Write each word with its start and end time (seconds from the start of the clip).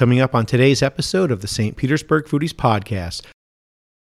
coming 0.00 0.18
up 0.18 0.34
on 0.34 0.46
today's 0.46 0.82
episode 0.82 1.30
of 1.30 1.42
the 1.42 1.46
St. 1.46 1.76
Petersburg 1.76 2.24
Foodies 2.24 2.54
Podcast. 2.54 3.20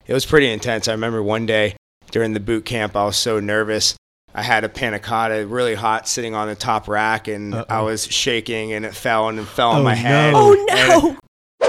It 0.05 0.13
was 0.13 0.25
pretty 0.25 0.51
intense. 0.51 0.89
I 0.89 0.91
remember 0.91 1.23
one 1.23 1.45
day 1.45 1.77
during 2.11 2.33
the 2.33 2.41
boot 2.41 2.65
camp, 2.65 2.97
I 2.97 3.05
was 3.05 3.15
so 3.15 3.39
nervous. 3.39 3.95
I 4.33 4.43
had 4.43 4.65
a 4.65 4.69
panna 4.69 4.99
cotta 4.99 5.47
really 5.47 5.73
hot 5.73 6.05
sitting 6.09 6.35
on 6.35 6.49
the 6.49 6.55
top 6.55 6.89
rack 6.89 7.29
and 7.29 7.55
Uh-oh. 7.55 7.73
I 7.73 7.79
was 7.81 8.05
shaking 8.07 8.73
and 8.73 8.83
it 8.83 8.93
fell 8.93 9.29
and 9.29 9.39
it 9.39 9.45
fell 9.45 9.69
Oh, 9.71 9.75
on 9.77 9.83
my 9.85 9.93
no. 9.93 9.99
head. 10.01 10.33
Oh 10.35 10.67
And- 10.69 11.17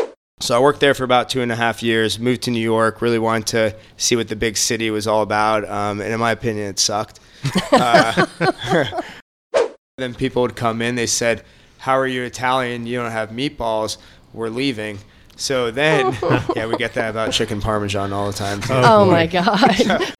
no! 0.00 0.08
so 0.40 0.56
I 0.56 0.58
worked 0.58 0.80
there 0.80 0.92
for 0.94 1.04
about 1.04 1.28
two 1.30 1.40
and 1.40 1.52
a 1.52 1.56
half 1.56 1.80
years, 1.80 2.18
moved 2.18 2.42
to 2.42 2.50
New 2.50 2.58
York, 2.58 3.00
really 3.00 3.20
wanted 3.20 3.46
to 3.46 3.76
see 3.96 4.16
what 4.16 4.26
the 4.26 4.34
big 4.34 4.56
city 4.56 4.90
was 4.90 5.06
all 5.06 5.22
about. 5.22 5.64
Um, 5.68 6.00
and 6.00 6.12
in 6.12 6.18
my 6.18 6.32
opinion, 6.32 6.66
it 6.66 6.80
sucked. 6.80 7.20
Uh, 7.70 8.26
then 9.98 10.14
people 10.16 10.42
would 10.42 10.56
come 10.56 10.82
in, 10.82 10.96
they 10.96 11.06
said, 11.06 11.44
How 11.78 11.96
are 11.96 12.06
you 12.08 12.24
Italian? 12.24 12.86
You 12.86 12.98
don't 13.00 13.12
have 13.12 13.30
meatballs. 13.30 13.98
We're 14.36 14.50
leaving. 14.50 14.98
So 15.36 15.70
then, 15.70 16.16
yeah, 16.54 16.66
we 16.66 16.76
get 16.76 16.94
that 16.94 17.10
about 17.10 17.32
chicken 17.32 17.60
parmesan 17.60 18.12
all 18.12 18.26
the 18.28 18.36
time. 18.36 18.60
Too. 18.60 18.74
Oh, 18.74 19.02
Oh 19.02 19.04
boy. 19.06 19.10
my 19.10 19.26
god. 19.26 20.14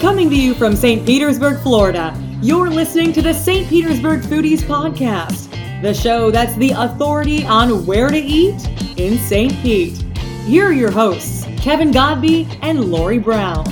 Coming 0.00 0.28
to 0.28 0.36
you 0.36 0.54
from 0.54 0.76
St. 0.76 1.06
Petersburg, 1.06 1.60
Florida, 1.62 2.14
you're 2.42 2.68
listening 2.68 3.10
to 3.14 3.22
the 3.22 3.32
St. 3.32 3.66
Petersburg 3.68 4.20
Foodies 4.20 4.60
Podcast, 4.60 5.50
the 5.80 5.94
show 5.94 6.30
that's 6.30 6.54
the 6.56 6.72
authority 6.76 7.42
on 7.46 7.86
where 7.86 8.08
to 8.10 8.18
eat 8.18 8.68
in 8.98 9.16
St. 9.16 9.52
Pete. 9.62 9.96
Here 10.44 10.66
are 10.66 10.72
your 10.72 10.90
hosts, 10.90 11.46
Kevin 11.56 11.90
Godby 11.90 12.46
and 12.60 12.84
Lori 12.84 13.18
Brown. 13.18 13.64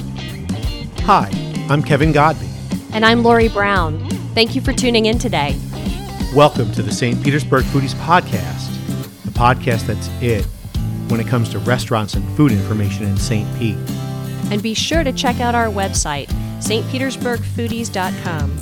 Hi, 1.01 1.31
I'm 1.69 1.83
Kevin 1.83 2.13
Godby. 2.13 2.49
and 2.95 3.05
I'm 3.05 3.23
Lori 3.23 3.49
Brown. 3.49 3.99
Thank 4.35 4.55
you 4.55 4.63
for 4.63 4.73
tuning 4.73 5.05
in 5.07 5.19
today. 5.19 5.61
Welcome 6.35 6.73
to 6.73 6.83
the 6.83 6.91
St. 6.91 7.23
Petersburg 7.23 7.65
Foodies 7.65 7.93
Podcast, 7.97 8.71
the 9.25 9.31
podcast 9.31 9.87
that's 9.87 10.09
it 10.23 10.47
when 11.09 11.21
it 11.21 11.27
comes 11.27 11.51
to 11.51 11.59
restaurants 11.59 12.15
and 12.15 12.27
food 12.35 12.51
information 12.51 13.05
in 13.05 13.19
St. 13.19 13.47
Pete. 13.59 13.77
And 14.51 14.63
be 14.63 14.73
sure 14.73 15.05
to 15.05 15.13
check 15.13 15.41
out 15.41 15.55
our 15.55 15.67
website, 15.67 16.29
stpetersburgfoodies.com. 16.61 18.57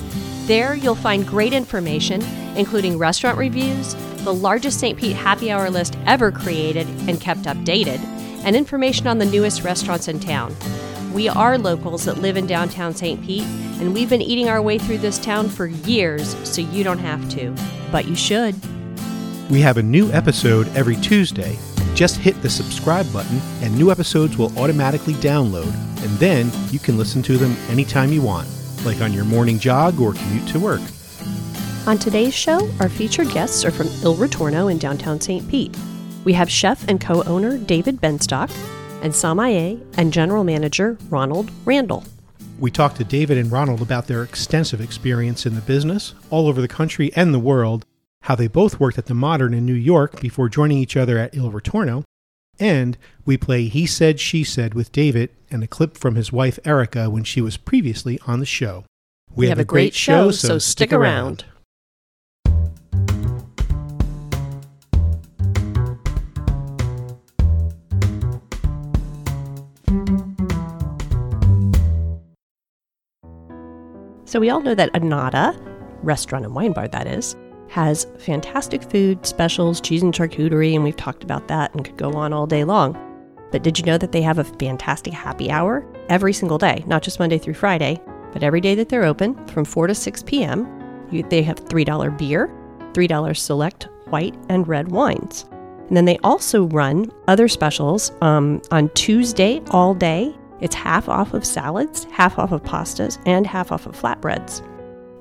There 0.45 0.75
you'll 0.75 0.93
find 0.93 1.25
great 1.25 1.53
information, 1.53 2.21
including 2.57 2.97
restaurant 2.97 3.37
reviews, 3.37 3.95
the 4.25 4.33
largest 4.33 4.77
St. 4.77 4.99
Pete 4.99 5.15
happy 5.15 5.51
hour 5.51 5.69
list 5.69 5.97
ever 6.05 6.33
created 6.33 6.85
and 7.07 7.21
kept 7.21 7.43
updated, 7.43 8.03
and 8.43 8.57
information 8.57 9.07
on 9.07 9.19
the 9.19 9.25
newest 9.25 9.63
restaurants 9.63 10.09
in 10.09 10.19
town. 10.19 10.53
We 11.13 11.27
are 11.27 11.57
locals 11.57 12.05
that 12.05 12.19
live 12.19 12.37
in 12.37 12.47
downtown 12.47 12.95
St. 12.95 13.21
Pete, 13.21 13.43
and 13.81 13.93
we've 13.93 14.09
been 14.09 14.21
eating 14.21 14.47
our 14.47 14.61
way 14.61 14.77
through 14.77 14.99
this 14.99 15.19
town 15.19 15.49
for 15.49 15.65
years, 15.67 16.37
so 16.47 16.61
you 16.61 16.85
don't 16.85 16.99
have 16.99 17.27
to. 17.31 17.53
But 17.91 18.05
you 18.05 18.15
should. 18.15 18.55
We 19.49 19.59
have 19.59 19.75
a 19.75 19.83
new 19.83 20.09
episode 20.13 20.69
every 20.73 20.95
Tuesday. 20.95 21.59
Just 21.95 22.15
hit 22.15 22.41
the 22.41 22.49
subscribe 22.49 23.11
button, 23.11 23.41
and 23.61 23.77
new 23.77 23.91
episodes 23.91 24.37
will 24.37 24.57
automatically 24.57 25.15
download, 25.15 25.73
and 26.01 26.11
then 26.17 26.49
you 26.69 26.79
can 26.79 26.97
listen 26.97 27.21
to 27.23 27.37
them 27.37 27.57
anytime 27.69 28.13
you 28.13 28.21
want, 28.21 28.47
like 28.85 29.01
on 29.01 29.11
your 29.11 29.25
morning 29.25 29.59
jog 29.59 29.99
or 29.99 30.13
commute 30.13 30.47
to 30.47 30.59
work. 30.61 30.81
On 31.87 31.97
today's 31.97 32.33
show, 32.33 32.69
our 32.79 32.87
featured 32.87 33.29
guests 33.31 33.65
are 33.65 33.71
from 33.71 33.87
Il 34.01 34.15
Ritorno 34.15 34.71
in 34.71 34.77
downtown 34.77 35.19
St. 35.19 35.45
Pete. 35.49 35.75
We 36.23 36.31
have 36.33 36.49
chef 36.49 36.87
and 36.87 37.01
co 37.01 37.21
owner 37.23 37.57
David 37.57 37.99
Benstock, 37.99 38.49
and 39.01 39.13
sommelier 39.13 39.79
and 39.97 40.13
general 40.13 40.43
manager 40.43 40.97
Ronald 41.09 41.51
Randall. 41.65 42.03
We 42.59 42.69
talked 42.71 42.97
to 42.97 43.03
David 43.03 43.37
and 43.37 43.51
Ronald 43.51 43.81
about 43.81 44.07
their 44.07 44.23
extensive 44.23 44.81
experience 44.81 45.45
in 45.45 45.55
the 45.55 45.61
business, 45.61 46.13
all 46.29 46.47
over 46.47 46.61
the 46.61 46.67
country 46.67 47.11
and 47.15 47.33
the 47.33 47.39
world, 47.39 47.85
how 48.23 48.35
they 48.35 48.47
both 48.47 48.79
worked 48.79 48.97
at 48.97 49.07
the 49.07 49.15
Modern 49.15 49.53
in 49.53 49.65
New 49.65 49.73
York 49.73 50.21
before 50.21 50.47
joining 50.47 50.77
each 50.77 50.95
other 50.95 51.17
at 51.17 51.35
Il 51.35 51.51
Ritorno, 51.51 52.03
and 52.59 52.97
we 53.25 53.37
play 53.37 53.65
He 53.65 53.87
Said, 53.87 54.19
She 54.19 54.43
Said 54.43 54.75
with 54.75 54.91
David 54.91 55.31
and 55.49 55.63
a 55.63 55.67
clip 55.67 55.97
from 55.97 56.15
his 56.15 56.31
wife 56.31 56.59
Erica 56.63 57.09
when 57.09 57.23
she 57.23 57.41
was 57.41 57.57
previously 57.57 58.19
on 58.27 58.39
the 58.39 58.45
show. 58.45 58.85
We, 59.33 59.47
have, 59.47 59.59
a 59.59 59.65
great 59.65 59.95
show, 59.95 60.29
so 60.29 60.59
stick 60.59 60.93
around. 60.93 61.45
So, 74.31 74.39
we 74.39 74.49
all 74.49 74.61
know 74.61 74.75
that 74.75 74.93
Annata, 74.93 75.53
restaurant 76.03 76.45
and 76.45 76.55
wine 76.55 76.71
bar 76.71 76.87
that 76.87 77.05
is, 77.05 77.35
has 77.67 78.07
fantastic 78.17 78.81
food, 78.81 79.25
specials, 79.25 79.81
cheese 79.81 80.03
and 80.03 80.13
charcuterie, 80.13 80.73
and 80.73 80.85
we've 80.85 80.95
talked 80.95 81.25
about 81.25 81.49
that 81.49 81.73
and 81.73 81.83
could 81.83 81.97
go 81.97 82.13
on 82.13 82.31
all 82.31 82.47
day 82.47 82.63
long. 82.63 82.97
But 83.51 83.61
did 83.61 83.77
you 83.77 83.83
know 83.83 83.97
that 83.97 84.13
they 84.13 84.21
have 84.21 84.39
a 84.39 84.45
fantastic 84.45 85.11
happy 85.11 85.51
hour 85.51 85.85
every 86.07 86.31
single 86.31 86.57
day, 86.57 86.81
not 86.87 87.03
just 87.03 87.19
Monday 87.19 87.39
through 87.39 87.55
Friday, 87.55 88.01
but 88.31 88.41
every 88.41 88.61
day 88.61 88.73
that 88.73 88.87
they're 88.87 89.03
open 89.03 89.35
from 89.47 89.65
4 89.65 89.87
to 89.87 89.93
6 89.93 90.23
p.m. 90.23 90.65
They 91.11 91.43
have 91.43 91.65
$3 91.65 92.17
beer, 92.17 92.49
$3 92.93 93.35
select 93.35 93.89
white 94.11 94.37
and 94.47 94.65
red 94.65 94.93
wines. 94.93 95.43
And 95.89 95.97
then 95.97 96.05
they 96.05 96.17
also 96.19 96.67
run 96.67 97.11
other 97.27 97.49
specials 97.49 98.13
um, 98.21 98.61
on 98.71 98.87
Tuesday 98.93 99.61
all 99.71 99.93
day. 99.93 100.33
It's 100.61 100.75
half 100.75 101.09
off 101.09 101.33
of 101.33 101.43
salads, 101.43 102.05
half 102.11 102.37
off 102.37 102.51
of 102.51 102.63
pastas, 102.63 103.19
and 103.25 103.45
half 103.47 103.71
off 103.71 103.87
of 103.87 103.99
flatbreads. 103.99 104.65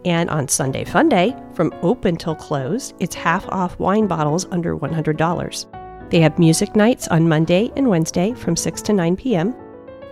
And 0.05 0.31
on 0.31 0.49
Sunday 0.49 0.84
Fun 0.84 1.09
Day, 1.09 1.34
from 1.55 1.75
open 1.83 2.17
till 2.17 2.34
close, 2.34 2.95
it's 3.01 3.15
half 3.15 3.47
off 3.49 3.79
wine 3.79 4.06
bottles 4.06 4.47
under 4.50 4.77
$100. 4.77 6.11
They 6.11 6.21
have 6.21 6.39
music 6.39 6.75
nights 6.77 7.09
on 7.09 7.29
Monday 7.29 7.71
and 7.77 7.89
Wednesday 7.89 8.33
from 8.34 8.56
6 8.56 8.83
to 8.83 8.93
9 8.93 9.17
p.m. 9.17 9.55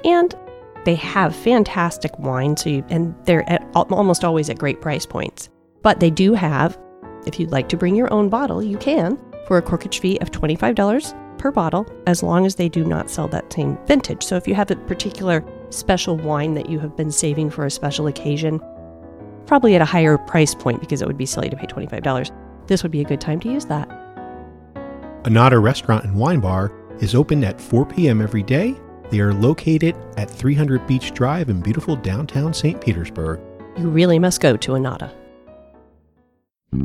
And 0.05 0.35
they 0.85 0.95
have 0.95 1.35
fantastic 1.35 2.17
wine, 2.19 2.57
so 2.57 2.71
you, 2.71 2.85
and 2.89 3.15
they're 3.25 3.49
at, 3.51 3.67
almost 3.75 4.25
always 4.25 4.49
at 4.49 4.59
great 4.59 4.81
price 4.81 5.05
points. 5.05 5.49
But 5.83 6.01
they 6.01 6.11
do 6.11 6.35
have, 6.35 6.79
if 7.27 7.39
you'd 7.39 7.51
like 7.51 7.69
to 7.71 7.77
bring 7.77 7.95
your 7.95 8.13
own 8.13 8.29
bottle, 8.29 8.63
you 8.63 8.79
can 8.79 9.19
for 9.47 9.59
a 9.59 9.63
corkage 9.63 9.99
fee 10.01 10.19
of 10.21 10.31
$25 10.31 11.28
per 11.39 11.51
bottle, 11.51 11.87
as 12.07 12.23
long 12.23 12.45
as 12.45 12.57
they 12.57 12.69
do 12.69 12.85
not 12.85 13.09
sell 13.09 13.29
that 13.29 13.53
same 13.53 13.79
vintage. 13.87 14.23
So 14.23 14.37
if 14.37 14.47
you 14.47 14.55
have 14.55 14.71
a 14.71 14.77
particular 14.77 15.45
special 15.71 16.17
wine 16.17 16.55
that 16.55 16.69
you 16.69 16.79
have 16.81 16.97
been 16.97 17.11
saving 17.11 17.51
for 17.51 17.65
a 17.65 17.71
special 17.71 18.07
occasion, 18.07 18.61
probably 19.47 19.75
at 19.75 19.81
a 19.81 19.87
higher 19.87 20.19
price 20.19 20.55
point 20.55 20.81
because 20.81 21.01
it 21.01 21.07
would 21.07 21.17
be 21.17 21.27
silly 21.27 21.49
to 21.49 21.57
pay 21.57 21.67
$25, 21.67 22.31
this 22.67 22.83
would 22.83 22.93
be 22.93 23.01
a 23.01 23.05
good 23.05 23.21
time 23.21 23.41
to 23.41 23.51
use 23.51 23.65
that. 23.67 23.89
Annata 25.25 25.61
Restaurant 25.61 26.05
and 26.05 26.15
Wine 26.15 26.41
Bar 26.41 26.73
is 27.01 27.15
open 27.15 27.43
at 27.45 27.61
4 27.61 27.87
p.m. 27.87 28.21
every 28.21 28.43
day. 28.43 28.75
They 29.11 29.21
are 29.21 29.33
located 29.33 29.97
at 30.17 30.31
300 30.31 30.87
Beach 30.87 31.13
Drive 31.13 31.49
in 31.49 31.61
beautiful 31.61 31.97
downtown 31.97 32.53
St. 32.53 32.81
Petersburg. 32.81 33.41
You 33.77 33.89
really 33.89 34.19
must 34.19 34.41
go 34.41 34.57
to 34.57 34.73
Annata. 34.73 35.13
You 36.73 36.85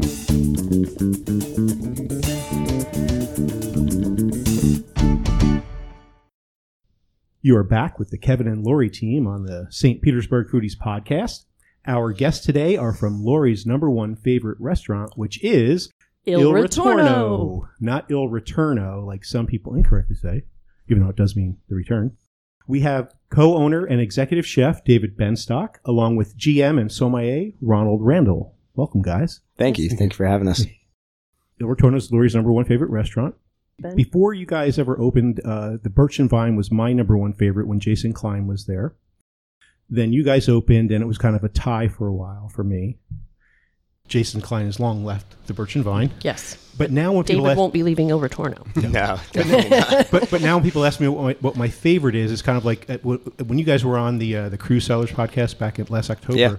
are 7.52 7.64
back 7.64 8.00
with 8.00 8.09
the 8.09 8.18
Kevin 8.18 8.48
and 8.48 8.64
Lori 8.64 8.90
team 8.90 9.28
on 9.28 9.44
the 9.44 9.68
St. 9.70 10.02
Petersburg 10.02 10.48
Foodies 10.48 10.78
podcast. 10.78 11.44
Our 11.86 12.14
guests 12.14 12.46
today 12.46 12.78
are 12.78 12.94
from 12.94 13.22
Lori's 13.22 13.66
number 13.66 13.90
one 13.90 14.16
favorite 14.16 14.58
restaurant, 14.62 15.12
which 15.18 15.44
is 15.44 15.92
Il, 16.26 16.40
Ritorno. 16.53 17.68
not 17.82 18.09
Il 18.09 18.30
Returno, 18.30 19.06
like 19.06 19.26
some 19.26 19.46
people 19.46 19.76
incorrectly 19.76 20.16
say, 20.16 20.46
even 20.90 21.03
though 21.03 21.09
it 21.09 21.18
does 21.18 21.36
mean 21.36 21.58
the 21.68 21.76
return. 21.76 22.16
We 22.66 22.80
have 22.80 23.14
co-owner 23.30 23.84
and 23.84 24.00
executive 24.00 24.48
chef 24.48 24.86
David 24.86 25.18
Benstock, 25.18 25.76
along 25.84 26.16
with 26.16 26.38
GM 26.38 26.80
and 26.80 26.90
sommelier 26.90 27.52
Ronald 27.62 28.00
Randall. 28.02 28.56
Welcome, 28.74 29.02
guys. 29.02 29.42
Thank 29.58 29.78
you. 29.78 29.90
Thank 29.90 30.14
you 30.14 30.17
for 30.17 30.26
having 30.26 30.47
us. 30.47 30.66
Il 31.59 31.67
Ritorno 31.67 31.97
is 31.97 32.09
Lori's 32.09 32.35
number 32.35 32.53
one 32.53 32.64
favorite 32.64 32.90
restaurant. 32.90 33.35
Ben? 33.79 33.96
Before 33.96 34.34
you 34.34 34.46
guys 34.46 34.78
ever 34.78 34.99
opened, 34.99 35.41
uh, 35.43 35.78
the 35.81 35.90
Birch 35.90 36.20
and 36.20 36.29
Vine 36.29 36.55
was 36.55 36.72
my 36.72 36.93
number 36.93 37.17
one 37.17 37.34
favorite 37.34 37.67
when 37.67 37.79
Jason 37.79 38.14
Klein 38.14 38.47
was 38.47 38.66
there. 38.66 38.96
Then 39.90 40.14
you 40.14 40.23
guys 40.23 40.47
opened, 40.47 40.91
and 40.91 41.03
it 41.03 41.08
was 41.08 41.17
kind 41.17 41.35
of 41.35 41.43
a 41.43 41.49
tie 41.49 41.87
for 41.87 42.08
a 42.08 42.14
while 42.14 42.49
for 42.49 42.64
me. 42.64 42.97
Jason 44.08 44.41
Klein 44.41 44.66
has 44.66 44.79
long 44.79 45.05
left 45.05 45.47
the 45.47 45.53
Birch 45.53 45.75
and 45.75 45.84
Vine, 45.84 46.11
Yes. 46.22 46.58
but 46.78 46.91
now 46.91 47.14
when 47.14 47.23
people 47.23 47.43
David 47.43 47.52
ask, 47.52 47.58
won't 47.58 47.73
be 47.73 47.84
leaving 47.84 48.11
over 48.11 48.28
Ritorno. 48.28 48.66
No, 48.91 49.17
definitely 49.31 49.70
not. 49.70 50.08
but 50.11 50.29
but 50.29 50.41
now 50.41 50.58
when 50.58 50.64
people 50.64 50.84
ask 50.84 50.99
me 50.99 51.08
what 51.08 51.23
my, 51.23 51.34
what 51.40 51.55
my 51.55 51.69
favorite 51.69 52.14
is, 52.16 52.31
it's 52.31 52.41
kind 52.41 52.58
of 52.58 52.66
like 52.66 52.87
at, 52.90 53.03
when 53.03 53.58
you 53.58 53.64
guys 53.64 53.84
were 53.85 53.97
on 53.97 54.17
the 54.17 54.35
uh, 54.35 54.49
the 54.49 54.58
Cru 54.58 54.79
Cellars 54.81 55.09
podcast 55.09 55.58
back 55.58 55.79
in 55.79 55.85
last 55.90 56.09
October. 56.09 56.37
Yeah. 56.37 56.55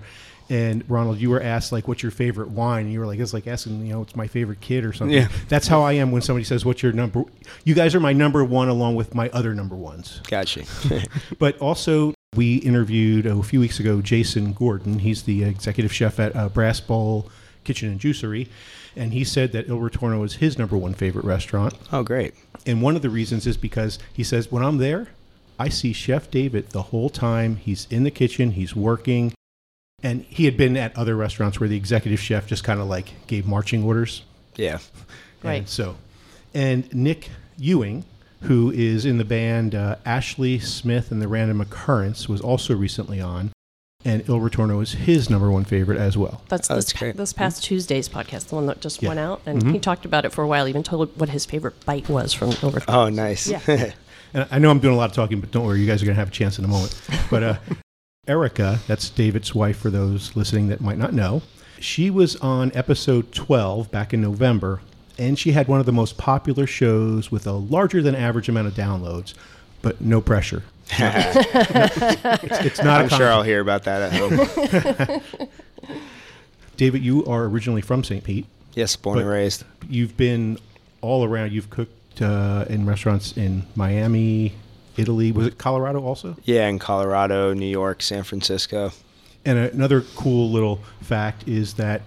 And 0.50 0.88
Ronald, 0.91 1.19
you 1.19 1.31
were 1.31 1.43
asked 1.43 1.73
like, 1.73 1.88
"What's 1.88 2.02
your 2.02 2.12
favorite 2.12 2.50
wine?" 2.50 2.85
And 2.85 2.93
you 2.93 3.00
were 3.00 3.06
like, 3.06 3.19
"It's 3.19 3.32
like 3.32 3.46
asking, 3.46 3.87
you 3.87 3.94
know, 3.94 4.02
it's 4.02 4.14
my 4.14 4.26
favorite 4.26 4.61
kid 4.61 4.85
or 4.85 4.93
something." 4.93 5.17
Yeah. 5.17 5.29
That's 5.49 5.67
how 5.67 5.82
I 5.82 5.93
am 5.93 6.11
when 6.12 6.23
somebody 6.23 6.44
says, 6.44 6.64
"What's 6.64 6.82
your 6.82 6.93
number?" 6.93 7.25
You 7.64 7.75
guys 7.75 7.94
are 7.94 8.00
my 8.00 8.12
number 8.12 8.44
one, 8.44 8.69
along 8.69 8.94
with 8.94 9.14
my 9.14 9.31
other 9.31 9.55
number 9.55 9.76
ones. 9.76 10.20
Gotcha. 10.29 10.64
But 11.38 11.58
also, 11.58 12.14
we 12.35 12.56
interviewed 12.56 13.26
oh, 13.26 13.41
a 13.41 13.43
few 13.43 13.61
weeks 13.61 13.81
ago 13.81 14.00
Jason 14.00 14.52
Gordon. 14.52 15.00
He's 15.00 15.23
the 15.23 15.44
executive 15.44 15.93
chef 15.93 16.19
at 16.20 16.35
uh, 16.37 16.49
Brass 16.49 16.81
Bowl 16.81 17.31
Kitchen 17.64 17.88
and 17.88 18.00
Juicery, 18.00 18.49
and 18.96 19.12
he 19.12 19.25
said 19.25 19.52
that 19.52 19.69
Il 19.69 19.79
Ritorno 19.79 20.25
is 20.25 20.35
his 20.35 20.58
number 20.58 20.76
one 20.76 20.94
favorite 20.94 21.25
restaurant. 21.25 21.75
Oh, 21.93 22.02
great. 22.02 22.35
And 22.67 22.82
one 22.82 22.96
of 22.96 23.02
the 23.02 23.11
reasons 23.11 23.46
is 23.46 23.56
because 23.56 23.99
he 24.12 24.23
says, 24.23 24.50
when 24.50 24.62
I'm 24.62 24.79
there, 24.79 25.08
I 25.58 25.69
see 25.69 25.93
Chef 25.93 26.31
David 26.31 26.70
the 26.70 26.82
whole 26.82 27.11
time. 27.11 27.56
He's 27.56 27.87
in 27.91 28.05
the 28.05 28.11
kitchen, 28.11 28.52
he's 28.52 28.75
working. 28.75 29.32
And 30.05 30.23
he 30.29 30.45
had 30.45 30.56
been 30.56 30.77
at 30.77 30.97
other 30.97 31.17
restaurants 31.17 31.59
where 31.59 31.69
the 31.69 31.77
executive 31.77 32.21
chef 32.21 32.47
just 32.47 32.62
kind 32.62 32.79
of 32.81 32.87
like 32.87 33.27
gave 33.27 33.47
marching 33.47 33.83
orders. 33.83 34.23
Yeah. 34.55 34.79
Right. 35.43 35.55
And 35.55 35.69
so, 35.69 35.97
and 36.55 36.93
Nick 36.95 37.31
Ewing, 37.59 38.05
who 38.43 38.71
is 38.71 39.05
in 39.06 39.19
the 39.19 39.25
band 39.25 39.75
uh, 39.75 39.97
Ashley 40.05 40.59
Smith 40.59 41.11
and 41.11 41.21
the 41.23 41.27
Random 41.29 41.61
Occurrence, 41.61 42.29
was 42.29 42.41
also 42.41 42.77
recently 42.77 43.21
on. 43.21 43.51
And 44.05 44.21
Il 44.29 44.39
Ritorno 44.39 44.83
is 44.83 44.93
his 44.93 45.31
number 45.31 45.51
one 45.51 45.65
favorite 45.65 45.99
as 45.99 46.19
well. 46.19 46.43
That's 46.51 46.71
Oh, 46.71 46.75
this, 46.75 46.85
that's 46.85 46.99
great. 46.99 47.17
this 47.17 47.33
past 47.33 47.65
Tuesday's 47.65 48.06
podcast, 48.06 48.49
the 48.49 48.55
one 48.56 48.67
that 48.67 48.83
just 48.83 49.03
Yeah. 49.03 49.09
went 49.09 49.21
out, 49.21 49.41
and 49.47 49.73
he 49.73 49.79
talked 49.79 50.05
about 50.05 50.27
it 50.27 50.33
for 50.33 50.43
a 50.45 50.47
while. 50.47 50.69
Even 50.69 50.83
told 50.83 51.19
what 51.19 51.31
his 51.31 51.47
favorite 51.47 51.83
bite 51.87 52.06
was 52.11 52.35
from 52.35 52.51
Il 52.51 52.59
over. 52.62 52.83
Oh, 52.87 53.09
nice. 53.09 53.47
Yeah. 53.49 53.93
And 54.37 54.49
I 54.51 54.59
know 54.59 54.69
I'm 54.69 54.81
doing 54.81 54.93
a 54.95 54.97
lot 54.97 55.09
of 55.11 55.15
talking, 55.15 55.39
but 55.41 55.53
don't 55.53 55.65
worry, 55.65 55.81
you 55.81 55.87
guys 55.87 56.03
are 56.03 56.06
going 56.06 56.17
to 56.17 56.21
have 56.21 56.27
a 56.27 56.33
chance 56.33 56.59
in 56.59 56.65
a 56.65 56.69
moment. 56.69 57.01
But 57.31 57.43
uh, 57.45 57.56
Erica, 58.26 58.81
that's 58.87 59.11
David's 59.11 59.55
wife 59.55 59.76
for 59.76 59.91
those 59.91 60.35
listening 60.35 60.69
that 60.69 60.81
might 60.81 60.99
not 60.99 61.12
know, 61.12 61.43
she 61.79 62.11
was 62.11 62.37
on 62.37 62.73
episode 62.75 63.32
12 63.32 63.91
back 63.91 64.15
in 64.15 64.21
November, 64.21 64.81
and 65.19 65.38
she 65.38 65.53
had 65.53 65.69
one 65.69 65.81
of 65.81 65.87
the 65.87 65.93
most 65.93 66.17
popular 66.17 66.67
shows 66.67 67.31
with 67.31 67.47
a 67.47 67.53
larger 67.53 68.03
than 68.03 68.15
average 68.15 68.49
amount 68.49 68.67
of 68.67 68.75
downloads, 68.75 69.35
but 69.82 70.00
no 70.00 70.21
pressure. 70.21 70.62
it's, 70.91 72.65
it's 72.65 72.82
not 72.82 73.03
I'm 73.03 73.09
sure 73.09 73.31
I'll 73.31 73.43
hear 73.43 73.61
about 73.61 73.85
that 73.85 74.12
at 74.12 75.20
home. 75.20 75.20
David, 76.77 77.03
you 77.03 77.25
are 77.27 77.44
originally 77.44 77.82
from 77.82 78.03
St. 78.05 78.25
Pete. 78.25 78.47
yes, 78.75 78.97
born 78.97 79.19
and 79.19 79.29
raised. 79.29 79.65
You've 79.88 80.17
been 80.17 80.59
all 81.00 81.25
around. 81.25 81.53
You've 81.53 81.70
cooked 81.70 82.23
uh, 82.23 82.65
in 82.69 82.87
restaurants 82.87 83.37
in 83.37 83.65
Miami, 83.77 84.55
Italy. 84.96 85.32
Was 85.32 85.46
it 85.46 85.58
Colorado 85.58 86.05
also? 86.05 86.37
Yeah, 86.44 86.69
in 86.69 86.79
Colorado, 86.79 87.52
New 87.55 87.67
York, 87.67 88.02
San 88.02 88.23
Francisco. 88.25 88.93
And 89.44 89.58
another 89.58 90.02
cool 90.17 90.50
little 90.50 90.81
fact 91.02 91.46
is 91.46 91.75
that 91.75 92.02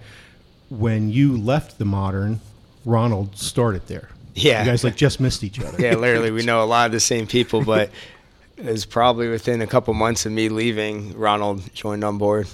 when 0.70 1.10
you 1.10 1.36
left 1.36 1.78
the 1.78 1.84
modern, 1.84 2.40
Ronald 2.84 3.36
started 3.36 3.86
there. 3.86 4.08
Yeah. 4.34 4.62
You 4.62 4.70
guys 4.70 4.84
like 4.84 4.96
just 4.96 5.20
missed 5.20 5.42
each 5.44 5.60
other. 5.60 5.80
Yeah, 5.80 5.94
literally, 5.94 6.30
we 6.30 6.42
know 6.44 6.62
a 6.62 6.66
lot 6.66 6.86
of 6.86 6.92
the 6.92 7.00
same 7.00 7.26
people, 7.26 7.64
but 7.64 7.90
it 8.56 8.66
was 8.66 8.84
probably 8.84 9.28
within 9.28 9.62
a 9.62 9.66
couple 9.66 9.94
months 9.94 10.26
of 10.26 10.32
me 10.32 10.48
leaving, 10.48 11.16
Ronald 11.16 11.72
joined 11.74 12.04
on 12.04 12.18
board. 12.18 12.48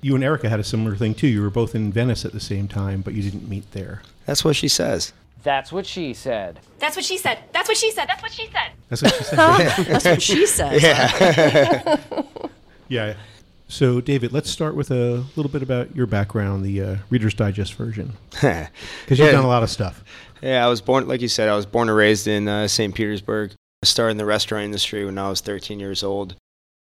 You 0.00 0.14
and 0.14 0.22
Erica 0.22 0.48
had 0.48 0.60
a 0.60 0.64
similar 0.64 0.94
thing 0.94 1.14
too. 1.14 1.26
You 1.26 1.42
were 1.42 1.50
both 1.50 1.74
in 1.74 1.92
Venice 1.92 2.24
at 2.24 2.32
the 2.32 2.40
same 2.40 2.68
time, 2.68 3.00
but 3.00 3.14
you 3.14 3.22
didn't 3.22 3.48
meet 3.48 3.70
there. 3.72 4.02
That's 4.26 4.44
what 4.44 4.54
she 4.54 4.68
says. 4.68 5.12
That's 5.42 5.72
what 5.72 5.86
she 5.86 6.14
said. 6.14 6.60
That's 6.78 6.96
what 6.96 7.04
she 7.04 7.18
said. 7.18 7.38
That's 7.52 7.68
what 7.68 7.76
she 7.76 7.90
said. 7.92 8.06
That's 8.08 8.22
what 8.22 8.32
she 8.32 8.46
said. 8.46 8.70
That's 8.88 9.02
what 9.02 9.14
she 9.14 9.24
said. 9.24 9.36
That's 9.86 10.04
what 10.04 10.22
she 10.22 10.46
says. 10.46 10.82
yeah. 12.88 13.14
So, 13.70 14.00
David, 14.00 14.32
let's 14.32 14.50
start 14.50 14.74
with 14.74 14.90
a 14.90 15.24
little 15.36 15.50
bit 15.50 15.62
about 15.62 15.94
your 15.94 16.06
background, 16.06 16.64
the 16.64 16.80
uh, 16.82 16.96
Reader's 17.10 17.34
Digest 17.34 17.74
version, 17.74 18.14
because 18.30 18.68
you've 19.10 19.18
Yeah. 19.18 19.32
done 19.32 19.44
a 19.44 19.48
lot 19.48 19.62
of 19.62 19.68
stuff. 19.70 20.02
Yeah, 20.40 20.64
I 20.64 20.68
was 20.68 20.80
born, 20.80 21.06
like 21.06 21.20
you 21.20 21.28
said, 21.28 21.48
I 21.48 21.56
was 21.56 21.66
born 21.66 21.88
and 21.88 21.96
raised 21.96 22.26
in 22.26 22.48
uh, 22.48 22.66
St. 22.66 22.94
Petersburg. 22.94 23.52
I 23.82 23.86
started 23.86 24.12
in 24.12 24.16
the 24.16 24.24
restaurant 24.24 24.64
industry 24.64 25.04
when 25.04 25.18
I 25.18 25.28
was 25.28 25.40
13 25.42 25.78
years 25.80 26.02
old. 26.02 26.34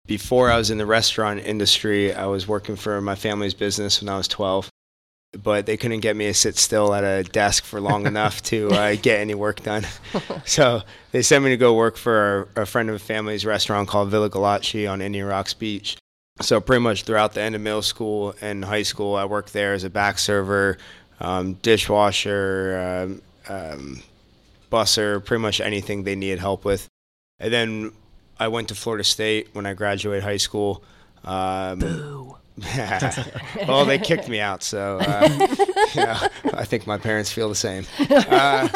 Before 0.07 0.51
I 0.51 0.57
was 0.57 0.69
in 0.69 0.77
the 0.77 0.85
restaurant 0.85 1.39
industry, 1.39 2.13
I 2.13 2.27
was 2.27 2.47
working 2.47 2.75
for 2.75 3.01
my 3.01 3.15
family's 3.15 3.55
business 3.55 3.99
when 4.01 4.09
I 4.09 4.17
was 4.17 4.27
12. 4.27 4.69
But 5.41 5.65
they 5.65 5.77
couldn't 5.77 5.99
get 5.99 6.15
me 6.15 6.25
to 6.27 6.33
sit 6.33 6.57
still 6.57 6.93
at 6.93 7.03
a 7.03 7.23
desk 7.23 7.63
for 7.63 7.81
long 7.81 8.05
enough 8.13 8.41
to 8.43 8.69
uh, 8.69 8.95
get 8.95 9.19
any 9.19 9.35
work 9.35 9.63
done. 9.63 9.85
so 10.45 10.81
they 11.11 11.21
sent 11.21 11.43
me 11.43 11.49
to 11.49 11.57
go 11.57 11.73
work 11.73 11.97
for 11.97 12.47
a, 12.55 12.65
friend 12.65 12.89
of 12.89 12.95
a 12.95 12.99
family's 12.99 13.45
restaurant 13.45 13.87
called 13.87 14.09
Villa 14.09 14.29
Gallace 14.29 14.87
on 14.87 15.01
Indian 15.01 15.25
Rocks 15.25 15.53
Beach. 15.53 15.97
So 16.41 16.59
pretty 16.59 16.81
much 16.81 17.03
throughout 17.03 17.33
the 17.33 17.41
end 17.41 17.55
of 17.55 17.61
middle 17.61 17.81
school 17.81 18.35
and 18.41 18.65
high 18.65 18.83
school, 18.83 19.15
I 19.15 19.25
worked 19.25 19.53
there 19.53 19.73
as 19.73 19.85
a 19.85 19.89
back 19.89 20.19
server, 20.19 20.77
um, 21.19 21.53
dishwasher, 21.55 23.07
um, 23.07 23.21
um, 23.47 24.01
busser, 24.71 25.23
pretty 25.23 25.41
much 25.41 25.61
anything 25.61 26.03
they 26.03 26.15
needed 26.15 26.39
help 26.39 26.65
with. 26.65 26.87
And 27.39 27.53
then 27.53 27.91
I 28.39 28.49
went 28.49 28.69
to 28.69 28.75
Florida 28.75 29.03
State 29.03 29.49
when 29.53 29.65
I 29.65 29.73
graduated 29.73 30.23
high 30.23 30.37
school. 30.37 30.83
Um, 31.23 31.79
Boo. 31.79 32.37
well, 33.67 33.85
they 33.85 33.99
kicked 33.99 34.29
me 34.29 34.39
out, 34.39 34.63
so 34.63 34.99
uh, 35.01 35.27
I 36.53 36.65
think 36.65 36.87
my 36.87 36.97
parents 36.97 37.31
feel 37.31 37.49
the 37.49 37.55
same. 37.55 37.85
Uh, 38.09 38.69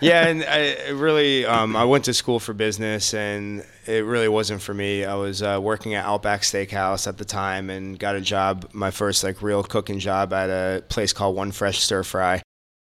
yeah, 0.00 0.26
and 0.26 0.44
I 0.44 0.90
really, 0.90 1.44
um, 1.44 1.76
I 1.76 1.84
went 1.84 2.04
to 2.06 2.14
school 2.14 2.38
for 2.38 2.52
business, 2.52 3.14
and 3.14 3.64
it 3.86 4.04
really 4.04 4.28
wasn't 4.28 4.62
for 4.62 4.74
me. 4.74 5.04
I 5.04 5.14
was 5.14 5.42
uh, 5.42 5.58
working 5.62 5.94
at 5.94 6.04
Outback 6.04 6.42
Steakhouse 6.42 7.06
at 7.06 7.18
the 7.18 7.24
time, 7.24 7.70
and 7.70 7.98
got 7.98 8.14
a 8.14 8.20
job, 8.20 8.68
my 8.72 8.90
first 8.90 9.24
like 9.24 9.42
real 9.42 9.62
cooking 9.62 9.98
job 9.98 10.32
at 10.32 10.50
a 10.50 10.82
place 10.82 11.12
called 11.12 11.34
One 11.34 11.50
Fresh 11.50 11.80
Stir 11.80 12.02
Fry, 12.02 12.42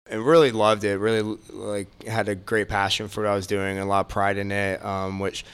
and 0.07 0.25
really 0.27 0.53
loved 0.53 0.85
it. 0.85 0.99
Really 0.99 1.39
like 1.51 2.05
had 2.05 2.29
a 2.29 2.35
great 2.35 2.69
passion 2.69 3.09
for 3.09 3.25
what 3.25 3.31
I 3.31 3.35
was 3.35 3.47
doing, 3.47 3.79
and 3.79 3.87
a 3.87 3.89
lot 3.89 4.01
of 4.01 4.09
pride 4.09 4.37
in 4.37 4.53
it, 4.53 4.85
um, 4.85 5.19
which 5.19 5.45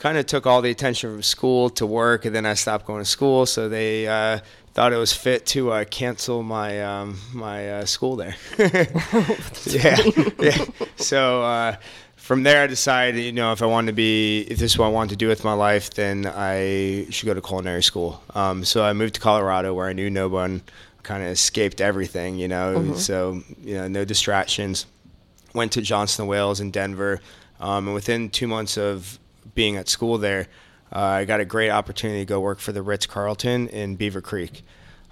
kind 0.00 0.16
of 0.18 0.26
took 0.26 0.46
all 0.46 0.62
the 0.62 0.70
attention 0.70 1.12
from 1.12 1.22
school 1.22 1.70
to 1.70 1.86
work, 1.86 2.24
and 2.24 2.34
then 2.34 2.46
I 2.46 2.54
stopped 2.54 2.86
going 2.86 3.00
to 3.00 3.08
school. 3.08 3.46
So 3.46 3.68
they 3.68 4.08
uh, 4.08 4.40
thought 4.72 4.92
it 4.92 4.96
was 4.96 5.12
fit 5.12 5.46
to 5.46 5.70
uh, 5.72 5.84
cancel 5.84 6.42
my 6.42 6.82
um, 6.82 7.20
my 7.32 7.70
uh, 7.70 7.84
school 7.84 8.16
there. 8.16 8.34
yeah, 8.58 9.98
yeah. 10.40 10.64
So 10.96 11.42
uh, 11.42 11.76
from 12.16 12.42
there, 12.42 12.64
I 12.64 12.66
decided, 12.66 13.22
you 13.22 13.32
know, 13.32 13.52
if 13.52 13.62
I 13.62 13.66
wanted 13.66 13.88
to 13.88 13.92
be, 13.92 14.40
if 14.42 14.58
this 14.58 14.72
is 14.72 14.78
what 14.78 14.86
I 14.86 14.90
wanted 14.90 15.10
to 15.10 15.16
do 15.16 15.28
with 15.28 15.44
my 15.44 15.52
life, 15.52 15.90
then 15.90 16.26
I 16.26 17.06
should 17.10 17.26
go 17.26 17.34
to 17.34 17.42
culinary 17.42 17.82
school. 17.82 18.22
Um, 18.34 18.64
so 18.64 18.82
I 18.82 18.92
moved 18.94 19.14
to 19.14 19.20
Colorado, 19.20 19.74
where 19.74 19.86
I 19.86 19.92
knew 19.92 20.10
no 20.10 20.28
one, 20.28 20.62
kind 21.02 21.22
of 21.22 21.28
escaped 21.28 21.80
everything, 21.80 22.38
you 22.38 22.48
know. 22.48 22.94
So 22.94 23.42
you 23.62 23.74
know, 23.74 23.88
no 23.88 24.04
distractions. 24.04 24.86
Went 25.52 25.72
to 25.72 25.82
Johnson 25.82 26.22
and 26.22 26.30
Wales 26.30 26.60
in 26.60 26.70
Denver, 26.70 27.20
um, 27.58 27.88
and 27.88 27.94
within 27.94 28.30
two 28.30 28.46
months 28.46 28.78
of 28.78 29.18
being 29.54 29.76
at 29.76 29.88
school 29.88 30.18
there, 30.18 30.46
uh, 30.92 30.98
I 30.98 31.24
got 31.24 31.40
a 31.40 31.44
great 31.44 31.70
opportunity 31.70 32.20
to 32.20 32.26
go 32.26 32.40
work 32.40 32.58
for 32.58 32.72
the 32.72 32.82
Ritz 32.82 33.06
Carlton 33.06 33.68
in 33.68 33.96
Beaver 33.96 34.20
Creek. 34.20 34.62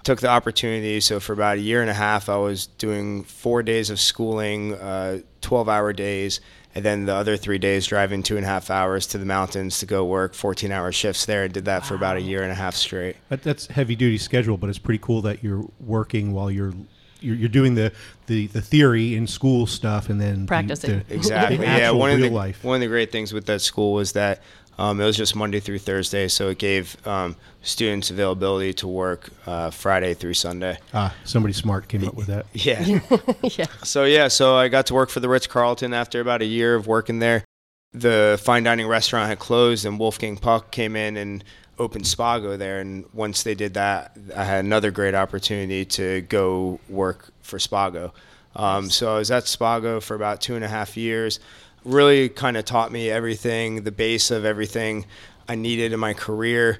Took 0.03 0.21
the 0.21 0.29
opportunity, 0.29 0.99
so 1.01 1.19
for 1.19 1.33
about 1.33 1.57
a 1.57 1.61
year 1.61 1.81
and 1.81 1.89
a 1.89 1.93
half, 1.93 2.29
I 2.29 2.37
was 2.37 2.67
doing 2.67 3.23
four 3.23 3.63
days 3.63 3.89
of 3.89 3.99
schooling, 3.99 4.73
uh, 4.75 5.19
12 5.41 5.67
hour 5.67 5.91
days, 5.93 6.39
and 6.75 6.85
then 6.85 7.05
the 7.05 7.13
other 7.13 7.35
three 7.35 7.57
days 7.57 7.87
driving 7.87 8.23
two 8.23 8.37
and 8.37 8.45
a 8.45 8.47
half 8.47 8.69
hours 8.69 9.07
to 9.07 9.17
the 9.17 9.25
mountains 9.25 9.79
to 9.79 9.85
go 9.85 10.05
work 10.05 10.33
14 10.33 10.71
hour 10.71 10.91
shifts 10.91 11.25
there. 11.25 11.43
I 11.43 11.47
did 11.47 11.65
that 11.65 11.85
for 11.85 11.95
about 11.95 12.17
a 12.17 12.21
year 12.21 12.43
and 12.43 12.51
a 12.51 12.55
half 12.55 12.75
straight. 12.75 13.17
That, 13.29 13.43
that's 13.43 13.67
heavy 13.67 13.95
duty 13.95 14.17
schedule, 14.17 14.57
but 14.57 14.69
it's 14.69 14.79
pretty 14.79 14.99
cool 14.99 15.21
that 15.23 15.43
you're 15.43 15.65
working 15.79 16.31
while 16.31 16.49
you're 16.49 16.73
you're, 17.21 17.35
you're 17.35 17.49
doing 17.49 17.75
the, 17.75 17.91
the, 18.27 18.47
the 18.47 18.61
theory 18.61 19.15
in 19.15 19.27
school 19.27 19.67
stuff 19.67 20.09
and 20.09 20.19
then 20.19 20.41
the- 20.41 20.47
Practicing. 20.47 21.03
the, 21.07 21.13
Exactly. 21.15 21.57
the 21.57 21.63
yeah. 21.63 21.91
One 21.91 22.11
of 22.11 22.19
the 22.19 22.29
life. 22.29 22.63
one 22.63 22.75
of 22.75 22.81
the 22.81 22.87
great 22.87 23.11
things 23.11 23.33
with 23.33 23.45
that 23.47 23.61
school 23.61 23.93
was 23.93 24.13
that 24.13 24.41
um, 24.77 25.01
it 25.01 25.03
was 25.05 25.17
just 25.17 25.35
Monday 25.35 25.59
through 25.59 25.79
Thursday, 25.79 26.29
so 26.29 26.47
it 26.47 26.57
gave 26.57 26.95
um, 27.05 27.35
students 27.63 28.11
availability 28.11 28.71
to 28.75 28.87
work 28.87 29.29
uh, 29.45 29.69
Friday 29.71 30.13
through 30.13 30.35
Sunday. 30.35 30.77
Ah, 30.93 31.13
somebody 31.25 31.51
smart 31.53 31.89
came 31.89 32.07
up 32.07 32.13
with 32.13 32.27
that. 32.27 32.45
Yeah. 32.53 32.99
yeah. 33.43 33.65
So 33.83 34.05
yeah, 34.05 34.29
so 34.29 34.55
I 34.55 34.69
got 34.69 34.85
to 34.85 34.93
work 34.93 35.09
for 35.09 35.19
the 35.19 35.27
Ritz 35.27 35.47
Carlton 35.47 35.93
after 35.93 36.21
about 36.21 36.41
a 36.41 36.45
year 36.45 36.75
of 36.75 36.87
working 36.87 37.19
there. 37.19 37.43
The 37.91 38.39
fine 38.41 38.63
dining 38.63 38.87
restaurant 38.87 39.27
had 39.27 39.39
closed, 39.39 39.85
and 39.85 39.99
Wolfgang 39.99 40.37
Puck 40.37 40.71
came 40.71 40.95
in 40.95 41.17
and 41.17 41.43
opened 41.79 42.03
Spago 42.03 42.57
there. 42.57 42.79
And 42.79 43.05
once 43.13 43.43
they 43.43 43.55
did 43.55 43.73
that, 43.75 44.15
I 44.35 44.43
had 44.43 44.65
another 44.65 44.91
great 44.91 45.15
opportunity 45.15 45.85
to 45.85 46.21
go 46.21 46.79
work 46.89 47.31
for 47.41 47.57
Spago. 47.57 48.11
Um, 48.55 48.89
so 48.89 49.15
I 49.15 49.17
was 49.17 49.31
at 49.31 49.45
Spago 49.45 50.03
for 50.03 50.15
about 50.15 50.41
two 50.41 50.55
and 50.55 50.63
a 50.63 50.67
half 50.67 50.97
years. 50.97 51.39
Really 51.85 52.29
kind 52.29 52.57
of 52.57 52.65
taught 52.65 52.91
me 52.91 53.09
everything, 53.09 53.83
the 53.83 53.91
base 53.91 54.31
of 54.31 54.43
everything 54.43 55.05
I 55.47 55.55
needed 55.55 55.93
in 55.93 55.99
my 55.99 56.13
career. 56.13 56.79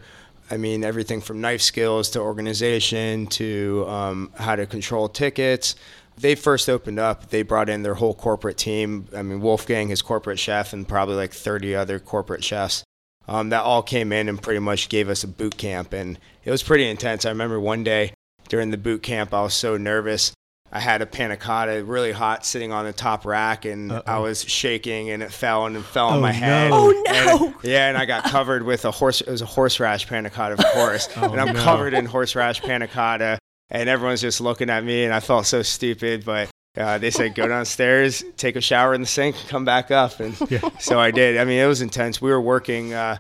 I 0.52 0.58
mean, 0.58 0.84
everything 0.84 1.22
from 1.22 1.42
knife 1.42 1.62
skills 1.62 2.10
to 2.12 2.20
organization 2.20 3.28
to 3.28 3.86
um, 3.88 4.32
how 4.36 4.56
to 4.56 4.66
control 4.66 5.08
tickets. 5.08 5.76
They 6.18 6.36
first 6.36 6.70
opened 6.70 7.00
up, 7.00 7.30
they 7.30 7.44
brought 7.44 7.70
in 7.70 7.84
their 7.84 7.94
whole 7.94 8.14
corporate 8.14 8.58
team. 8.58 9.08
I 9.16 9.22
mean, 9.22 9.40
Wolfgang, 9.40 9.88
his 9.88 10.02
corporate 10.02 10.40
chef, 10.40 10.74
and 10.74 10.86
probably 10.86 11.16
like 11.16 11.32
30 11.32 11.76
other 11.76 11.98
corporate 12.00 12.44
chefs. 12.44 12.84
Um, 13.30 13.50
that 13.50 13.62
all 13.64 13.84
came 13.84 14.12
in 14.12 14.28
and 14.28 14.42
pretty 14.42 14.60
much 14.60 14.90
gave 14.90 15.08
us 15.08 15.24
a 15.24 15.28
boot 15.28 15.56
camp. 15.58 15.94
And 15.94 16.18
it 16.44 16.50
was 16.52 16.64
pretty 16.64 16.90
intense. 16.90 17.26
I 17.26 17.30
remember 17.30 17.60
one 17.60 17.84
day 17.84 18.12
during 18.48 18.72
the 18.72 18.78
boot 18.78 19.04
camp, 19.04 19.34
I 19.34 19.42
was 19.44 19.54
so 19.54 19.78
nervous. 19.78 20.34
I 20.72 20.80
had 20.80 21.02
a 21.02 21.06
panna 21.06 21.38
cotta 21.38 21.84
really 21.84 22.12
hot 22.12 22.46
sitting 22.46 22.72
on 22.72 22.86
the 22.86 22.94
top 22.94 23.26
rack, 23.26 23.66
and 23.66 23.92
Uh-oh. 23.92 24.04
I 24.06 24.20
was 24.20 24.44
shaking, 24.48 25.10
and 25.10 25.24
it 25.24 25.32
fell 25.32 25.66
and 25.66 25.76
it 25.76 25.82
fell 25.84 26.10
on 26.10 26.18
Oh, 26.18 26.22
my 26.22 26.32
head. 26.32 26.70
no. 26.70 26.92
Oh, 26.92 27.04
no. 27.06 27.46
And- 27.48 27.56
yeah, 27.64 27.88
and 27.90 27.98
I 27.98 28.06
got 28.06 28.24
covered 28.26 28.64
with 28.64 28.86
a 28.86 28.92
horse. 28.92 29.22
It 29.22 29.30
was 29.30 29.42
a 29.42 29.48
horseradish 29.48 30.08
panna 30.08 30.30
cotta, 30.30 30.54
of 30.56 30.66
course, 30.74 31.08
and 31.16 31.40
I'm 31.42 31.54
no. 31.56 31.60
covered 31.64 31.94
in 31.96 32.06
horseradish 32.06 32.62
panna 32.62 32.88
cotta. 32.88 33.40
and 33.72 33.90
everyone's 33.90 34.22
just 34.22 34.42
looking 34.42 34.70
at 34.70 34.84
me, 34.84 35.04
and 35.06 35.14
I 35.14 35.20
felt 35.22 35.46
so 35.46 35.62
stupid, 35.64 36.24
but. 36.26 36.50
Uh, 36.78 36.98
they 36.98 37.12
said 37.12 37.36
go 37.36 37.48
downstairs, 37.48 38.24
take 38.38 38.56
a 38.56 38.62
shower 38.62 38.94
in 38.94 39.02
the 39.02 39.08
sink, 39.08 39.36
come 39.48 39.66
back 39.66 39.92
up, 39.92 40.20
and 40.20 40.36
so 40.80 41.00
I 41.00 41.12
did. 41.12 41.38
I 41.38 41.44
mean, 41.44 41.60
it 41.60 41.68
was 41.68 41.82
intense. 41.82 42.22
We 42.22 42.30
were 42.30 42.42
working 42.42 42.94
uh, 42.94 43.18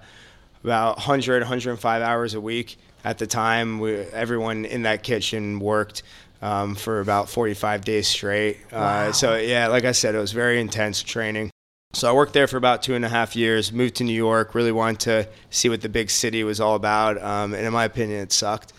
about 0.63 0.97
100, 0.97 1.41
105 1.41 2.01
hours 2.01 2.33
a 2.35 2.41
week 2.41 2.77
at 3.03 3.17
the 3.17 3.27
time. 3.27 3.79
We, 3.79 3.95
everyone 3.95 4.65
in 4.65 4.83
that 4.83 5.03
kitchen 5.03 5.59
worked 5.59 6.03
um, 6.41 6.75
for 6.75 6.99
about 6.99 7.29
45 7.29 7.83
days 7.83 8.07
straight. 8.07 8.57
Uh, 8.71 9.11
so 9.11 9.35
yeah, 9.35 9.67
like 9.67 9.85
I 9.85 9.91
said, 9.93 10.15
it 10.15 10.19
was 10.19 10.31
very 10.31 10.61
intense 10.61 11.01
training. 11.03 11.49
So 11.93 12.07
I 12.07 12.13
worked 12.13 12.33
there 12.33 12.47
for 12.47 12.57
about 12.57 12.83
two 12.83 12.93
and 12.93 13.03
a 13.03 13.09
half 13.09 13.35
years. 13.35 13.71
Moved 13.71 13.95
to 13.95 14.03
New 14.03 14.13
York. 14.13 14.53
Really 14.53 14.71
wanted 14.71 14.99
to 15.01 15.27
see 15.49 15.69
what 15.69 15.81
the 15.81 15.89
big 15.89 16.11
city 16.11 16.43
was 16.43 16.61
all 16.61 16.75
about. 16.75 17.21
Um, 17.21 17.53
and 17.55 17.65
in 17.65 17.73
my 17.73 17.85
opinion, 17.85 18.21
it 18.21 18.31
sucked. 18.31 18.73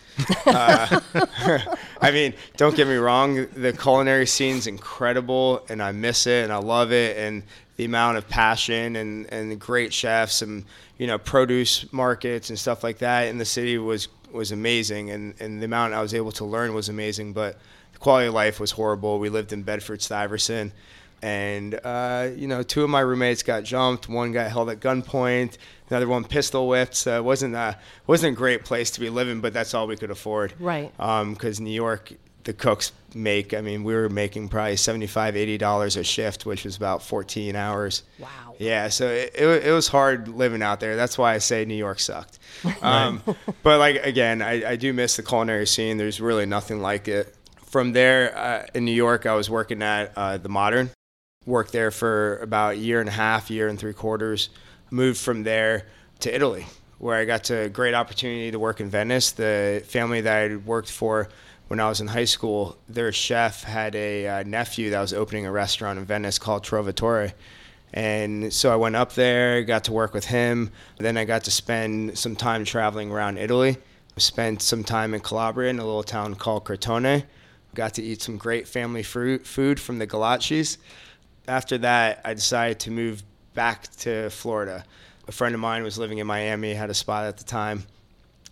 Uh, 0.47 1.01
I 2.01 2.11
mean, 2.11 2.35
don't 2.57 2.75
get 2.75 2.87
me 2.87 2.97
wrong. 2.97 3.47
The 3.55 3.73
culinary 3.73 4.27
scene's 4.27 4.67
incredible, 4.67 5.65
and 5.69 5.83
I 5.83 5.93
miss 5.93 6.27
it, 6.27 6.45
and 6.45 6.53
I 6.53 6.57
love 6.57 6.93
it, 6.93 7.17
and 7.17 7.43
the 7.77 7.85
amount 7.85 8.19
of 8.19 8.29
passion 8.29 8.97
and 8.97 9.27
and 9.33 9.59
great 9.59 9.93
chefs 9.93 10.43
and 10.43 10.65
you 10.99 11.07
know 11.07 11.17
produce 11.19 11.91
markets 11.93 12.51
and 12.51 12.59
stuff 12.59 12.85
like 12.85 12.99
that 12.99 13.29
in 13.29 13.39
the 13.39 13.45
city 13.45 13.79
was 13.79 14.09
was 14.33 14.53
amazing, 14.53 15.11
and 15.11 15.35
and 15.41 15.61
the 15.61 15.67
amount 15.67 15.95
I 15.95 16.03
was 16.03 16.15
able 16.15 16.33
to 16.33 16.45
learn 16.45 16.75
was 16.75 16.89
amazing. 16.89 17.33
But 17.33 17.59
the 17.93 17.99
quality 17.99 18.29
of 18.29 18.35
life 18.35 18.61
was 18.61 18.71
horrible. 18.71 19.19
We 19.19 19.29
lived 19.29 19.53
in 19.53 19.63
Bedford 19.63 20.03
Stuyvesant 20.03 20.73
and 21.23 21.79
uh, 21.85 22.31
you 22.35 22.47
know, 22.47 22.63
two 22.63 22.83
of 22.83 22.91
my 22.91 23.01
roommates 23.01 23.43
got 23.43 23.65
jumped. 23.65 24.09
One 24.09 24.33
got 24.33 24.51
held 24.51 24.71
at 24.71 24.81
gunpoint. 24.81 25.59
Another 25.91 26.09
one 26.09 26.25
pistol 26.25 26.69
whipped. 26.69 26.95
So 26.95 27.17
it 27.17 27.25
wasn't 27.25 27.55
a 27.55 27.77
wasn't 28.07 28.35
a 28.35 28.37
great 28.37 28.65
place 28.65 28.91
to 28.93 29.01
be 29.01 29.11
living, 29.11 29.41
but 29.41 29.53
that's 29.53 29.75
all 29.75 29.87
we 29.87 29.97
could 29.97 30.11
afford. 30.11 30.55
Right. 30.59 30.93
Because 30.97 31.61
New 31.61 31.73
York, 31.73 32.13
the 32.45 32.53
cooks 32.53 32.93
make. 33.15 33.53
I 33.53 33.61
mean, 33.61 33.83
we 33.85 33.95
were 33.95 34.09
making 34.09 34.49
probably 34.49 34.77
75 34.77 35.37
80 35.37 35.59
dollars 35.59 35.97
a 35.97 36.05
shift, 36.05 36.47
which 36.47 36.65
was 36.65 36.77
about 36.77 37.03
14 37.03 37.57
hours. 37.57 38.05
Wow. 38.19 38.29
Yeah, 38.59 38.89
so 38.89 39.09
it, 39.09 39.33
it, 39.35 39.67
it 39.67 39.73
was 39.73 39.89
hard 39.89 40.29
living 40.29 40.63
out 40.63 40.81
there. 40.81 40.95
That's 40.95 41.17
why 41.17 41.35
I 41.35 41.39
say 41.39 41.65
New 41.65 41.75
York 41.75 41.99
sucked. 41.99 42.39
Um, 42.83 43.23
but 43.63 43.79
like 43.79 44.05
again, 44.05 44.43
I, 44.43 44.73
I 44.73 44.77
do 44.77 44.93
miss 44.93 45.17
the 45.17 45.23
culinary 45.23 45.67
scene. 45.67 45.97
There's 45.97 46.21
really 46.21 46.47
nothing 46.47 46.81
like 46.81 47.09
it. 47.09 47.35
From 47.65 47.93
there 47.93 48.37
uh, 48.37 48.67
in 48.75 48.85
New 48.85 48.93
York, 48.93 49.27
I 49.27 49.35
was 49.35 49.49
working 49.49 49.83
at 49.83 50.13
uh, 50.17 50.39
the 50.39 50.49
Modern 50.49 50.91
worked 51.47 51.73
there 51.73 51.91
for 51.91 52.39
about 52.39 52.75
a 52.75 52.77
year 52.77 53.01
and 53.01 53.09
a 53.09 53.13
half, 53.13 53.51
year 53.51 53.69
and 53.69 53.79
three 53.79 53.93
quarters. 53.95 54.51
Moved 54.91 55.21
from 55.21 55.45
there 55.45 55.87
to 56.21 56.35
Italy, 56.35 56.67
where 56.99 57.17
I 57.17 57.25
got 57.25 57.49
a 57.51 57.69
great 57.69 57.95
opportunity 57.95 58.51
to 58.51 58.59
work 58.59 58.81
in 58.81 58.91
Venice. 58.91 59.33
The 59.33 59.83
family 59.87 60.21
that 60.23 60.51
I 60.51 60.57
worked 60.57 60.91
for 60.91 61.29
when 61.69 61.79
I 61.79 61.89
was 61.89 62.01
in 62.01 62.09
high 62.09 62.25
school, 62.25 62.77
their 62.89 63.13
chef 63.13 63.63
had 63.63 63.95
a 63.95 64.27
uh, 64.27 64.43
nephew 64.43 64.91
that 64.91 65.01
was 65.01 65.13
opening 65.13 65.47
a 65.47 65.53
restaurant 65.53 65.99
in 65.99 66.05
Venice 66.05 66.39
called 66.39 66.65
Trovatore. 66.65 67.33
And 67.93 68.53
so 68.53 68.73
I 68.73 68.77
went 68.77 68.97
up 68.97 69.13
there, 69.15 69.63
got 69.63 69.85
to 69.85 69.93
work 69.93 70.13
with 70.13 70.25
him. 70.25 70.71
Then 70.99 71.17
I 71.17 71.25
got 71.25 71.45
to 71.45 71.51
spend 71.51 72.19
some 72.19 72.35
time 72.35 72.65
traveling 72.65 73.13
around 73.13 73.39
Italy. 73.39 73.77
Spent 74.17 74.61
some 74.61 74.83
time 74.83 75.15
in 75.15 75.21
Calabria 75.21 75.71
in 75.71 75.79
a 75.79 75.85
little 75.85 76.03
town 76.03 76.35
called 76.35 76.65
Crotone. 76.65 77.25
Got 77.75 77.95
to 77.95 78.03
eat 78.03 78.23
some 78.23 78.37
great 78.37 78.67
family 78.67 79.05
fruit, 79.05 79.47
food 79.47 79.79
from 79.79 79.99
the 79.99 80.07
Gallaces 80.07 80.79
after 81.51 81.79
that, 81.79 82.21
I 82.25 82.35
decided 82.35 82.79
to 82.81 82.91
move 82.91 83.23
back 83.61 83.95
to 83.95 84.31
Florida. 84.31 84.83
A 85.29 85.33
friend 85.33 85.55
of 85.55 85.61
mine 85.61 85.83
was 85.83 85.99
living 85.99 86.17
in 86.17 86.27
Miami, 86.27 86.73
had 86.73 86.89
a 86.89 86.95
spot 86.95 87.27
at 87.27 87.37
the 87.37 87.45
time. 87.45 87.83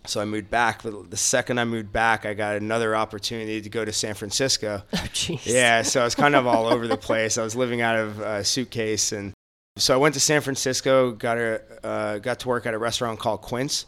So 0.04 0.20
I 0.20 0.26
moved 0.26 0.50
back. 0.50 0.82
But 0.82 1.10
the 1.10 1.16
second 1.16 1.58
I 1.58 1.64
moved 1.64 1.90
back, 1.90 2.26
I 2.26 2.34
got 2.34 2.56
another 2.56 2.94
opportunity 2.94 3.62
to 3.62 3.70
go 3.70 3.86
to 3.86 3.92
San 3.92 4.12
Francisco. 4.12 4.82
Oh, 4.92 4.96
jeez. 5.14 5.46
Yeah, 5.46 5.80
so 5.80 6.02
I 6.02 6.04
was 6.04 6.14
kind 6.14 6.34
of 6.34 6.46
all 6.46 6.66
over 6.66 6.86
the 6.86 6.96
place. 7.08 7.38
I 7.38 7.42
was 7.42 7.56
living 7.56 7.80
out 7.80 7.96
of 7.96 8.20
a 8.20 8.44
suitcase, 8.44 9.12
and 9.12 9.32
so 9.78 9.94
I 9.94 9.96
went 9.96 10.12
to 10.12 10.20
San 10.20 10.42
Francisco. 10.42 11.12
Got 11.12 11.38
a 11.38 11.62
uh, 11.82 12.18
got 12.18 12.40
to 12.40 12.48
work 12.48 12.66
at 12.66 12.74
a 12.74 12.78
restaurant 12.78 13.18
called 13.18 13.40
Quince, 13.40 13.86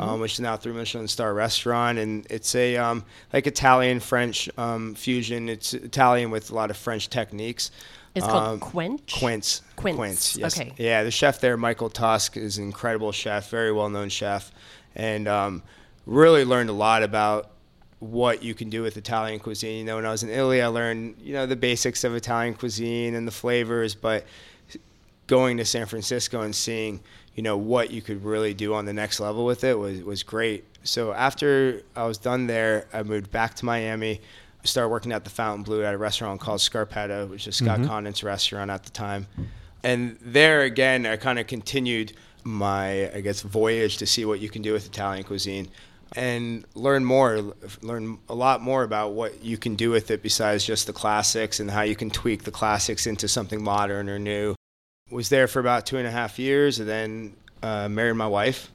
um, 0.00 0.18
which 0.18 0.32
is 0.32 0.40
now 0.40 0.54
a 0.54 0.56
three 0.56 0.72
Michelin 0.72 1.06
star 1.06 1.32
restaurant, 1.32 1.96
and 1.98 2.26
it's 2.28 2.56
a 2.56 2.76
um, 2.76 3.04
like 3.32 3.46
Italian 3.46 4.00
French 4.00 4.50
um, 4.58 4.96
fusion. 4.96 5.48
It's 5.48 5.74
Italian 5.74 6.32
with 6.32 6.50
a 6.50 6.56
lot 6.56 6.70
of 6.70 6.76
French 6.76 7.08
techniques. 7.08 7.70
It's 8.16 8.26
called 8.26 8.54
Um, 8.54 8.60
Quench. 8.60 9.18
Quince. 9.18 9.62
Quince, 9.76 10.36
yes. 10.36 10.58
okay. 10.58 10.72
Yeah, 10.78 11.02
the 11.02 11.10
chef 11.10 11.38
there, 11.40 11.56
Michael 11.56 11.90
Tusk, 11.90 12.36
is 12.36 12.56
an 12.58 12.64
incredible 12.64 13.12
chef, 13.12 13.50
very 13.50 13.72
well 13.72 13.90
known 13.90 14.08
chef, 14.08 14.50
and 14.94 15.28
um, 15.28 15.62
really 16.06 16.44
learned 16.44 16.70
a 16.70 16.72
lot 16.72 17.02
about 17.02 17.50
what 17.98 18.42
you 18.42 18.54
can 18.54 18.70
do 18.70 18.82
with 18.82 18.96
Italian 18.96 19.38
cuisine. 19.38 19.78
You 19.80 19.84
know, 19.84 19.96
when 19.96 20.06
I 20.06 20.10
was 20.10 20.22
in 20.22 20.30
Italy, 20.30 20.62
I 20.62 20.68
learned 20.68 21.16
you 21.20 21.34
know 21.34 21.46
the 21.46 21.56
basics 21.56 22.04
of 22.04 22.14
Italian 22.14 22.54
cuisine 22.54 23.14
and 23.14 23.28
the 23.28 23.32
flavors, 23.32 23.94
but 23.94 24.24
going 25.26 25.56
to 25.58 25.64
San 25.64 25.86
Francisco 25.86 26.42
and 26.42 26.54
seeing 26.54 27.00
you 27.34 27.42
know 27.42 27.56
what 27.56 27.90
you 27.90 28.00
could 28.00 28.24
really 28.24 28.54
do 28.54 28.72
on 28.74 28.86
the 28.86 28.92
next 28.92 29.20
level 29.20 29.44
with 29.44 29.62
it 29.64 29.78
was 29.78 30.02
was 30.02 30.22
great. 30.22 30.64
So 30.84 31.12
after 31.12 31.82
I 31.94 32.06
was 32.06 32.16
done 32.16 32.46
there, 32.46 32.86
I 32.92 33.02
moved 33.02 33.30
back 33.30 33.54
to 33.56 33.64
Miami. 33.64 34.20
Started 34.66 34.88
working 34.88 35.12
at 35.12 35.24
the 35.24 35.30
Fontainebleau 35.30 35.82
at 35.82 35.94
a 35.94 35.98
restaurant 35.98 36.40
called 36.40 36.60
Scarpetta, 36.60 37.28
which 37.28 37.46
is 37.46 37.56
Scott 37.56 37.84
Conant's 37.84 38.22
restaurant 38.22 38.70
at 38.70 38.84
the 38.84 38.90
time. 38.90 39.26
And 39.82 40.18
there 40.20 40.62
again, 40.62 41.06
I 41.06 41.16
kind 41.16 41.38
of 41.38 41.46
continued 41.46 42.12
my, 42.44 43.12
I 43.12 43.20
guess, 43.20 43.42
voyage 43.42 43.98
to 43.98 44.06
see 44.06 44.24
what 44.24 44.40
you 44.40 44.48
can 44.48 44.62
do 44.62 44.72
with 44.72 44.86
Italian 44.86 45.24
cuisine 45.24 45.68
and 46.12 46.64
learn 46.74 47.04
more, 47.04 47.54
learn 47.82 48.18
a 48.28 48.34
lot 48.34 48.60
more 48.60 48.84
about 48.84 49.12
what 49.12 49.42
you 49.42 49.58
can 49.58 49.74
do 49.74 49.90
with 49.90 50.10
it 50.10 50.22
besides 50.22 50.64
just 50.64 50.86
the 50.86 50.92
classics 50.92 51.58
and 51.60 51.70
how 51.70 51.82
you 51.82 51.96
can 51.96 52.10
tweak 52.10 52.44
the 52.44 52.50
classics 52.50 53.06
into 53.06 53.26
something 53.26 53.62
modern 53.62 54.08
or 54.08 54.18
new. 54.18 54.54
Was 55.10 55.28
there 55.28 55.48
for 55.48 55.60
about 55.60 55.86
two 55.86 55.98
and 55.98 56.06
a 56.06 56.10
half 56.10 56.38
years 56.38 56.78
and 56.78 56.88
then 56.88 57.36
uh, 57.62 57.88
married 57.88 58.14
my 58.14 58.26
wife. 58.26 58.70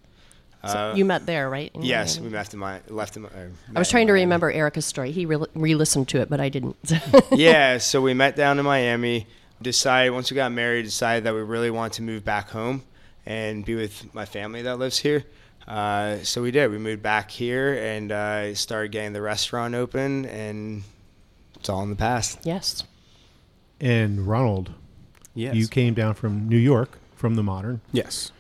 So 0.66 0.78
Uh, 0.92 0.94
you 0.96 1.06
met 1.06 1.26
there, 1.26 1.50
right? 1.50 1.72
in 1.74 1.82
yes, 1.82 2.20
we 2.20 2.30
met 2.30 2.54
in 2.54 2.60
my 2.60 2.82
left 2.88 3.16
in 3.16 3.24
my. 3.24 3.30
or 3.30 3.52
I 3.76 3.80
was 3.80 3.90
trying 3.90 4.06
to 4.08 4.14
Miami. 4.14 4.26
remember 4.26 4.52
Erica's 4.52 4.86
story. 4.86 5.12
He 5.12 5.26
re- 5.26 5.46
re-listened 5.56 6.08
to 6.10 6.22
it, 6.22 6.30
but 6.30 6.40
I 6.40 6.50
didn't. 6.50 6.76
yeah, 7.32 7.78
so 7.80 8.00
we 8.02 8.14
met 8.14 8.36
down 8.36 8.60
in 8.60 8.66
Miami. 8.66 9.26
Decided 9.62 10.12
once 10.12 10.30
we 10.32 10.36
got 10.36 10.52
married, 10.52 10.84
decided 10.86 11.24
that 11.26 11.34
we 11.34 11.42
really 11.42 11.70
wanted 11.72 11.94
to 11.94 12.02
move 12.04 12.24
back 12.26 12.50
home 12.50 12.84
and 13.26 13.64
be 13.66 13.76
with 13.76 14.14
my 14.14 14.26
family 14.26 14.62
that 14.64 14.78
lives 14.78 14.98
here. 15.00 15.24
Uh, 15.68 16.18
so 16.24 16.42
we 16.42 16.50
did. 16.52 16.70
We 16.72 16.80
moved 16.80 17.04
back 17.04 17.30
here 17.32 17.76
and 17.76 18.12
uh, 18.12 18.56
started 18.56 18.92
getting 18.92 19.14
the 19.14 19.22
restaurant 19.22 19.76
open, 19.76 20.26
and 20.26 20.84
it's 21.56 21.70
all 21.70 21.84
in 21.84 21.90
the 21.90 21.96
past. 21.96 22.40
yes. 22.44 22.84
And 23.80 24.28
Ronald, 24.28 24.72
Yes. 25.34 25.56
you 25.56 25.68
came 25.68 25.94
down 25.94 26.14
from 26.16 26.48
New 26.50 26.58
York 26.58 26.98
from 27.16 27.36
the 27.36 27.44
Modern, 27.44 27.82
yes. 27.92 28.32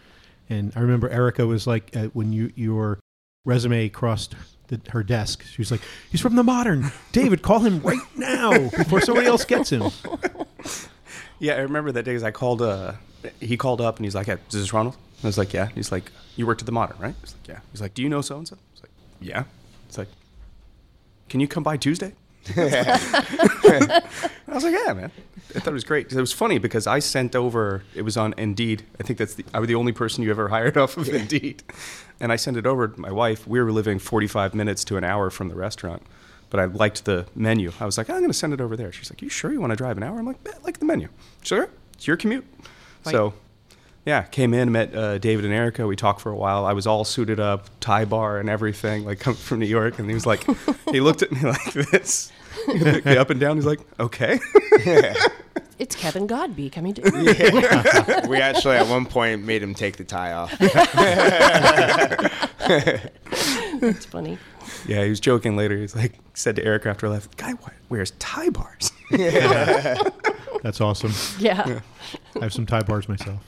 And 0.51 0.71
I 0.75 0.79
remember 0.81 1.09
Erica 1.09 1.47
was 1.47 1.65
like 1.65 1.95
uh, 1.95 2.05
when 2.13 2.31
you 2.33 2.51
your 2.55 2.99
resume 3.45 3.89
crossed 3.89 4.35
the, 4.67 4.79
her 4.89 5.03
desk. 5.03 5.43
She 5.45 5.61
was 5.61 5.71
like, 5.71 5.81
"He's 6.11 6.21
from 6.21 6.35
the 6.35 6.43
Modern, 6.43 6.91
David. 7.11 7.41
Call 7.41 7.59
him 7.59 7.79
right 7.81 7.99
now 8.15 8.51
before 8.69 9.01
somebody 9.01 9.27
else 9.27 9.45
gets 9.45 9.71
him." 9.71 9.83
Yeah, 11.39 11.53
I 11.55 11.61
remember 11.61 11.91
that 11.93 12.03
day 12.05 12.13
'cause 12.13 12.21
I 12.21 12.29
called. 12.29 12.61
Uh, 12.61 12.93
he 13.39 13.57
called 13.57 13.81
up 13.81 13.95
and 13.97 14.05
he's 14.05 14.13
like, 14.13 14.27
"Yeah, 14.27 14.35
"Is 14.47 14.53
this 14.53 14.73
Ronald?" 14.73 14.95
I 15.23 15.27
was 15.27 15.39
like, 15.39 15.53
"Yeah." 15.53 15.69
He's 15.73 15.91
like, 15.91 16.11
"You 16.35 16.45
worked 16.45 16.61
at 16.61 16.67
the 16.67 16.71
Modern, 16.71 16.99
right?" 16.99 17.15
He's 17.21 17.33
like, 17.33 17.47
"Yeah." 17.47 17.59
He's 17.71 17.81
like, 17.81 17.95
"Do 17.95 18.03
you 18.03 18.09
know 18.09 18.21
so 18.21 18.37
and 18.37 18.47
so?" 18.47 18.55
I 18.55 18.59
was 18.75 18.81
like, 18.83 18.91
"Yeah." 19.19 19.43
It's 19.87 19.97
like, 19.97 20.07
"Can 21.29 21.39
you 21.39 21.47
come 21.47 21.63
by 21.63 21.77
Tuesday?" 21.77 22.13
I 22.57 24.01
was 24.47 24.63
like, 24.63 24.73
"Yeah, 24.73 24.93
man." 24.93 25.11
I 25.55 25.59
thought 25.59 25.67
it 25.67 25.73
was 25.73 25.83
great. 25.83 26.11
It 26.11 26.19
was 26.19 26.33
funny 26.33 26.57
because 26.57 26.87
I 26.87 26.99
sent 26.99 27.35
over. 27.35 27.83
It 27.93 28.01
was 28.01 28.17
on 28.17 28.33
Indeed. 28.37 28.83
I 28.99 29.03
think 29.03 29.19
that's 29.19 29.35
the. 29.35 29.45
I 29.53 29.59
was 29.59 29.67
the 29.67 29.75
only 29.75 29.91
person 29.91 30.23
you 30.23 30.31
ever 30.31 30.47
hired 30.47 30.77
off 30.77 30.97
of 30.97 31.09
Indeed, 31.09 31.63
and 32.19 32.31
I 32.31 32.35
sent 32.37 32.57
it 32.57 32.65
over 32.65 32.87
to 32.87 32.99
my 32.99 33.11
wife. 33.11 33.47
We 33.47 33.61
were 33.61 33.71
living 33.71 33.99
45 33.99 34.55
minutes 34.55 34.83
to 34.85 34.97
an 34.97 35.03
hour 35.03 35.29
from 35.29 35.49
the 35.49 35.55
restaurant. 35.55 36.03
But 36.49 36.59
I 36.59 36.65
liked 36.65 37.05
the 37.05 37.27
menu. 37.33 37.71
I 37.79 37.85
was 37.85 37.97
like, 37.97 38.09
I'm 38.09 38.17
going 38.17 38.27
to 38.29 38.33
send 38.33 38.51
it 38.53 38.59
over 38.59 38.75
there. 38.75 38.91
She's 38.91 39.09
like, 39.09 39.21
You 39.21 39.29
sure 39.29 39.53
you 39.53 39.61
want 39.61 39.71
to 39.71 39.77
drive 39.77 39.95
an 39.95 40.03
hour? 40.03 40.19
I'm 40.19 40.25
like, 40.25 40.37
I 40.45 40.57
like 40.63 40.79
the 40.79 40.85
menu. 40.85 41.07
Sure, 41.43 41.69
it's 41.93 42.07
your 42.07 42.17
commute. 42.17 42.45
So, 43.05 43.33
yeah, 44.05 44.23
came 44.23 44.53
in, 44.53 44.71
met 44.71 44.95
uh, 44.95 45.17
David 45.19 45.45
and 45.45 45.53
Erica. 45.53 45.85
We 45.85 45.95
talked 45.95 46.21
for 46.21 46.31
a 46.31 46.35
while. 46.35 46.65
I 46.65 46.73
was 46.73 46.87
all 46.87 47.03
suited 47.03 47.39
up, 47.39 47.67
tie 47.79 48.05
bar 48.05 48.39
and 48.39 48.49
everything, 48.49 49.05
like 49.05 49.19
coming 49.21 49.37
from 49.37 49.59
New 49.59 49.67
York. 49.67 49.99
And 49.99 50.07
he 50.09 50.13
was 50.13 50.25
like, 50.25 50.43
he 50.91 50.99
looked 51.01 51.21
at 51.21 51.31
me 51.31 51.41
like 51.41 51.73
this. 51.73 52.31
He 52.65 52.79
looked 52.79 53.05
me 53.05 53.17
up 53.17 53.29
and 53.29 53.39
down. 53.39 53.57
He's 53.57 53.65
like, 53.65 53.79
okay. 53.99 54.39
It's 55.79 55.95
Kevin 55.95 56.27
Godby 56.27 56.69
coming 56.69 56.93
to. 56.93 57.01
we 58.29 58.37
actually 58.37 58.75
at 58.75 58.87
one 58.87 59.05
point 59.05 59.43
made 59.43 59.63
him 59.63 59.73
take 59.73 59.97
the 59.97 60.03
tie 60.03 60.33
off. 60.33 60.55
That's 63.79 64.05
funny. 64.05 64.37
Yeah, 64.87 65.03
he 65.03 65.09
was 65.09 65.19
joking 65.19 65.55
later. 65.55 65.77
He's 65.77 65.95
like, 65.95 66.13
said 66.33 66.55
to 66.57 66.65
Erica 66.65 66.89
after 66.89 67.07
I 67.07 67.09
left, 67.11 67.37
guy 67.37 67.53
wa- 67.53 67.69
wears 67.89 68.11
tie 68.19 68.49
bars. 68.49 68.91
That's 70.63 70.79
awesome. 70.81 71.11
Yeah. 71.39 71.79
I 72.35 72.43
have 72.43 72.53
some 72.53 72.65
tie 72.65 72.81
bars 72.83 73.09
myself. 73.09 73.39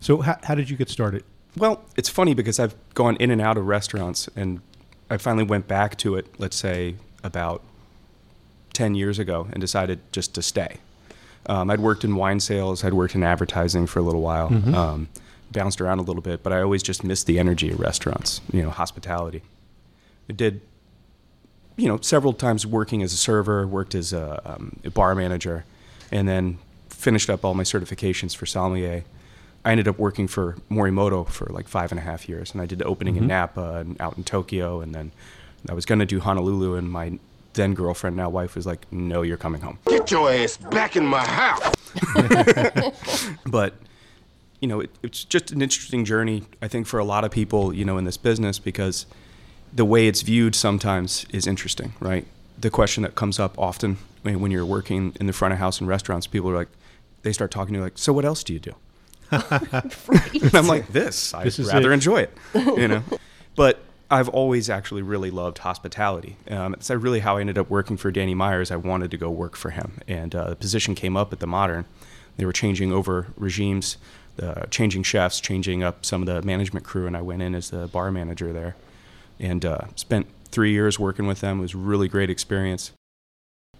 So, 0.00 0.20
how, 0.22 0.36
how 0.42 0.54
did 0.54 0.70
you 0.70 0.76
get 0.76 0.88
started? 0.88 1.24
Well, 1.56 1.84
it's 1.96 2.08
funny 2.08 2.34
because 2.34 2.58
I've 2.58 2.74
gone 2.94 3.16
in 3.16 3.30
and 3.30 3.40
out 3.40 3.56
of 3.56 3.66
restaurants, 3.66 4.28
and 4.34 4.60
I 5.10 5.18
finally 5.18 5.44
went 5.44 5.68
back 5.68 5.96
to 5.98 6.16
it. 6.16 6.26
Let's 6.38 6.56
say 6.56 6.96
about 7.22 7.62
10 8.72 8.94
years 8.94 9.18
ago 9.18 9.48
and 9.52 9.60
decided 9.60 10.00
just 10.12 10.34
to 10.34 10.42
stay. 10.42 10.78
Um, 11.46 11.70
I'd 11.70 11.80
worked 11.80 12.04
in 12.04 12.16
wine 12.16 12.40
sales, 12.40 12.84
I'd 12.84 12.94
worked 12.94 13.14
in 13.14 13.22
advertising 13.22 13.86
for 13.86 13.98
a 13.98 14.02
little 14.02 14.22
while, 14.22 14.46
um, 14.74 15.08
bounced 15.52 15.80
around 15.80 15.98
a 15.98 16.02
little 16.02 16.22
bit, 16.22 16.42
but 16.42 16.52
I 16.52 16.62
always 16.62 16.82
just 16.82 17.04
missed 17.04 17.26
the 17.26 17.38
energy 17.38 17.70
of 17.70 17.78
restaurants, 17.80 18.40
you 18.50 18.62
know, 18.62 18.70
hospitality. 18.70 19.42
I 20.28 20.32
did, 20.32 20.60
you 21.76 21.88
know, 21.88 21.98
several 22.00 22.32
times 22.32 22.66
working 22.66 23.02
as 23.02 23.12
a 23.12 23.16
server, 23.16 23.66
worked 23.66 23.94
as 23.94 24.12
a, 24.12 24.40
um, 24.44 24.80
a 24.84 24.90
bar 24.90 25.14
manager, 25.14 25.64
and 26.10 26.28
then 26.28 26.58
finished 26.88 27.28
up 27.28 27.44
all 27.44 27.54
my 27.54 27.62
certifications 27.62 28.34
for 28.34 28.46
sommelier. 28.46 29.04
I 29.64 29.70
ended 29.70 29.88
up 29.88 29.98
working 29.98 30.28
for 30.28 30.56
Morimoto 30.70 31.28
for 31.28 31.46
like 31.46 31.68
five 31.68 31.90
and 31.90 31.98
a 31.98 32.02
half 32.02 32.28
years, 32.28 32.52
and 32.52 32.60
I 32.60 32.66
did 32.66 32.78
the 32.78 32.84
opening 32.84 33.16
in 33.16 33.26
Napa 33.26 33.76
and 33.76 34.00
out 34.00 34.16
in 34.18 34.24
Tokyo, 34.24 34.80
and 34.80 34.94
then 34.94 35.10
I 35.68 35.72
was 35.72 35.86
going 35.86 36.00
to 36.00 36.06
do 36.06 36.20
Honolulu, 36.20 36.74
and 36.74 36.90
my 36.90 37.18
then 37.54 37.72
girlfriend, 37.72 38.16
now 38.16 38.28
wife, 38.28 38.56
was 38.56 38.66
like, 38.66 38.90
"No, 38.92 39.22
you're 39.22 39.38
coming 39.38 39.62
home." 39.62 39.78
Get 39.86 40.10
your 40.10 40.30
ass 40.30 40.58
back 40.58 40.96
in 40.96 41.06
my 41.06 41.24
house. 41.24 41.74
but 43.46 43.74
you 44.60 44.68
know, 44.68 44.80
it, 44.80 44.90
it's 45.02 45.24
just 45.24 45.50
an 45.52 45.62
interesting 45.62 46.04
journey. 46.04 46.42
I 46.60 46.68
think 46.68 46.86
for 46.86 46.98
a 46.98 47.04
lot 47.04 47.24
of 47.24 47.30
people, 47.30 47.72
you 47.72 47.84
know, 47.84 47.96
in 47.96 48.04
this 48.04 48.16
business, 48.16 48.58
because 48.58 49.06
the 49.74 49.84
way 49.84 50.06
it's 50.06 50.22
viewed 50.22 50.54
sometimes 50.54 51.26
is 51.30 51.46
interesting, 51.46 51.92
right? 52.00 52.26
The 52.58 52.70
question 52.70 53.02
that 53.02 53.14
comes 53.16 53.40
up 53.40 53.58
often 53.58 53.98
when 54.22 54.40
when 54.40 54.50
you're 54.50 54.64
working 54.64 55.14
in 55.20 55.26
the 55.26 55.32
front 55.32 55.52
of 55.52 55.58
house 55.58 55.80
in 55.80 55.86
restaurants, 55.86 56.26
people 56.26 56.48
are 56.50 56.56
like, 56.56 56.68
they 57.22 57.32
start 57.32 57.50
talking 57.50 57.74
to 57.74 57.78
you 57.78 57.84
like, 57.84 57.98
"So 57.98 58.12
what 58.12 58.24
else 58.24 58.44
do 58.44 58.52
you 58.52 58.60
do?" 58.60 58.74
and 59.30 60.54
I'm 60.54 60.66
like, 60.68 60.88
"This. 60.88 61.34
I'd 61.34 61.46
This 61.46 61.58
rather 61.58 61.90
it." 61.90 61.94
enjoy 61.94 62.20
it," 62.22 62.38
you 62.54 62.88
know. 62.88 63.02
But 63.56 63.80
I've 64.10 64.28
always 64.28 64.70
actually 64.70 65.02
really 65.02 65.30
loved 65.30 65.58
hospitality. 65.58 66.36
Um, 66.48 66.74
it's 66.74 66.90
really 66.90 67.20
how 67.20 67.36
I 67.38 67.40
ended 67.40 67.58
up 67.58 67.70
working 67.70 67.96
for 67.96 68.10
Danny 68.10 68.34
Myers. 68.34 68.70
I 68.70 68.76
wanted 68.76 69.10
to 69.10 69.16
go 69.16 69.30
work 69.30 69.56
for 69.56 69.70
him, 69.70 70.00
and 70.06 70.34
uh, 70.34 70.50
the 70.50 70.56
position 70.56 70.94
came 70.94 71.16
up 71.16 71.32
at 71.32 71.40
the 71.40 71.46
Modern. 71.46 71.86
They 72.36 72.44
were 72.44 72.52
changing 72.52 72.92
over 72.92 73.28
regimes, 73.36 73.96
uh, 74.40 74.66
changing 74.66 75.04
chefs, 75.04 75.40
changing 75.40 75.82
up 75.82 76.04
some 76.04 76.22
of 76.22 76.26
the 76.26 76.42
management 76.42 76.84
crew, 76.84 77.06
and 77.06 77.16
I 77.16 77.22
went 77.22 77.42
in 77.42 77.54
as 77.54 77.70
the 77.70 77.86
bar 77.88 78.12
manager 78.12 78.52
there, 78.52 78.76
and 79.40 79.64
uh, 79.64 79.82
spent 79.96 80.26
three 80.50 80.72
years 80.72 80.98
working 80.98 81.26
with 81.26 81.40
them. 81.40 81.58
It 81.58 81.62
was 81.62 81.74
a 81.74 81.78
really 81.78 82.08
great 82.08 82.30
experience. 82.30 82.92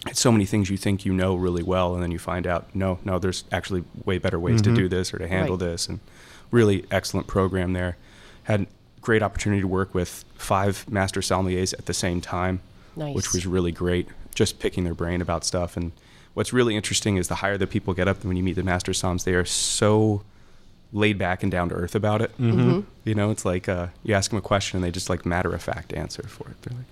It's 0.07 0.19
so 0.19 0.31
many 0.31 0.45
things 0.45 0.69
you 0.69 0.77
think 0.77 1.05
you 1.05 1.13
know 1.13 1.35
really 1.35 1.63
well, 1.63 1.93
and 1.95 2.03
then 2.03 2.11
you 2.11 2.19
find 2.19 2.45
out 2.45 2.73
no, 2.75 2.99
no, 3.03 3.17
there's 3.17 3.43
actually 3.51 3.83
way 4.03 4.17
better 4.17 4.39
ways 4.39 4.61
to 4.63 4.75
do 4.75 4.87
this 4.87 5.13
or 5.13 5.17
to 5.17 5.27
handle 5.27 5.57
Right. 5.57 5.65
this, 5.67 5.87
and 5.87 5.99
really 6.51 6.85
excellent 6.91 7.27
program 7.27 7.73
there. 7.73 7.97
Had 8.43 8.67
great 9.01 9.23
opportunity 9.23 9.61
to 9.61 9.67
work 9.67 9.93
with 9.95 10.23
five 10.35 10.87
master 10.89 11.21
sommeliers 11.21 11.73
at 11.73 11.85
the 11.85 11.93
same 11.93 12.21
time, 12.21 12.59
Nice. 12.95 13.15
which 13.15 13.33
was 13.33 13.47
really 13.47 13.71
great. 13.71 14.07
Just 14.35 14.59
picking 14.59 14.83
their 14.83 14.93
brain 14.93 15.21
about 15.21 15.43
stuff, 15.45 15.75
and 15.77 15.91
what's 16.33 16.51
really 16.53 16.75
interesting 16.75 17.17
is 17.17 17.27
the 17.29 17.35
higher 17.35 17.57
the 17.57 17.65
people 17.65 17.93
get 17.93 18.07
up, 18.07 18.23
when 18.25 18.35
you 18.37 18.43
meet 18.43 18.57
the 18.57 18.63
master 18.63 18.91
somms, 18.91 19.23
they 19.23 19.33
are 19.33 19.45
so 19.45 20.21
laid 20.95 21.17
back 21.17 21.43
and 21.43 21.51
down 21.51 21.69
to 21.69 21.75
earth 21.75 21.93
about 21.93 22.21
it. 22.21 22.31
Mm-hmm. 22.39 22.79
You 23.03 23.13
know, 23.15 23.29
it's 23.29 23.45
like 23.45 23.67
uh, 23.69 23.87
you 24.03 24.15
ask 24.15 24.31
them 24.31 24.39
a 24.39 24.41
question, 24.41 24.77
and 24.77 24.83
they 24.83 24.91
just 24.91 25.09
like 25.09 25.25
matter 25.25 25.53
of 25.53 25.61
fact 25.61 25.93
answer 25.93 26.23
for 26.23 26.49
it. 26.49 26.61
They're 26.63 26.77
like, 26.77 26.87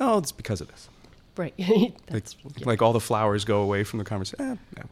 "Oh, 0.00 0.18
it's 0.18 0.32
because 0.32 0.60
of 0.60 0.68
this." 0.68 0.88
Right. 1.36 1.54
Like, 2.10 2.24
yeah. 2.56 2.66
like 2.66 2.82
all 2.82 2.92
the 2.92 3.00
flowers 3.00 3.44
go 3.44 3.62
away 3.62 3.84
from 3.84 3.98
the 3.98 4.04
conversation. 4.04 4.58
Eh, 4.76 4.82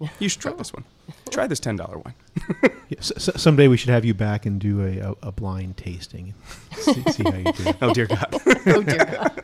no, 0.00 0.08
you 0.20 0.28
should 0.28 0.40
try 0.42 0.52
this 0.52 0.72
one. 0.72 0.84
Try 1.30 1.46
this 1.46 1.58
ten 1.60 1.76
dollar 1.76 1.98
wine. 1.98 2.14
Yeah, 2.90 3.00
s- 3.00 3.28
s- 3.28 3.42
someday 3.42 3.68
we 3.68 3.76
should 3.76 3.90
have 3.90 4.06
you 4.06 4.14
back 4.14 4.46
and 4.46 4.58
do 4.58 4.80
a, 4.82 5.10
a, 5.10 5.14
a 5.28 5.32
blind 5.32 5.76
tasting. 5.76 6.32
see, 6.72 7.02
see 7.10 7.22
how 7.22 7.34
you 7.36 7.52
do. 7.52 7.72
Oh 7.82 7.92
dear 7.92 8.06
God. 8.06 8.28
oh 8.66 8.82
dear 8.82 9.04
God. 9.04 9.42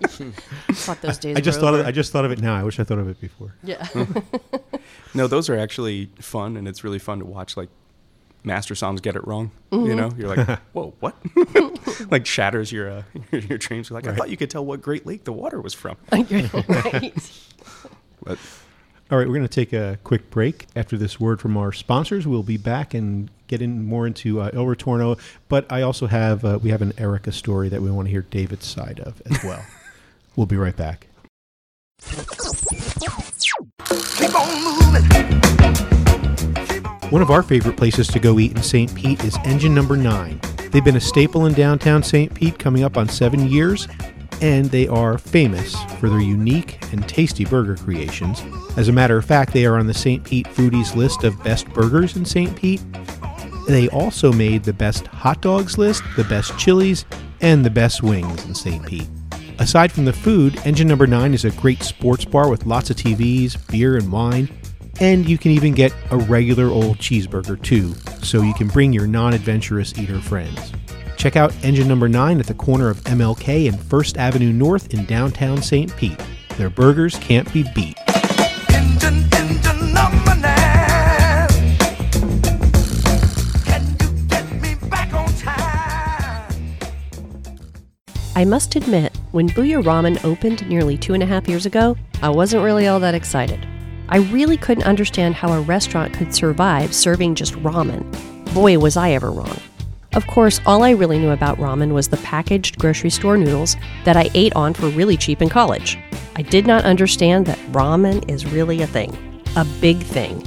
Thought 0.73 1.02
those 1.02 1.19
days 1.19 1.37
I 1.37 1.40
just 1.43 1.61
thought 1.61 1.75
of 1.75 1.81
over. 1.81 1.85
it, 1.85 1.88
I 1.88 1.93
just 1.93 2.11
thought 2.11 2.25
of 2.25 2.31
it 2.33 2.40
now. 2.40 2.54
I 2.54 2.62
wish 2.62 2.81
I 2.81 2.85
thought 2.85 2.99
of 2.99 3.07
it 3.09 3.21
before. 3.21 3.54
yeah. 3.62 3.87
no, 5.12 5.26
those 5.26 5.50
are 5.50 5.59
actually 5.59 6.07
fun, 6.21 6.56
and 6.56 6.67
it's 6.67 6.82
really 6.84 6.99
fun 6.99 7.19
to 7.19 7.26
watch. 7.26 7.54
Like 7.56 7.69
master 8.45 8.75
somms 8.75 9.00
get 9.02 9.17
it 9.17 9.26
wrong. 9.26 9.50
You 9.73 9.95
know, 9.97 10.11
you're 10.17 10.35
like, 10.35 10.61
whoa, 10.73 10.95
what? 11.00 11.17
like 12.11 12.26
shatters 12.26 12.71
your 12.71 12.91
uh, 12.91 13.02
your, 13.33 13.41
your 13.43 13.59
dreams. 13.59 13.91
You're 13.91 13.99
like, 14.00 14.07
I 14.07 14.15
thought 14.15 14.30
you 14.30 14.37
could 14.37 14.50
tell 14.50 14.65
what 14.65 14.80
Great 14.83 15.07
Lake 15.07 15.25
the 15.25 15.33
water 15.33 15.61
was 15.61 15.75
from. 15.75 15.97
right. 16.13 17.13
But 18.23 18.39
All 19.11 19.19
right, 19.19 19.26
we're 19.28 19.35
going 19.35 19.43
to 19.43 19.49
take 19.49 19.73
a 19.73 19.99
quick 20.04 20.30
break. 20.30 20.67
After 20.75 20.97
this 20.97 21.21
word 21.21 21.41
from 21.41 21.57
our 21.57 21.73
sponsors, 21.73 22.26
we'll 22.26 22.43
be 22.43 22.57
back 22.57 22.95
and 22.95 23.28
get 23.49 23.61
in 23.61 23.85
more 23.85 24.07
into 24.07 24.41
uh, 24.41 24.50
El 24.54 24.65
Retorno. 24.65 25.19
But 25.49 25.71
I 25.71 25.83
also 25.83 26.07
have 26.07 26.45
uh, 26.45 26.59
we 26.63 26.71
have 26.71 26.83
an 26.83 26.93
Erica 26.99 27.33
story 27.33 27.69
that 27.69 27.83
we 27.83 27.91
want 27.91 28.07
to 28.07 28.11
hear 28.11 28.23
David's 28.23 28.67
side 28.67 29.00
of 29.00 29.21
as 29.30 29.43
well. 29.45 29.65
we'll 30.37 30.47
be 30.47 30.57
right 30.57 30.76
back. 30.76 31.09
Keep 34.19 34.35
on 34.35 34.65
moving. 34.65 35.04
One 37.10 37.23
of 37.23 37.30
our 37.30 37.43
favorite 37.43 37.76
places 37.76 38.08
to 38.08 38.19
go 38.19 38.38
eat 38.38 38.52
in 38.52 38.62
St. 38.62 38.93
Pete 38.95 39.23
is 39.25 39.36
Engine 39.45 39.75
Number 39.75 39.97
9. 39.97 40.40
They've 40.71 40.82
been 40.82 40.97
a 40.97 41.00
staple 41.00 41.47
in 41.47 41.52
downtown 41.52 42.02
St. 42.02 42.34
Pete 42.34 42.58
coming 42.58 42.82
up 42.82 42.97
on 42.97 43.08
seven 43.08 43.47
years, 43.47 43.86
and 44.40 44.67
they 44.67 44.88
are 44.88 45.19
famous 45.19 45.76
for 46.00 46.08
their 46.08 46.21
unique 46.21 46.82
and 46.93 47.06
tasty 47.08 47.45
burger 47.45 47.76
creations. 47.76 48.43
As 48.76 48.88
a 48.88 48.93
matter 48.93 49.19
of 49.19 49.25
fact, 49.25 49.52
they 49.52 49.67
are 49.67 49.78
on 49.78 49.86
the 49.86 49.95
St. 49.95 50.25
Pete 50.25 50.47
Foodies 50.47 50.97
list 50.97 51.25
of 51.25 51.40
best 51.45 51.69
burgers 51.69 52.17
in 52.17 52.25
St. 52.25 52.56
Pete. 52.56 52.82
They 53.69 53.88
also 53.90 54.32
made 54.32 54.64
the 54.64 54.73
best 54.73 55.06
hot 55.06 55.43
dogs 55.43 55.76
list, 55.78 56.02
the 56.17 56.25
best 56.25 56.58
chilies, 56.58 57.04
and 57.40 57.64
the 57.64 57.71
best 57.71 58.02
wings 58.02 58.45
in 58.47 58.54
St. 58.54 58.84
Pete. 58.84 59.08
Aside 59.58 59.93
from 59.93 60.06
the 60.06 60.12
food, 60.12 60.58
Engine 60.64 60.88
Number 60.88 61.06
9 61.06 61.34
is 61.34 61.45
a 61.45 61.50
great 61.50 61.82
sports 61.82 62.25
bar 62.25 62.49
with 62.49 62.67
lots 62.67 62.90
of 62.90 62.97
TVs, 62.97 63.71
beer, 63.71 63.97
and 63.97 64.10
wine. 64.10 64.49
And 65.00 65.28
you 65.28 65.39
can 65.39 65.50
even 65.50 65.73
get 65.73 65.93
a 66.11 66.17
regular 66.17 66.67
old 66.67 66.99
cheeseburger 66.99 67.61
too, 67.63 67.95
so 68.23 68.43
you 68.43 68.54
can 68.54 68.69
bring 68.69 68.93
your 68.93 69.07
non 69.07 69.35
adventurous 69.35 69.97
eater 69.99 70.21
friends. 70.21 70.73
Check 71.17 71.37
out 71.37 71.54
Engine 71.65 71.89
Number 71.89 72.09
9 72.09 72.39
at 72.39 72.47
the 72.47 72.54
corner 72.54 72.91
of 72.91 73.00
MLK 73.04 73.69
and 73.69 73.80
First 73.80 74.19
Avenue 74.19 74.52
North 74.52 74.93
in 74.93 75.04
downtown 75.07 75.63
St. 75.63 75.95
Pete. 75.97 76.21
Their 76.57 76.71
burgers 76.71 77.17
can't 77.19 77.50
be 77.52 77.65
beat. 77.75 77.97
Engine, 78.71 79.25
engine 79.33 79.93
number 79.93 80.35
nine. 80.37 81.49
Can 83.65 83.97
you 84.00 84.26
get 84.28 84.52
me 84.61 84.75
back 84.89 85.13
on 85.15 85.26
time? 85.35 86.52
I 88.37 88.45
must 88.45 88.76
admit, 88.76 89.17
when 89.33 89.49
Buya 89.49 89.83
Ramen 89.83 90.25
opened 90.25 90.69
nearly 90.69 90.97
two 90.97 91.15
and 91.15 91.23
a 91.23 91.26
half 91.26 91.49
years 91.49 91.67
ago, 91.67 91.97
I 92.23 92.28
wasn't 92.28 92.63
really 92.63 92.87
all 92.87 93.00
that 93.00 93.15
excited. 93.15 93.67
I 94.08 94.19
really 94.19 94.56
couldn't 94.56 94.84
understand 94.84 95.34
how 95.34 95.52
a 95.52 95.60
restaurant 95.62 96.12
could 96.12 96.34
survive 96.34 96.95
serving 96.95 97.34
just 97.34 97.54
ramen. 97.54 98.04
Boy, 98.52 98.78
was 98.78 98.97
I 98.97 99.12
ever 99.12 99.30
wrong. 99.30 99.58
Of 100.12 100.26
course, 100.26 100.60
all 100.67 100.84
I 100.84 100.90
really 100.90 101.19
knew 101.19 101.30
about 101.30 101.58
ramen 101.58 101.93
was 101.93 102.08
the 102.08 102.19
packaged 102.19 102.78
grocery 102.78 103.10
store 103.10 103.36
noodles 103.36 103.76
that 104.04 104.17
I 104.17 104.30
ate 104.34 104.54
on 104.54 104.75
for 104.75 104.88
really 104.88 105.17
cheap 105.17 105.43
in 105.43 105.49
college. 105.49 105.99
I 106.36 106.43
did 106.43 106.67
not 106.67 106.84
understand 106.84 107.47
that 107.47 107.58
ramen 107.73 108.28
is 108.30 108.47
really 108.47 108.82
a 108.82 108.86
thing, 108.86 109.43
a 109.56 109.64
big 109.80 109.99
thing. 109.99 110.40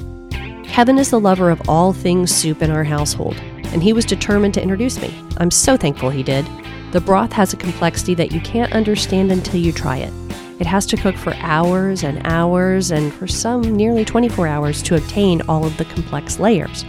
Kevin 0.64 0.98
is 0.98 1.10
the 1.10 1.20
lover 1.20 1.50
of 1.50 1.68
all 1.68 1.92
things 1.92 2.34
soup 2.34 2.62
in 2.62 2.72
our 2.72 2.84
household, 2.84 3.36
and 3.74 3.82
he 3.82 3.92
was 3.92 4.06
determined 4.06 4.54
to 4.54 4.62
introduce 4.62 5.02
me. 5.02 5.14
I'm 5.38 5.52
so 5.52 5.76
thankful 5.76 6.12
he 6.12 6.24
did. 6.24 6.48
The 6.92 7.02
broth 7.02 7.34
has 7.34 7.52
a 7.52 7.58
complexity 7.58 8.14
that 8.16 8.32
you 8.32 8.40
can't 8.42 8.72
understand 8.72 9.32
until 9.32 9.60
you 9.60 9.74
try 9.74 9.98
it. 9.98 10.14
It 10.60 10.66
has 10.66 10.86
to 10.88 10.98
cook 10.98 11.16
for 11.16 11.34
hours 11.36 12.04
and 12.04 12.22
hours, 12.26 12.92
and 12.92 13.14
for 13.14 13.28
some, 13.28 13.62
nearly 13.62 14.04
24 14.04 14.48
hours 14.48 14.82
to 14.84 14.96
obtain 14.96 15.42
all 15.48 15.66
of 15.66 15.78
the 15.78 15.86
complex 15.86 16.40
layers. 16.40 16.84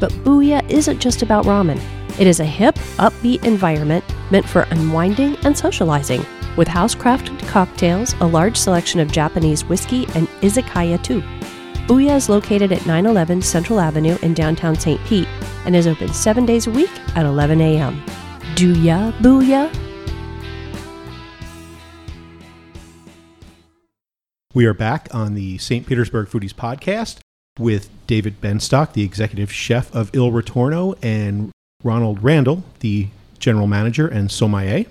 But 0.00 0.12
Buya 0.24 0.68
isn't 0.70 1.00
just 1.00 1.22
about 1.22 1.44
ramen. 1.44 1.80
It 2.18 2.26
is 2.26 2.40
a 2.40 2.44
hip, 2.44 2.76
upbeat 2.96 3.44
environment 3.44 4.04
meant 4.30 4.48
for 4.48 4.62
unwinding 4.70 5.36
and 5.44 5.56
socializing, 5.56 6.24
with 6.56 6.68
house 6.68 6.94
crafted 6.94 7.38
cocktails, 7.48 8.14
a 8.20 8.26
large 8.26 8.56
selection 8.56 9.00
of 9.00 9.12
Japanese 9.12 9.64
whiskey, 9.64 10.06
and 10.14 10.28
izakaya 10.40 11.02
too. 11.02 11.20
Buya 11.86 12.16
is 12.16 12.30
located 12.30 12.72
at 12.72 12.86
911 12.86 13.42
Central 13.42 13.80
Avenue 13.80 14.16
in 14.22 14.32
downtown 14.32 14.74
St. 14.74 15.02
Pete 15.04 15.28
and 15.66 15.76
is 15.76 15.86
open 15.86 16.08
seven 16.08 16.46
days 16.46 16.66
a 16.66 16.70
week 16.70 16.90
at 17.14 17.26
11 17.26 17.60
a.m. 17.60 18.02
Do 18.54 18.72
ya, 18.72 19.12
Buya? 19.20 19.83
We 24.54 24.66
are 24.66 24.72
back 24.72 25.08
on 25.12 25.34
the 25.34 25.58
St. 25.58 25.84
Petersburg 25.84 26.28
Foodies 26.28 26.54
podcast 26.54 27.18
with 27.58 27.90
David 28.06 28.40
Benstock, 28.40 28.92
the 28.92 29.02
executive 29.02 29.50
chef 29.50 29.92
of 29.92 30.14
Il 30.14 30.30
Ritorno, 30.30 30.96
and 31.02 31.50
Ronald 31.82 32.22
Randall, 32.22 32.62
the 32.78 33.08
general 33.40 33.66
manager 33.66 34.06
and 34.06 34.30
sommelier. 34.30 34.86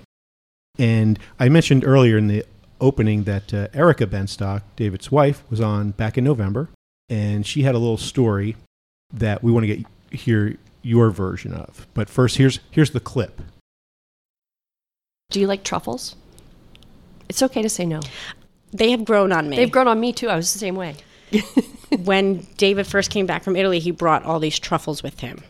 And 0.78 1.18
I 1.40 1.48
mentioned 1.48 1.82
earlier 1.82 2.18
in 2.18 2.26
the 2.26 2.44
opening 2.78 3.24
that 3.24 3.54
uh, 3.54 3.68
Erica 3.72 4.06
Benstock, 4.06 4.60
David's 4.76 5.10
wife, 5.10 5.42
was 5.48 5.62
on 5.62 5.92
back 5.92 6.18
in 6.18 6.24
November, 6.24 6.68
and 7.08 7.46
she 7.46 7.62
had 7.62 7.74
a 7.74 7.78
little 7.78 7.96
story 7.96 8.56
that 9.14 9.42
we 9.42 9.50
want 9.50 9.64
to 9.64 9.76
get 9.76 9.86
hear 10.10 10.58
your 10.82 11.10
version 11.10 11.54
of. 11.54 11.86
But 11.94 12.10
first, 12.10 12.36
here's 12.36 12.60
here's 12.70 12.90
the 12.90 13.00
clip. 13.00 13.40
Do 15.30 15.40
you 15.40 15.46
like 15.46 15.64
truffles? 15.64 16.16
It's 17.30 17.42
okay 17.42 17.62
to 17.62 17.70
say 17.70 17.86
no. 17.86 18.00
They 18.74 18.90
have 18.90 19.04
grown 19.04 19.32
on 19.32 19.48
me. 19.48 19.56
They've 19.56 19.70
grown 19.70 19.88
on 19.88 20.00
me 20.00 20.12
too. 20.12 20.28
I 20.28 20.36
was 20.36 20.52
the 20.52 20.58
same 20.58 20.74
way. 20.74 20.96
when 22.04 22.46
David 22.56 22.86
first 22.86 23.10
came 23.10 23.24
back 23.24 23.42
from 23.42 23.56
Italy, 23.56 23.78
he 23.78 23.90
brought 23.90 24.24
all 24.24 24.40
these 24.40 24.58
truffles 24.58 25.02
with 25.02 25.20
him. 25.20 25.42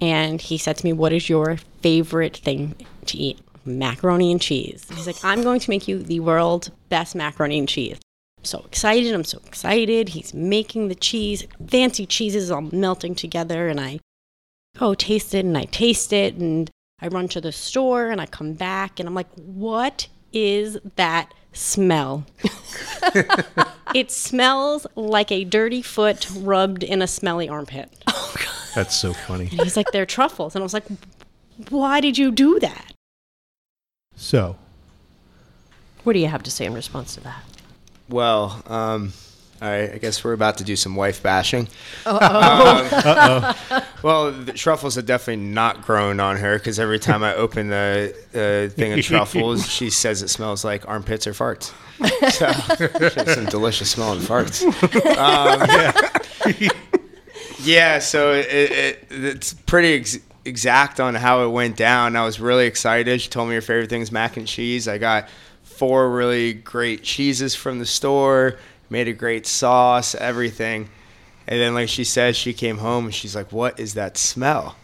And 0.00 0.40
he 0.40 0.56
said 0.56 0.76
to 0.78 0.84
me, 0.84 0.92
What 0.92 1.12
is 1.12 1.28
your 1.28 1.58
favorite 1.82 2.36
thing 2.36 2.74
to 3.06 3.18
eat? 3.18 3.38
Macaroni 3.64 4.32
and 4.32 4.40
cheese. 4.40 4.86
He's 4.88 5.06
like, 5.06 5.22
I'm 5.22 5.42
going 5.42 5.60
to 5.60 5.70
make 5.70 5.86
you 5.86 6.02
the 6.02 6.20
world's 6.20 6.70
best 6.88 7.14
macaroni 7.14 7.58
and 7.58 7.68
cheese. 7.68 7.98
I'm 8.38 8.44
so 8.44 8.60
excited. 8.64 9.12
I'm 9.12 9.24
so 9.24 9.38
excited. 9.46 10.10
He's 10.10 10.32
making 10.32 10.88
the 10.88 10.94
cheese, 10.94 11.46
fancy 11.68 12.06
cheeses 12.06 12.50
all 12.50 12.62
melting 12.62 13.14
together. 13.14 13.68
And 13.68 13.78
I 13.78 14.00
go 14.78 14.94
taste 14.94 15.34
it 15.34 15.44
and 15.44 15.58
I 15.58 15.64
taste 15.64 16.12
it. 16.12 16.34
And 16.36 16.70
I 17.02 17.08
run 17.08 17.28
to 17.28 17.40
the 17.40 17.52
store 17.52 18.10
and 18.10 18.20
I 18.20 18.26
come 18.26 18.54
back 18.54 18.98
and 18.98 19.08
I'm 19.08 19.14
like, 19.14 19.32
What 19.34 20.08
is 20.32 20.78
that 20.96 21.34
smell? 21.52 22.24
it 23.94 24.10
smells 24.10 24.86
like 24.94 25.30
a 25.32 25.44
dirty 25.44 25.82
foot 25.82 26.26
rubbed 26.36 26.82
in 26.82 27.02
a 27.02 27.06
smelly 27.06 27.48
armpit. 27.48 27.90
Oh, 28.12 28.34
God. 28.36 28.46
That's 28.74 28.94
so 28.94 29.12
funny. 29.12 29.48
And 29.50 29.60
he's 29.62 29.76
like, 29.76 29.90
they're 29.92 30.06
truffles. 30.06 30.54
And 30.54 30.62
I 30.62 30.64
was 30.64 30.74
like, 30.74 30.84
why 31.68 32.00
did 32.00 32.16
you 32.18 32.30
do 32.30 32.60
that? 32.60 32.92
So, 34.14 34.56
What 36.04 36.12
do 36.12 36.18
you 36.20 36.28
have 36.28 36.42
to 36.44 36.50
say 36.50 36.64
in 36.66 36.74
response 36.74 37.14
to 37.14 37.20
that? 37.22 37.42
Well, 38.08 38.62
um, 38.66 39.12
all 39.62 39.68
right, 39.68 39.92
I 39.92 39.98
guess 39.98 40.24
we're 40.24 40.32
about 40.32 40.58
to 40.58 40.64
do 40.64 40.74
some 40.76 40.96
wife 40.96 41.22
bashing. 41.22 41.68
Uh-oh. 42.06 43.56
Um, 43.70 43.82
well, 44.02 44.32
the 44.32 44.52
truffles 44.52 44.94
have 44.94 45.04
definitely 45.06 45.44
not 45.44 45.82
grown 45.82 46.20
on 46.20 46.36
her 46.38 46.58
because 46.58 46.78
every 46.78 46.98
time 46.98 47.22
I 47.22 47.34
open 47.34 47.68
the 47.68 48.14
uh, 48.32 48.74
thing 48.74 48.98
of 48.98 49.04
truffles, 49.04 49.68
she 49.68 49.90
says 49.90 50.22
it 50.22 50.28
smells 50.28 50.64
like 50.64 50.88
armpits 50.88 51.26
or 51.26 51.32
farts. 51.32 51.72
So, 52.30 52.50
she 53.10 53.20
has 53.20 53.34
some 53.34 53.44
delicious 53.46 53.90
smelling 53.90 54.20
farts. 54.20 54.62
Um, 55.16 56.70
yeah, 57.62 57.98
so 57.98 58.32
it, 58.32 58.46
it, 58.50 59.06
it's 59.10 59.52
pretty 59.52 59.94
ex- 59.94 60.18
exact 60.44 61.00
on 61.00 61.14
how 61.14 61.44
it 61.44 61.48
went 61.48 61.76
down. 61.76 62.16
I 62.16 62.24
was 62.24 62.40
really 62.40 62.66
excited. 62.66 63.20
She 63.20 63.28
told 63.28 63.48
me 63.48 63.54
her 63.54 63.60
favorite 63.60 63.90
thing 63.90 64.00
is 64.02 64.10
mac 64.10 64.36
and 64.36 64.46
cheese. 64.46 64.88
I 64.88 64.96
got 64.98 65.28
four 65.62 66.10
really 66.10 66.54
great 66.54 67.02
cheeses 67.02 67.54
from 67.54 67.78
the 67.78 67.86
store, 67.86 68.56
made 68.90 69.08
a 69.08 69.12
great 69.12 69.46
sauce, 69.46 70.14
everything. 70.14 70.90
And 71.46 71.60
then, 71.60 71.74
like 71.74 71.88
she 71.88 72.04
said, 72.04 72.36
she 72.36 72.52
came 72.52 72.78
home 72.78 73.06
and 73.06 73.14
she's 73.14 73.34
like, 73.34 73.50
"What 73.52 73.80
is 73.80 73.94
that 73.94 74.18
smell?" 74.18 74.76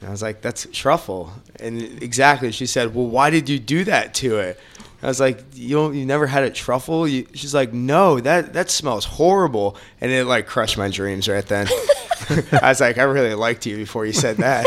And 0.00 0.08
I 0.08 0.10
was 0.10 0.22
like, 0.22 0.42
"That's 0.42 0.66
truffle." 0.72 1.32
And 1.58 1.80
exactly, 2.02 2.52
she 2.52 2.66
said, 2.66 2.94
"Well, 2.94 3.06
why 3.06 3.30
did 3.30 3.48
you 3.48 3.58
do 3.58 3.84
that 3.84 4.14
to 4.14 4.38
it?" 4.38 4.60
I 5.02 5.06
was 5.06 5.18
like, 5.18 5.42
"You 5.54 5.76
don't, 5.76 5.94
you 5.94 6.04
never 6.06 6.26
had 6.26 6.44
a 6.44 6.50
truffle?" 6.50 7.08
You, 7.08 7.26
she's 7.34 7.54
like, 7.54 7.72
"No, 7.72 8.20
that 8.20 8.52
that 8.52 8.70
smells 8.70 9.04
horrible," 9.04 9.76
and 10.00 10.12
it 10.12 10.26
like 10.26 10.46
crushed 10.46 10.78
my 10.78 10.88
dreams 10.88 11.28
right 11.28 11.46
then. 11.46 11.66
I 12.52 12.68
was 12.68 12.80
like, 12.80 12.98
"I 12.98 13.04
really 13.04 13.34
liked 13.34 13.66
you 13.66 13.76
before 13.76 14.06
you 14.06 14.12
said 14.12 14.36
that." 14.36 14.66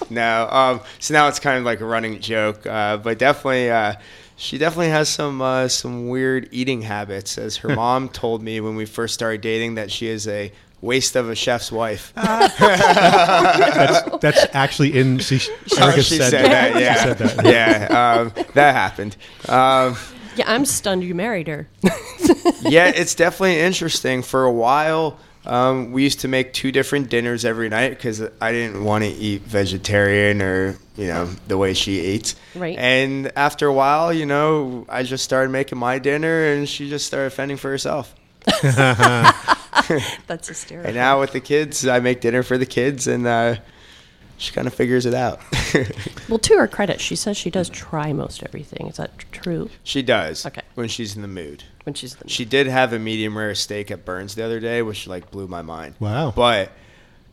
no, 0.10 0.48
um, 0.48 0.80
so 1.00 1.14
now 1.14 1.26
it's 1.26 1.40
kind 1.40 1.58
of 1.58 1.64
like 1.64 1.80
a 1.80 1.86
running 1.86 2.20
joke, 2.20 2.66
uh, 2.66 2.98
but 2.98 3.18
definitely. 3.18 3.70
Uh, 3.70 3.94
she 4.36 4.58
definitely 4.58 4.90
has 4.90 5.08
some 5.08 5.40
uh, 5.42 5.68
some 5.68 6.08
weird 6.08 6.48
eating 6.52 6.82
habits. 6.82 7.38
As 7.38 7.56
her 7.58 7.68
mom 7.74 8.08
told 8.08 8.42
me 8.42 8.60
when 8.60 8.76
we 8.76 8.86
first 8.86 9.14
started 9.14 9.40
dating, 9.40 9.74
that 9.76 9.90
she 9.90 10.06
is 10.08 10.28
a 10.28 10.52
waste 10.82 11.16
of 11.16 11.28
a 11.30 11.34
chef's 11.34 11.72
wife. 11.72 12.12
that's, 12.16 12.58
that's 14.20 14.46
actually 14.54 14.96
in. 14.98 15.18
She, 15.18 15.40
Oh, 15.78 15.90
she 15.92 16.02
said, 16.18 16.30
said 16.30 16.44
that. 16.52 16.72
She 16.74 16.80
Yeah, 16.80 17.04
said 17.04 17.18
that. 17.18 17.44
yeah, 17.46 18.20
um, 18.20 18.32
that 18.54 18.74
happened. 18.74 19.16
Um, 19.48 19.96
Yeah, 20.36 20.44
I'm 20.46 20.64
stunned 20.66 21.02
you 21.02 21.14
married 21.14 21.48
her. 21.48 21.66
yeah, 22.62 22.92
it's 22.94 23.14
definitely 23.14 23.58
interesting. 23.60 24.22
For 24.22 24.44
a 24.44 24.52
while, 24.52 25.18
um, 25.46 25.92
we 25.92 26.02
used 26.04 26.20
to 26.20 26.28
make 26.28 26.52
two 26.52 26.70
different 26.72 27.08
dinners 27.08 27.44
every 27.44 27.68
night 27.70 27.90
because 27.90 28.20
I 28.40 28.52
didn't 28.52 28.84
want 28.84 29.02
to 29.04 29.10
eat 29.10 29.42
vegetarian 29.42 30.42
or 30.42 30.76
you 30.96 31.06
know 31.06 31.26
the 31.46 31.58
way 31.58 31.74
she 31.74 32.00
eats. 32.00 32.36
Right. 32.54 32.76
And 32.78 33.32
after 33.36 33.66
a 33.66 33.72
while, 33.72 34.12
you 34.12 34.26
know, 34.26 34.86
I 34.88 35.02
just 35.02 35.24
started 35.24 35.50
making 35.50 35.78
my 35.78 35.98
dinner, 35.98 36.52
and 36.52 36.68
she 36.68 36.88
just 36.88 37.06
started 37.06 37.30
fending 37.30 37.56
for 37.56 37.70
herself. 37.70 38.14
That's 38.62 40.48
hysterical. 40.48 40.88
And 40.88 40.96
now 40.96 41.20
with 41.20 41.32
the 41.32 41.40
kids, 41.40 41.86
I 41.86 42.00
make 42.00 42.20
dinner 42.20 42.42
for 42.42 42.56
the 42.56 42.66
kids, 42.66 43.06
and 43.06 43.26
uh, 43.26 43.56
she 44.38 44.52
kind 44.52 44.66
of 44.66 44.74
figures 44.74 45.06
it 45.06 45.14
out. 45.14 45.40
well, 46.28 46.38
to 46.38 46.56
her 46.58 46.68
credit, 46.68 47.00
she 47.00 47.16
says 47.16 47.36
she 47.36 47.50
does 47.50 47.68
try 47.68 48.12
most 48.12 48.42
everything. 48.42 48.86
Is 48.86 48.96
that 48.96 49.18
true? 49.32 49.70
She 49.82 50.02
does. 50.02 50.46
Okay. 50.46 50.62
When 50.74 50.88
she's 50.88 51.16
in 51.16 51.22
the 51.22 51.28
mood. 51.28 51.64
When 51.84 51.94
she's 51.94 52.14
in 52.14 52.20
the 52.22 52.28
She 52.28 52.44
did 52.44 52.66
have 52.66 52.92
a 52.92 52.98
medium 52.98 53.36
rare 53.36 53.54
steak 53.54 53.90
at 53.90 54.04
Bern's 54.04 54.34
the 54.34 54.44
other 54.44 54.60
day, 54.60 54.82
which 54.82 55.06
like 55.06 55.30
blew 55.30 55.48
my 55.48 55.62
mind. 55.62 55.94
Wow. 55.98 56.32
But 56.34 56.70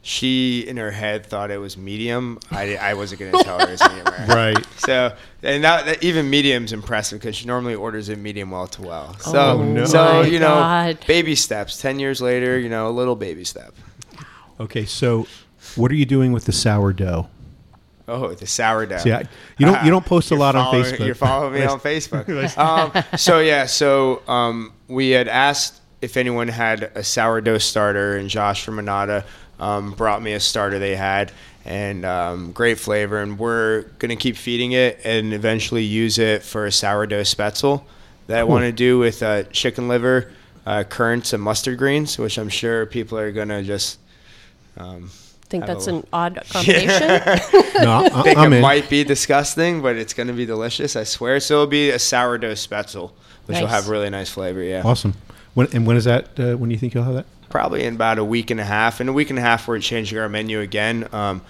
she 0.06 0.66
in 0.68 0.76
her 0.76 0.92
head 0.92 1.26
thought 1.26 1.50
it 1.50 1.58
was 1.60 1.78
medium. 1.78 2.38
I, 2.52 2.76
I 2.76 2.94
wasn't 2.94 3.22
gonna 3.22 3.42
tell 3.44 3.58
her 3.58 3.68
it 3.70 3.72
was 3.72 3.82
medium 3.82 4.06
rare. 4.06 4.28
Right. 4.54 4.68
So 4.78 5.16
and 5.42 5.64
that, 5.64 5.86
that 5.86 6.04
even 6.04 6.30
medium's 6.30 6.74
impressive 6.74 7.22
because 7.22 7.38
she 7.38 7.46
normally 7.48 7.74
orders 7.74 8.10
it 8.10 8.20
medium 8.20 8.52
well 8.52 8.68
to 8.68 8.82
well. 8.82 9.18
So 9.20 9.40
Oh, 9.40 9.64
no. 9.64 9.86
so 9.86 10.22
you 10.22 10.40
know 10.40 10.56
God. 10.56 11.00
baby 11.08 11.36
steps. 11.36 11.82
Ten 11.82 12.00
years 12.00 12.22
later, 12.22 12.60
you 12.60 12.68
know 12.68 12.90
a 12.90 12.92
little 12.92 13.16
baby 13.16 13.46
step. 13.46 13.74
Okay, 14.60 14.84
so 14.86 15.26
what 15.78 15.90
are 15.90 15.96
you 15.96 16.06
doing 16.06 16.34
with 16.34 16.44
the 16.46 16.52
sourdough? 16.52 17.30
Oh, 18.06 18.34
the 18.34 18.46
sourdough. 18.46 18.98
See, 18.98 19.14
I, 19.14 19.22
you 19.58 19.66
don't 19.66 19.86
you 19.86 19.90
don't 19.90 20.06
post 20.06 20.32
a 20.32 20.36
lot 20.36 20.58
on 20.58 20.74
Facebook. 20.74 21.06
You're 21.06 21.16
following 21.16 21.54
me 21.54 21.64
on 21.66 21.80
Facebook. 21.80 22.58
um, 22.58 23.18
so 23.18 23.40
yeah, 23.40 23.66
so 23.68 24.22
um, 24.28 24.74
we 24.90 25.12
had 25.12 25.30
asked 25.30 25.80
if 26.02 26.18
anyone 26.18 26.50
had 26.50 26.92
a 26.96 27.04
sourdough 27.06 27.60
starter, 27.60 28.18
and 28.18 28.28
Josh 28.30 28.66
from 28.66 28.76
Manada 28.76 29.24
um, 29.60 29.92
brought 29.94 30.22
me 30.22 30.34
a 30.34 30.40
starter 30.40 30.80
they 30.80 30.96
had, 30.96 31.32
and 31.66 32.06
um, 32.06 32.52
great 32.52 32.80
flavor. 32.80 33.20
And 33.20 33.38
we're 33.40 33.84
gonna 34.00 34.16
keep 34.16 34.36
feeding 34.38 34.72
it, 34.74 35.00
and 35.04 35.34
eventually 35.34 35.84
use 35.84 36.18
it 36.20 36.44
for 36.44 36.66
a 36.66 36.72
sourdough 36.72 37.22
spaetzle 37.24 37.84
that 38.28 38.40
I 38.40 38.44
want 38.44 38.64
to 38.64 38.72
do 38.72 39.00
with 39.00 39.22
uh, 39.24 39.44
chicken 39.44 39.88
liver, 39.88 40.32
uh, 40.66 40.84
currants, 40.84 41.34
and 41.34 41.42
mustard 41.44 41.78
greens, 41.78 42.18
which 42.18 42.38
I'm 42.38 42.50
sure 42.50 42.86
people 42.86 43.18
are 43.18 43.32
gonna 43.32 43.64
just. 43.64 44.00
Um, 44.78 45.10
think 45.50 45.68
that's 45.68 45.86
an 45.86 46.04
odd 46.12 46.42
combination. 46.50 47.08
no, 47.08 48.10
I 48.12 48.22
think 48.24 48.38
I, 48.40 48.46
am 48.46 48.54
it 48.54 48.56
in. 48.56 48.62
might 48.64 48.90
be 48.90 49.04
disgusting, 49.04 49.84
but 49.84 49.96
it's 49.98 50.12
going 50.16 50.26
to 50.26 50.34
be 50.34 50.48
delicious, 50.48 50.96
I 50.96 51.04
swear. 51.04 51.40
So 51.40 51.54
it'll 51.56 51.68
be 51.68 51.92
a 51.92 52.00
sourdough 52.00 52.54
spaetzle, 52.54 53.12
which 53.46 53.58
will 53.60 53.68
Nice. 53.68 53.70
have 53.84 53.88
really 53.90 54.10
nice 54.10 54.32
flavor. 54.32 54.64
Yeah, 54.64 54.82
Awesome. 54.84 55.14
When, 55.54 55.68
and 55.72 55.86
when 55.86 55.96
is 55.96 56.06
that? 56.06 56.40
Uh, 56.40 56.56
when 56.58 56.70
do 56.70 56.74
you 56.74 56.80
think 56.80 56.96
you'll 56.96 57.04
have 57.04 57.14
that? 57.14 57.28
Probably 57.54 57.84
in 57.84 57.94
about 57.94 58.18
a 58.18 58.26
week 58.26 58.50
and 58.50 58.60
a 58.60 58.64
half. 58.64 59.00
In 59.00 59.08
a 59.08 59.14
week 59.14 59.30
and 59.30 59.38
a 59.38 59.42
half, 59.44 59.68
we're 59.68 59.78
changing 59.78 60.18
our 60.18 60.28
menu 60.28 60.60
again. 60.60 61.08
Um, 61.14 61.44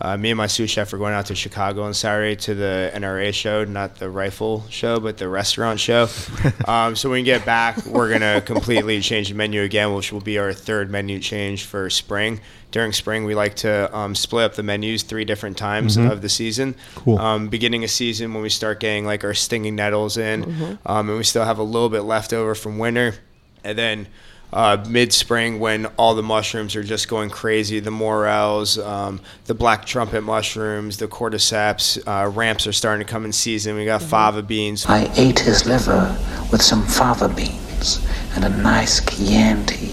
uh, 0.00 0.16
me 0.16 0.30
and 0.30 0.38
my 0.38 0.46
sous 0.46 0.70
chef 0.70 0.92
are 0.92 0.98
going 0.98 1.12
out 1.12 1.26
to 1.26 1.34
Chicago 1.34 1.82
on 1.82 1.94
Saturday 1.94 2.36
to 2.36 2.54
the 2.54 2.92
NRA 2.94 3.34
show, 3.34 3.64
not 3.64 3.96
the 3.96 4.08
rifle 4.08 4.64
show, 4.70 5.00
but 5.00 5.18
the 5.18 5.28
restaurant 5.28 5.80
show. 5.80 6.06
um, 6.68 6.94
so 6.94 7.10
when 7.10 7.18
we 7.18 7.22
get 7.24 7.44
back, 7.44 7.84
we're 7.86 8.08
gonna 8.08 8.40
completely 8.40 9.00
change 9.00 9.30
the 9.30 9.34
menu 9.34 9.62
again, 9.62 9.92
which 9.94 10.12
will 10.12 10.20
be 10.20 10.38
our 10.38 10.52
third 10.52 10.92
menu 10.92 11.18
change 11.18 11.64
for 11.64 11.90
spring. 11.90 12.40
During 12.70 12.92
spring, 12.92 13.24
we 13.24 13.34
like 13.34 13.56
to 13.56 13.92
um, 13.96 14.14
split 14.14 14.44
up 14.44 14.54
the 14.54 14.62
menus 14.62 15.02
three 15.02 15.24
different 15.24 15.58
times 15.58 15.96
of 15.96 16.22
the 16.22 16.28
season. 16.28 16.76
Cool. 16.94 17.18
Um, 17.18 17.48
beginning 17.48 17.82
of 17.82 17.90
season, 17.90 18.32
when 18.32 18.44
we 18.44 18.50
start 18.50 18.78
getting 18.78 19.04
like 19.04 19.24
our 19.24 19.34
stinging 19.34 19.74
nettles 19.74 20.18
in, 20.18 20.78
um, 20.86 21.08
and 21.08 21.18
we 21.18 21.24
still 21.24 21.44
have 21.44 21.58
a 21.58 21.64
little 21.64 21.88
bit 21.88 22.02
left 22.02 22.32
over 22.32 22.54
from 22.54 22.78
winter, 22.78 23.16
and 23.64 23.76
then 23.76 24.06
uh, 24.52 24.82
mid 24.88 25.12
spring 25.12 25.60
when 25.60 25.86
all 25.98 26.14
the 26.14 26.22
mushrooms 26.22 26.74
are 26.74 26.82
just 26.82 27.08
going 27.08 27.30
crazy 27.30 27.80
the 27.80 27.90
morels, 27.90 28.78
um, 28.78 29.20
the 29.44 29.54
black 29.54 29.84
trumpet 29.84 30.22
mushrooms, 30.22 30.96
the 30.96 31.06
cordyceps, 31.08 31.98
uh, 32.06 32.28
ramps 32.30 32.66
are 32.66 32.72
starting 32.72 33.06
to 33.06 33.10
come 33.10 33.24
in 33.24 33.32
season. 33.32 33.76
We 33.76 33.84
got 33.84 34.02
fava 34.02 34.42
beans. 34.42 34.86
I 34.86 35.10
ate 35.16 35.38
his 35.40 35.66
liver 35.66 36.16
with 36.50 36.62
some 36.62 36.82
fava 36.86 37.28
beans 37.28 38.04
and 38.34 38.44
a 38.44 38.48
nice 38.48 39.00
Chianti. 39.00 39.88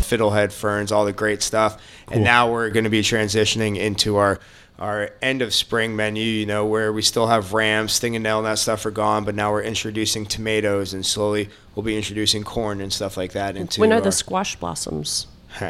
fiddlehead 0.00 0.52
ferns, 0.52 0.90
all 0.92 1.04
the 1.04 1.12
great 1.12 1.42
stuff. 1.42 1.80
And 2.10 2.24
now 2.24 2.50
we're 2.50 2.70
going 2.70 2.84
to 2.84 2.90
be 2.90 3.02
transitioning 3.02 3.76
into 3.78 4.16
our 4.16 4.40
our 4.80 5.10
end 5.20 5.42
of 5.42 5.52
spring 5.52 5.94
menu, 5.94 6.24
you 6.24 6.46
know, 6.46 6.64
where 6.64 6.92
we 6.92 7.02
still 7.02 7.26
have 7.26 7.52
ramps, 7.52 7.92
sting 7.94 8.16
and 8.16 8.22
nail, 8.22 8.38
and 8.38 8.46
that 8.46 8.58
stuff 8.58 8.86
are 8.86 8.90
gone, 8.90 9.24
but 9.24 9.34
now 9.34 9.52
we're 9.52 9.62
introducing 9.62 10.24
tomatoes, 10.24 10.94
and 10.94 11.04
slowly 11.04 11.48
we'll 11.74 11.82
be 11.82 11.96
introducing 11.96 12.42
corn 12.44 12.80
and 12.80 12.92
stuff 12.92 13.16
like 13.16 13.32
that 13.32 13.56
into. 13.56 13.80
when 13.80 13.92
are 13.92 13.96
our- 13.96 14.00
the 14.00 14.12
squash 14.12 14.56
blossoms? 14.56 15.26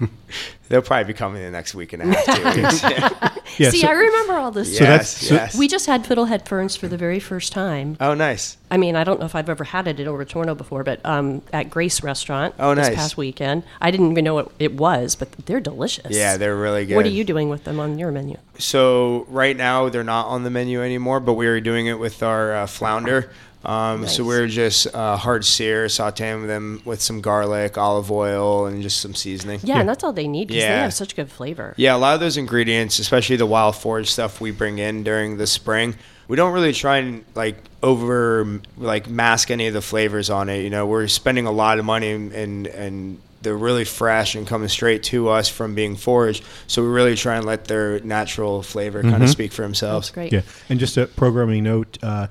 They'll 0.68 0.82
probably 0.82 1.12
be 1.12 1.16
coming 1.16 1.42
in 1.42 1.46
the 1.46 1.56
next 1.56 1.76
week 1.76 1.92
and 1.92 2.02
a 2.02 2.06
half, 2.06 2.24
two 2.24 2.44
weeks. 2.62 2.82
Yeah. 2.82 3.32
Yeah, 3.58 3.70
See, 3.70 3.80
so- 3.82 3.88
I 3.88 3.92
remember 3.92 4.34
all 4.34 4.50
this. 4.50 4.76
So 4.76 4.84
that's- 4.84 5.22
Yes, 5.22 5.28
so- 5.28 5.34
yes. 5.34 5.56
We 5.56 5.66
just 5.66 5.86
had 5.86 6.04
fiddlehead 6.04 6.46
ferns 6.46 6.76
for 6.76 6.88
the 6.88 6.98
very 6.98 7.18
first 7.20 7.52
time. 7.52 7.96
Oh, 8.00 8.12
nice. 8.12 8.58
I 8.70 8.76
mean, 8.76 8.96
I 8.96 9.04
don't 9.04 9.18
know 9.18 9.24
if 9.24 9.34
I've 9.34 9.48
ever 9.48 9.64
had 9.64 9.86
it 9.88 9.98
at 9.98 10.06
El 10.06 10.12
Retorno 10.12 10.54
before, 10.54 10.84
but 10.84 11.00
um, 11.06 11.40
at 11.54 11.70
Grace 11.70 12.02
Restaurant 12.02 12.54
Oh, 12.58 12.74
this 12.74 12.88
nice. 12.88 12.96
past 12.96 13.16
weekend. 13.16 13.62
I 13.80 13.90
didn't 13.90 14.10
even 14.10 14.24
know 14.24 14.34
what 14.34 14.50
it 14.58 14.74
was, 14.74 15.14
but 15.14 15.32
they're 15.46 15.60
delicious. 15.60 16.14
Yeah, 16.14 16.36
they're 16.36 16.56
really 16.56 16.84
good. 16.84 16.96
What 16.96 17.06
are 17.06 17.10
you 17.10 17.24
doing 17.24 17.48
with 17.48 17.64
them 17.64 17.80
on 17.80 17.98
your 17.98 18.10
menu? 18.10 18.36
So 18.58 19.24
right 19.30 19.56
now 19.56 19.88
they're 19.88 20.04
not 20.04 20.26
on 20.26 20.42
the 20.42 20.50
menu 20.50 20.82
anymore, 20.82 21.20
but 21.20 21.34
we 21.34 21.46
are 21.46 21.60
doing 21.60 21.86
it 21.86 21.98
with 21.98 22.22
our 22.22 22.52
uh, 22.52 22.66
flounder. 22.66 23.30
Um, 23.66 24.06
So 24.06 24.22
Nice. 24.22 24.28
we 24.28 24.34
are 24.36 24.46
just 24.48 24.94
uh, 24.94 25.16
hard 25.16 25.44
sear, 25.44 25.86
sauteing 25.86 26.46
them 26.46 26.80
with 26.84 27.02
some 27.02 27.20
garlic, 27.20 27.76
olive 27.76 28.10
oil, 28.12 28.66
and 28.66 28.80
just 28.82 29.00
some 29.00 29.14
seasoning. 29.14 29.60
Yeah, 29.64 29.80
and 29.80 29.88
that's 29.88 30.04
all 30.04 30.12
they 30.12 30.28
need 30.28 30.48
because 30.48 30.62
they 30.62 30.68
Yeah. 30.68 30.82
have 30.84 30.94
such 30.94 31.16
good 31.16 31.30
flavor. 31.30 31.74
Yeah, 31.76 31.96
a 31.96 31.98
lot 31.98 32.14
of 32.14 32.20
those 32.20 32.36
ingredients, 32.36 32.98
especially 33.00 33.36
the 33.36 33.46
wild 33.46 33.74
forage 33.76 34.08
stuff 34.08 34.40
we 34.40 34.52
bring 34.52 34.78
in 34.78 35.02
during 35.02 35.36
the 35.36 35.46
spring, 35.48 35.96
we 36.28 36.36
don't 36.36 36.52
really 36.52 36.72
try 36.72 36.98
and 36.98 37.24
like 37.34 37.56
over 37.82 38.60
like 38.78 39.08
mask 39.08 39.50
any 39.50 39.66
of 39.66 39.74
the 39.74 39.82
flavors 39.82 40.30
on 40.30 40.48
it. 40.48 40.62
You 40.62 40.70
know, 40.70 40.86
we're 40.86 41.08
spending 41.08 41.46
a 41.46 41.52
lot 41.52 41.78
of 41.78 41.84
money 41.84 42.10
and 42.12 42.32
and, 42.32 42.66
and 42.68 43.18
they're 43.42 43.56
really 43.56 43.84
fresh 43.84 44.34
and 44.34 44.44
coming 44.46 44.66
straight 44.68 45.04
to 45.04 45.28
us 45.28 45.48
from 45.48 45.74
being 45.74 45.94
foraged. 45.94 46.42
So 46.66 46.82
we 46.82 46.88
really 46.88 47.14
try 47.14 47.36
and 47.36 47.44
let 47.44 47.66
their 47.66 48.00
natural 48.00 48.62
flavor 48.62 49.02
kind 49.02 49.22
of 49.22 49.28
speak 49.30 49.52
for 49.52 49.62
themselves. 49.62 50.08
That's 50.08 50.14
great. 50.14 50.32
Yeah, 50.32 50.40
and 50.68 50.80
just 50.80 50.96
a 50.96 51.06
programming 51.06 51.62
note: 51.62 51.98
uh, 52.02 52.26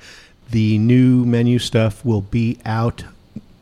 the 0.52 0.78
new 0.78 1.26
menu 1.26 1.60
stuff 1.60 2.04
will 2.06 2.22
be 2.22 2.58
out 2.66 3.04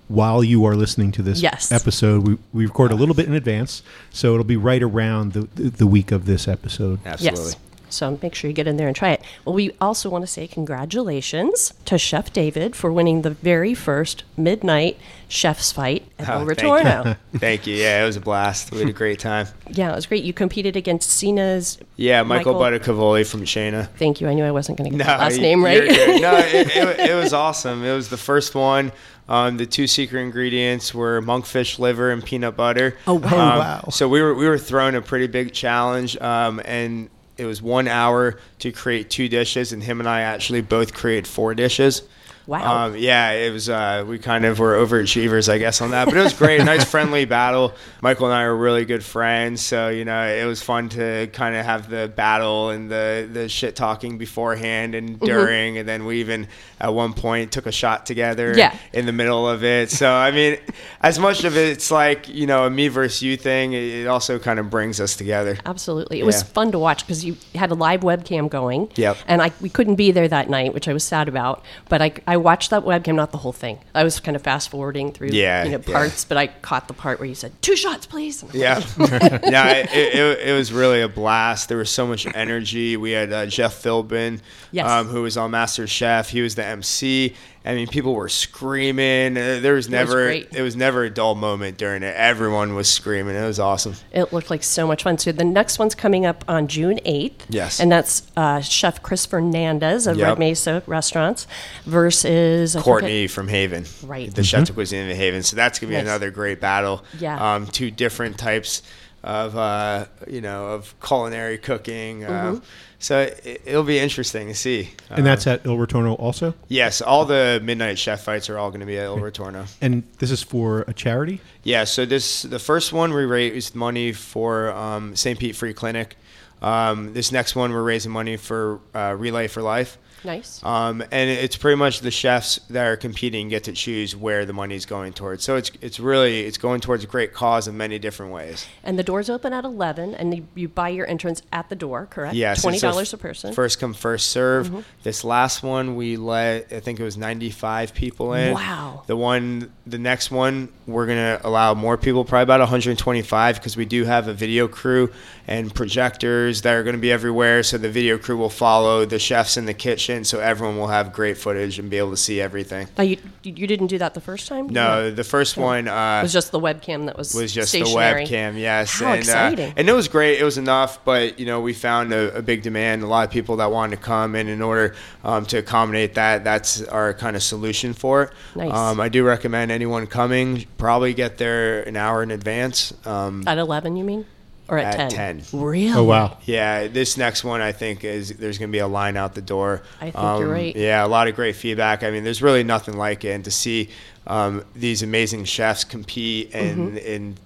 while 0.08 0.43
you 0.43 0.63
are 0.65 0.76
listening 0.76 1.12
to 1.13 1.22
this 1.22 1.41
Yes. 1.41 1.72
episode. 1.72 2.28
We, 2.28 2.38
we 2.52 2.65
record 2.65 2.91
a 2.91 2.96
little 2.96 3.15
bit 3.15 3.26
in 3.28 3.34
advance, 3.34 3.82
so 4.12 4.34
it'll 4.34 4.43
be 4.43 4.58
right 4.58 4.84
around 4.84 5.34
the 5.34 5.41
the, 5.56 5.69
the 5.69 5.88
week 5.88 6.12
of 6.12 6.26
this 6.26 6.48
episode. 6.48 7.00
Absolutely. 7.06 7.39
Yes. 7.43 7.56
So 7.93 8.17
make 8.21 8.36
sure 8.36 8.49
you 8.49 8.53
get 8.53 8.67
in 8.67 8.77
there 8.77 8.88
and 8.88 8.95
try 8.95 9.12
it. 9.12 9.21
Well, 9.45 9.56
we 9.56 9.71
also 9.79 10.10
want 10.10 10.23
to 10.23 10.27
say 10.27 10.47
congratulations 10.47 11.73
to 11.86 11.97
Chef 11.97 12.32
David 12.34 12.75
for 12.75 12.91
winning 12.91 13.21
the 13.21 13.29
very 13.32 13.73
first 13.73 14.23
midnight 14.38 14.97
chef's 15.27 15.71
fight 15.71 16.06
at 16.19 16.29
El 16.29 16.41
Oh, 16.43 16.53
thank 16.53 17.06
you. 17.06 17.15
Thank 17.39 17.67
you. 17.67 17.75
Yeah, 17.75 18.03
it 18.03 18.06
was 18.06 18.15
a 18.17 18.21
blast. 18.21 18.71
We 18.71 18.79
had 18.79 18.89
a 18.89 18.93
great 18.93 19.19
time. 19.19 19.47
yeah, 19.69 19.91
it 19.91 19.95
was 19.95 20.06
great. 20.06 20.23
You 20.23 20.34
competed 20.34 20.75
against 20.75 21.10
Cena's. 21.10 21.79
Yeah, 21.95 22.21
Michael, 22.23 22.53
Buttacavoli 22.56 23.25
from 23.25 23.45
Cena. 23.47 23.89
Thank 23.97 24.21
you. 24.21 24.27
I 24.27 24.34
knew 24.34 24.43
I 24.43 24.51
wasn't 24.51 24.77
going 24.77 24.91
to 24.91 24.97
get 24.97 25.06
No, 25.06 25.12
the 25.12 25.19
last 25.23 25.39
name 25.39 25.63
right. 25.63 25.84
No, 25.84 26.38
it, 26.38 26.75
it, 26.75 27.10
it 27.12 27.15
was 27.15 27.34
awesome. 27.34 27.84
It 27.84 27.93
was 27.93 28.10
the 28.10 28.17
first 28.17 28.53
one. 28.56 28.91
Um, 29.29 29.58
the 29.58 29.65
two 29.65 29.88
secret 29.88 30.21
ingredients 30.21 30.93
were 30.93 31.21
monkfish 31.21 31.79
liver 31.79 32.12
and 32.12 32.23
peanut 32.23 32.58
butter. 32.58 32.97
Oh, 33.08 33.13
wow. 33.15 33.27
Um, 33.29 33.34
Oh, 33.34 33.60
wow. 33.60 33.84
So 33.89 34.08
we 34.10 34.21
were 34.21 34.34
we 34.36 34.47
were 34.47 34.58
throwing 34.58 34.95
a 34.95 35.01
pretty 35.01 35.27
big 35.27 35.53
challenge, 35.53 36.17
um, 36.17 36.62
and 36.65 37.10
it 37.38 37.46
was 37.46 37.62
one 37.62 37.88
hour 37.88 38.39
to 38.60 38.72
create 38.72 39.10
two 39.10 39.28
dishes, 39.28 39.74
and 39.74 39.84
him 39.84 40.00
and 40.00 40.08
I 40.08 40.22
actually 40.22 40.62
both 40.62 40.93
created 40.93 41.28
four 41.28 41.56
dishes. 41.56 42.04
Wow. 42.45 42.86
Um, 42.88 42.97
yeah, 42.97 43.32
it 43.32 43.51
was. 43.51 43.69
Uh, 43.69 44.03
we 44.08 44.19
kind 44.19 44.45
of 44.45 44.60
were 44.60 44.73
overachievers, 44.73 45.47
I 45.47 45.58
guess, 45.58 45.82
on 45.82 45.91
that. 45.91 46.06
But 46.06 46.17
it 46.17 46.23
was 46.23 46.34
great. 46.34 46.62
nice, 46.65 46.84
friendly 46.84 47.25
battle. 47.25 47.73
Michael 48.01 48.25
and 48.27 48.36
I 48.36 48.45
were 48.45 48.58
really 48.58 48.86
good 48.86 49.03
friends, 49.03 49.62
so 49.62 49.89
you 49.89 50.03
know 50.06 50.21
it 50.27 50.45
was 50.45 50.62
fun 50.62 50.89
to 50.89 51.27
kind 51.34 51.56
of 51.56 51.65
have 51.65 51.89
the 51.89 52.12
battle 52.13 52.69
and 52.69 52.91
the 52.91 53.29
the 53.32 53.47
shit 53.49 53.75
talking 53.75 54.17
beforehand 54.17 54.95
and 54.95 55.03
Mm-hmm. 55.13 55.25
during, 55.25 55.77
and 55.77 55.88
then 55.88 56.06
we 56.06 56.19
even 56.19 56.47
at 56.79 56.93
one 56.93 57.13
point 57.13 57.51
took 57.51 57.65
a 57.65 57.71
shot 57.71 58.06
together. 58.06 58.53
Yeah. 58.58 58.75
In 58.93 59.06
the 59.06 59.12
middle 59.12 59.47
of 59.47 59.63
it. 59.63 59.89
So 59.91 60.12
I 60.12 60.32
mean, 60.32 60.58
as 61.01 61.19
much 61.19 61.43
of 61.43 61.56
it, 61.56 61.69
it's 61.69 61.91
like 61.91 62.27
you 62.27 62.47
know 62.47 62.65
a 62.65 62.69
me 62.69 62.88
versus 62.88 63.21
you 63.21 63.38
thing. 63.38 63.73
It 63.73 64.08
also 64.08 64.39
kind 64.39 64.60
of 64.60 64.69
brings 64.69 64.99
us 64.99 65.15
together. 65.15 65.58
Absolutely. 65.65 66.19
It 66.19 66.25
was 66.25 66.43
fun 66.43 66.71
to 66.71 66.79
watch 66.79 67.01
because 67.06 67.23
you 67.23 67.38
had 67.56 67.71
a 67.71 67.75
live 67.75 68.01
webcam 68.01 68.49
going. 68.49 68.89
Yep. 68.95 69.17
And 69.27 69.41
I 69.41 69.51
we 69.62 69.69
couldn't 69.69 69.95
be 69.95 70.12
there 70.12 70.27
that 70.27 70.49
night, 70.49 70.73
which 70.73 70.88
I 70.88 70.93
was 70.93 71.03
sad 71.03 71.27
about. 71.27 71.63
But 71.89 72.01
I, 72.01 72.12
I 72.27 72.33
watched 72.38 72.69
that 72.72 72.84
webcam, 72.84 73.15
not 73.15 73.32
the 73.32 73.38
whole 73.39 73.52
thing. 73.52 73.80
I 73.93 74.04
was 74.04 74.19
kind 74.19 74.36
of 74.36 74.41
fast 74.41 74.69
forwarding 74.69 75.12
through 75.12 75.30
Yeah, 75.32 75.63
you 75.63 75.72
know, 75.72 75.82
yeah. 75.86 75.93
parts, 75.93 76.26
but 76.26 76.38
I 76.38 76.48
caught 76.48 76.88
the 76.88 76.93
part 76.93 77.19
where 77.19 77.28
you 77.28 77.36
said, 77.36 77.52
two 77.62 77.76
shots, 77.76 78.06
please. 78.06 78.43
Yeah. 78.54 78.82
Yeah, 78.98 79.67
it, 79.78 79.89
it, 80.15 80.39
it 80.50 80.54
was 80.54 80.72
really 80.72 81.02
a 81.02 81.08
blast. 81.10 81.69
There 81.69 81.78
was 81.78 81.89
so 81.89 82.08
much 82.08 82.26
energy. 82.36 82.98
We 82.98 83.12
had 83.12 83.32
uh, 83.34 83.46
Jeff 83.46 83.82
Philbin, 83.84 84.39
Yes. 84.72 84.89
um, 84.89 85.08
who 85.08 85.22
was 85.24 85.38
on 85.38 85.52
Master 85.52 85.86
Chef. 85.88 86.30
He 86.30 86.41
was 86.41 86.56
the 86.56 86.65
MC. 86.65 87.36
I 87.65 87.76
mean, 87.76 87.88
people 87.88 88.13
were 88.13 88.28
screaming. 88.28 89.38
Uh, 89.38 89.60
there 89.62 89.73
was 89.76 89.88
never 89.89 90.26
great. 90.26 90.54
it 90.54 90.62
was 90.62 90.76
never 90.76 91.04
a 91.06 91.10
dull 91.10 91.34
moment 91.36 91.78
during 91.78 92.04
it. 92.04 92.13
Everyone 92.15 92.76
was 92.76 92.89
screaming. 92.91 93.36
It 93.38 93.45
was 93.45 93.58
awesome. 93.60 93.95
It 94.12 94.34
looked 94.34 94.49
like 94.49 94.63
so 94.63 94.86
much 94.86 95.04
fun. 95.04 95.17
So 95.17 95.32
the 95.32 95.45
next 95.45 95.80
one's 95.80 95.95
coming 95.95 96.26
up 96.26 96.43
on 96.49 96.67
June 96.67 96.99
8th. 97.06 97.34
Yes. 97.49 97.80
And 97.80 97.89
that's 97.91 98.23
uh, 98.36 98.60
Chef 98.60 99.02
Chris 99.02 99.26
Fernandez 99.26 100.08
of 100.08 100.17
Yep. 100.17 100.28
Red 100.28 100.39
Mesa 100.39 100.84
Restaurants 100.88 101.47
versus 101.86 102.76
I 102.76 102.82
Courtney 102.82 103.28
from 103.28 103.47
Haven, 103.47 103.86
Right. 104.04 104.34
The 104.34 104.43
chef 104.43 104.76
was 104.76 104.91
in 104.91 105.08
the 105.08 105.15
Haven, 105.15 105.43
so 105.43 105.56
that's 105.56 105.80
gonna 105.80 105.89
be 105.91 105.95
Nice. 105.95 106.04
another 106.04 106.32
great 106.32 106.60
battle. 106.60 107.04
Yeah. 107.19 107.56
um, 107.56 107.67
two 107.67 107.91
different 107.91 108.38
types 108.38 108.82
of 109.23 109.56
uh, 109.56 110.06
you 110.28 110.41
know 110.41 110.67
of 110.67 110.93
culinary 110.99 111.58
cooking. 111.58 112.26
Uh, 112.26 112.30
Mm-hmm. 112.30 112.63
So 113.04 113.20
it, 113.20 113.62
it'll 113.66 113.84
be 113.84 114.00
interesting 114.00 114.48
to 114.48 114.56
see. 114.56 114.92
And 115.10 115.26
that's 115.26 115.46
at 115.46 115.66
El 115.66 115.76
Retorno 115.76 116.18
also. 116.18 116.54
Yes, 116.70 117.02
all 117.02 117.26
the 117.26 117.60
midnight 117.62 118.00
chef 118.00 118.24
fights 118.24 118.50
are 118.50 118.58
all 118.58 118.70
going 118.70 118.80
to 118.80 118.86
be 118.86 118.98
at 118.98 119.06
El 119.06 119.18
Retorno. 119.18 119.70
And 119.82 120.04
this 120.20 120.32
is 120.32 120.42
for 120.42 120.86
a 120.88 120.94
charity. 120.94 121.42
Yeah, 121.63 121.84
so 121.84 122.06
this 122.06 122.44
the 122.44 122.60
first 122.60 122.94
one 122.94 123.13
we 123.13 123.26
raised 123.26 123.76
money 123.76 124.13
for 124.13 124.72
um, 124.72 125.18
St. 125.18 125.38
Pete 125.38 125.56
Free 125.56 125.74
Clinic. 125.74 126.16
Um, 126.62 127.13
this 127.13 127.32
next 127.34 127.58
one 127.58 127.74
we're 127.74 127.84
raising 127.84 128.12
money 128.13 128.38
for 128.38 128.80
uh, 128.96 129.16
Relay 129.18 129.50
for 129.50 129.62
Life. 129.62 129.98
Nice. 130.24 130.64
Um, 130.64 131.02
and 131.12 131.30
it's 131.30 131.58
pretty 131.58 131.78
much 131.78 132.00
the 132.00 132.12
chefs 132.12 132.58
that 132.70 132.86
are 132.86 132.98
competing 132.98 133.50
get 133.50 133.66
to 133.66 133.74
choose 133.74 134.16
where 134.16 134.46
the 134.46 134.54
money 134.54 134.76
is 134.76 134.86
going 134.86 135.14
towards. 135.14 135.44
So 135.44 135.56
it's 135.56 135.72
it's 135.82 136.00
really 136.00 136.42
it's 136.42 136.58
going 136.58 136.82
towards 136.82 137.04
a 137.04 137.08
great 137.08 137.34
cause 137.34 137.68
in 137.68 137.78
many 137.78 138.00
different 138.00 138.32
ways. 138.32 138.68
And 138.84 138.98
the 138.98 139.04
doors 139.04 139.30
open 139.30 139.54
at 139.54 139.66
11, 139.66 140.16
and 140.16 140.36
you, 140.36 140.48
you 140.56 140.70
buy 140.70 140.90
your 140.90 141.08
entrance 141.08 141.42
at 141.52 141.70
the 141.70 141.76
door, 141.76 142.08
correct? 142.10 142.36
Yes, 142.36 142.64
$20 142.64 142.84
a 142.84 143.16
f- 143.16 143.20
person. 143.20 143.50
Mm-hmm. 143.50 143.56
First 143.56 143.80
come, 143.80 143.94
first 143.94 144.28
serve. 144.28 144.86
This 145.04 145.24
last 145.24 145.64
one 145.64 145.96
we 145.96 146.18
let 146.18 146.72
I 146.72 146.80
think 146.80 147.00
it 147.00 147.04
was 147.04 147.18
95 147.18 147.94
people 147.94 148.34
in. 148.34 148.54
Wow. 148.54 149.04
The 149.08 149.16
one, 149.16 149.72
the 149.86 149.98
next 149.98 150.32
one, 150.32 150.70
we're 150.88 151.08
gonna 151.08 151.40
allow 151.44 151.74
more 151.74 151.98
people, 151.98 152.24
probably 152.26 152.44
about 152.44 152.60
125, 152.60 153.56
because 153.56 153.76
we 153.78 153.86
do 153.86 154.04
have 154.06 154.28
a 154.28 154.34
video 154.34 154.68
crew 154.68 155.12
and 155.48 155.74
projectors 155.74 156.62
that 156.62 156.74
are 156.74 156.84
gonna 156.84 156.98
be 156.98 157.12
everywhere. 157.12 157.64
So 157.64 157.78
the 157.78 157.90
video 157.90 158.18
crew 158.18 158.38
will 158.38 158.50
follow 158.50 159.06
the 159.06 159.20
chefs 159.20 159.58
in 159.58 159.66
the 159.66 159.74
kitchen, 159.74 160.12
so 160.23 160.39
everyone 160.39 160.78
will 160.78 160.88
have 160.88 161.13
great 161.13 161.38
footage 161.38 161.80
and 161.80 161.89
be 161.89 161.97
able 161.97 162.12
to 162.12 162.17
see 162.17 162.39
everything. 162.39 162.88
Now, 162.97 163.04
you, 163.04 163.17
you 163.43 163.67
didn't 163.67 163.88
do 163.88 163.97
that 163.97 164.13
the 164.13 164.21
first 164.21 164.47
time? 164.47 164.67
No, 164.67 165.12
the 165.12 165.23
first 165.23 165.58
one 165.58 165.88
uh, 165.88 166.19
It 166.19 166.23
was 166.23 166.34
just 166.34 166.52
the 166.52 166.60
webcam 166.60 167.08
that 167.08 167.17
was 167.17 167.34
was 167.34 167.54
just 167.54 167.69
stationary. 167.69 168.26
the 168.26 168.32
webcam, 168.32 168.60
yes. 168.60 168.99
How 168.99 169.12
and, 169.12 169.19
exciting. 169.19 169.69
Uh, 169.71 169.73
and 169.78 169.89
it 169.89 169.93
was 169.93 170.08
great. 170.08 170.39
It 170.39 170.43
was 170.43 170.58
enough, 170.58 171.04
but 171.04 171.39
you 171.39 171.45
know, 171.45 171.62
we 171.62 171.73
found 171.73 172.13
a, 172.13 172.36
a 172.36 172.41
big 172.41 172.62
demand. 172.62 173.04
A 173.04 173.08
lot 173.08 173.26
of 173.26 173.32
people 173.32 173.58
that 173.58 173.71
wanted 173.71 173.95
to 173.95 174.02
come, 174.02 174.36
and 174.36 174.47
in 174.47 174.62
order 174.62 174.95
um, 175.23 175.45
to 175.47 175.58
accommodate 175.58 176.13
that, 176.13 176.43
that's 176.43 176.84
our 176.84 177.13
kind 177.13 177.36
of 177.36 177.41
solution 177.43 177.93
for 177.93 178.23
it. 178.23 178.32
Nice. 178.56 178.71
Um, 178.71 178.99
I 178.99 179.10
do 179.10 179.23
recommend 179.23 179.71
anyone 179.71 180.06
coming 180.06 180.65
probably 180.78 181.13
get 181.13 181.38
there 181.38 181.84
an 181.84 181.95
hour 181.95 182.23
in 182.23 182.32
advance. 182.32 182.93
Um, 183.06 183.43
At 183.47 183.58
11, 183.58 183.95
you 183.95 184.04
mean? 184.04 184.26
Or 184.69 184.78
at, 184.78 184.97
At 184.99 185.10
10? 185.12 185.41
10. 185.41 185.60
Really? 185.62 185.91
Oh 185.93 186.04
wow. 186.06 186.38
yeah, 186.45 186.88
this 186.88 187.17
next 187.17 187.43
one 187.43 187.62
I 187.62 187.73
think 187.73 188.04
is 188.06 188.30
there's 188.38 188.58
going 188.58 188.69
to 188.69 188.71
be 188.71 188.80
a 188.80 188.88
line 188.88 189.17
out 189.17 189.36
the 189.36 189.41
door. 189.41 189.84
I 189.99 190.12
think 190.12 190.15
you're 190.15 190.47
right. 190.47 190.76
Yeah, 190.76 191.06
a 191.06 191.08
lot 191.08 191.28
of 191.28 191.36
great 191.36 191.56
feedback. 191.58 192.02
I 192.04 192.12
mean, 192.12 192.23
there's 192.23 192.41
really 192.41 192.63
nothing 192.63 192.95
like 192.97 193.26
it, 193.26 193.32
and 193.32 193.43
to 193.43 193.52
see 193.52 193.89
um, 194.26 194.63
these 194.73 195.04
amazing 195.04 195.43
chefs 195.45 195.84
compete 195.84 196.54
and 196.56 196.93
Mm-hmm. 196.93 196.97
in 196.97 197.38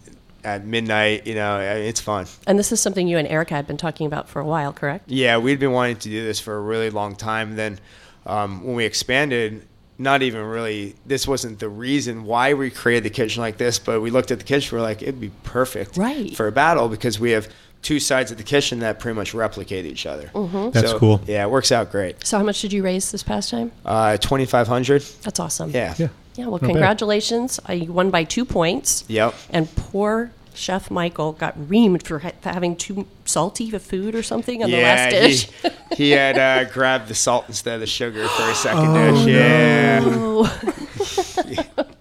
at 0.44 0.64
midnight, 0.66 1.28
you 1.28 1.36
know, 1.36 1.60
it's 1.60 2.00
fun. 2.00 2.26
And 2.46 2.58
this 2.58 2.72
is 2.72 2.80
something 2.80 3.06
you 3.08 3.18
and 3.18 3.28
Erica 3.28 3.56
had 3.56 3.68
been 3.68 3.76
talking 3.76 4.08
about 4.08 4.30
for 4.30 4.40
a 4.40 4.46
while, 4.46 4.72
correct? 4.72 5.10
Yeah, 5.10 5.40
we'd 5.40 5.60
been 5.60 5.74
wanting 5.74 5.98
to 5.98 6.10
do 6.10 6.24
this 6.24 6.40
for 6.40 6.56
a 6.56 6.62
really 6.62 6.90
long 6.90 7.16
time. 7.18 7.56
Then 7.58 7.80
um, 8.26 8.64
when 8.64 8.76
we 8.76 8.86
expanded, 8.86 9.68
not 10.00 10.22
even 10.22 10.42
really, 10.44 10.96
this 11.06 11.28
wasn't 11.28 11.60
the 11.60 11.70
reason 11.70 12.24
why 12.26 12.54
we 12.54 12.70
created 12.70 13.04
the 13.04 13.10
kitchen 13.10 13.42
like 13.42 13.58
this, 13.58 13.80
but 13.80 14.02
we 14.02 14.12
looked 14.12 14.32
at 14.32 14.38
the 14.40 14.46
kitchen, 14.46 14.78
we're 14.78 14.84
like, 14.84 15.02
it'd 15.02 15.20
be 15.20 15.32
perfect 15.44 15.98
Right. 15.98 16.36
for 16.36 16.48
a 16.48 16.52
battle 16.52 16.88
because 16.90 17.20
we 17.20 17.32
have 17.32 17.48
two 17.82 18.00
sides 18.00 18.32
of 18.32 18.38
the 18.38 18.44
kitchen 18.44 18.80
that 18.80 19.00
pretty 19.00 19.16
much 19.16 19.34
replicate 19.34 19.86
each 19.86 20.06
other. 20.06 20.30
Mm-hmm. 20.34 20.72
That's 20.72 20.92
So, 20.92 21.00
cool. 21.00 21.22
Yeah, 21.28 21.44
it 21.46 21.50
works 21.50 21.72
out 21.72 21.92
great. 21.92 22.26
So, 22.26 22.38
how 22.38 22.44
much 22.44 22.62
did 22.62 22.74
you 22.74 22.84
raise 22.84 23.12
this 23.12 23.24
past 23.24 23.50
time? 23.50 23.72
Uh, 23.86 24.18
2500 24.18 25.02
That's 25.24 25.40
awesome. 25.40 25.72
Yeah. 25.72 25.94
Yeah. 25.98 26.08
Yeah, 26.36 26.46
well, 26.48 26.60
bad. 26.60 26.68
congratulations. 26.70 27.60
Uh, 27.68 27.74
you 27.74 27.92
won 27.92 28.12
by 28.12 28.24
two 28.24 28.46
points. 28.46 29.04
Yep. 29.08 29.34
And 29.50 29.74
poor 29.76 30.30
Chef 30.58 30.90
Michael 30.92 31.34
got 31.34 31.58
reamed 31.58 32.04
for 32.06 32.20
ha- 32.20 32.32
having 32.44 32.76
too 32.76 33.06
salty 33.26 33.74
of 33.76 33.82
food 33.84 34.16
or 34.16 34.24
something 34.24 34.64
on 34.64 34.72
the 34.72 34.82
last 34.82 35.12
dish. 35.12 35.50
he, 35.92 35.96
he 35.96 36.12
had 36.12 36.38
uh, 36.38 36.70
grabbed 36.74 37.08
the 37.08 37.16
salt 37.16 37.46
instead 37.48 37.76
of 37.76 37.80
the 37.82 37.88
sugar 37.88 38.28
for 38.28 38.44
a 38.50 38.56
second 38.56 38.88
Oh, 38.88 39.26
dish. 39.26 39.26
Yeah. 39.34 40.02
Oh. 40.04 41.84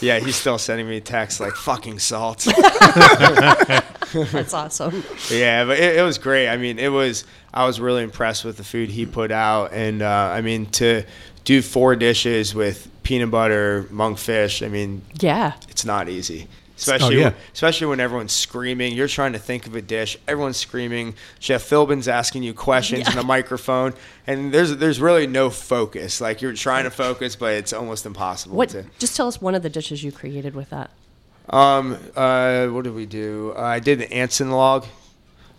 Yeah, 0.00 0.18
he's 0.18 0.34
still 0.34 0.58
sending 0.58 0.88
me 0.88 1.00
texts 1.00 1.38
like 1.38 1.54
fucking 1.54 2.00
salt. 2.00 2.40
That's 4.12 4.52
awesome. 4.52 5.04
yeah, 5.30 5.64
but 5.64 5.78
it, 5.78 5.96
it 5.98 6.02
was 6.02 6.18
great. 6.18 6.48
I 6.48 6.56
mean, 6.56 6.80
it 6.80 6.88
was. 6.88 7.24
I 7.54 7.66
was 7.66 7.78
really 7.80 8.02
impressed 8.02 8.44
with 8.44 8.56
the 8.56 8.64
food 8.64 8.90
he 8.90 9.06
put 9.06 9.30
out, 9.30 9.72
and 9.72 10.02
uh, 10.02 10.08
I 10.34 10.40
mean 10.40 10.66
to 10.72 11.04
do 11.44 11.62
four 11.62 11.94
dishes 11.94 12.52
with 12.52 12.88
peanut 13.04 13.30
butter, 13.30 13.84
monkfish. 13.92 14.64
I 14.64 14.68
mean, 14.68 15.02
Yeah. 15.20 15.52
it's 15.68 15.84
not 15.84 16.08
easy. 16.08 16.48
Especially, 16.82 17.20
yeah. 17.20 17.32
especially 17.52 17.86
when 17.86 18.00
everyone's 18.00 18.32
screaming. 18.32 18.94
You're 18.94 19.08
trying 19.08 19.32
to 19.32 19.38
think 19.38 19.66
of 19.66 19.74
a 19.74 19.82
dish. 19.82 20.16
Everyone's 20.26 20.56
screaming. 20.56 21.14
Chef 21.38 21.62
Philbin's 21.62 22.08
asking 22.08 22.42
you 22.42 22.54
questions 22.54 23.08
in 23.08 23.18
a 23.18 23.22
microphone, 23.22 23.94
and 24.26 24.52
there's 24.52 24.76
there's 24.76 25.00
really 25.00 25.26
no 25.26 25.50
focus. 25.50 26.20
Like 26.20 26.42
you're 26.42 26.54
trying 26.54 26.84
to 26.84 26.90
focus, 26.90 27.36
but 27.36 27.54
it's 27.54 27.72
almost 27.72 28.06
impossible 28.06 28.56
What? 28.56 28.70
to. 28.70 28.84
Just 28.98 29.16
tell 29.16 29.28
us 29.28 29.40
one 29.40 29.54
of 29.54 29.62
the 29.62 29.70
dishes 29.70 30.02
you 30.02 30.12
created 30.12 30.54
with 30.54 30.70
that. 30.70 30.90
Um, 31.48 31.98
uh, 32.14 32.66
what 32.68 32.84
did 32.84 32.94
we 32.94 33.06
do? 33.06 33.52
Uh, 33.56 33.62
I 33.62 33.80
did 33.80 33.98
the 33.98 34.12
ants 34.12 34.40
on 34.40 34.48
a 34.48 34.56
log. 34.56 34.86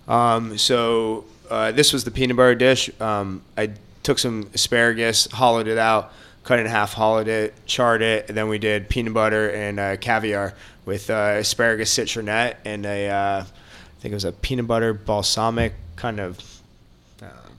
Um, 0.08 0.58
so 0.58 1.26
uh, 1.50 1.72
this 1.72 1.94
was 1.94 2.04
the 2.04 2.12
peanut 2.12 2.38
butter 2.38 2.56
dish. 2.56 2.90
Um, 3.00 3.42
I 3.58 3.72
took 4.02 4.20
some 4.20 4.50
asparagus, 4.54 5.28
hollowed 5.32 5.68
it 5.68 5.78
out, 5.78 6.14
cut 6.44 6.60
it 6.60 6.66
in 6.66 6.72
half, 6.72 6.94
hollowed 6.94 7.28
it, 7.28 7.54
charred 7.66 8.02
it, 8.02 8.28
and 8.28 8.38
then 8.38 8.50
we 8.50 8.60
did 8.60 8.90
peanut 8.90 9.14
butter 9.14 9.50
and 9.50 9.80
uh, 9.80 9.98
caviar 9.98 10.54
with 10.86 11.10
uh, 11.10 11.36
asparagus 11.40 11.98
citronette 11.98 12.56
and 12.66 12.86
a, 12.86 13.10
uh, 13.10 13.44
I 13.44 14.00
think 14.00 14.12
it 14.12 14.16
was 14.16 14.26
a 14.26 14.32
peanut 14.32 14.68
butter 14.68 14.94
balsamic 14.94 15.74
kind 15.96 16.20
of. 16.20 16.53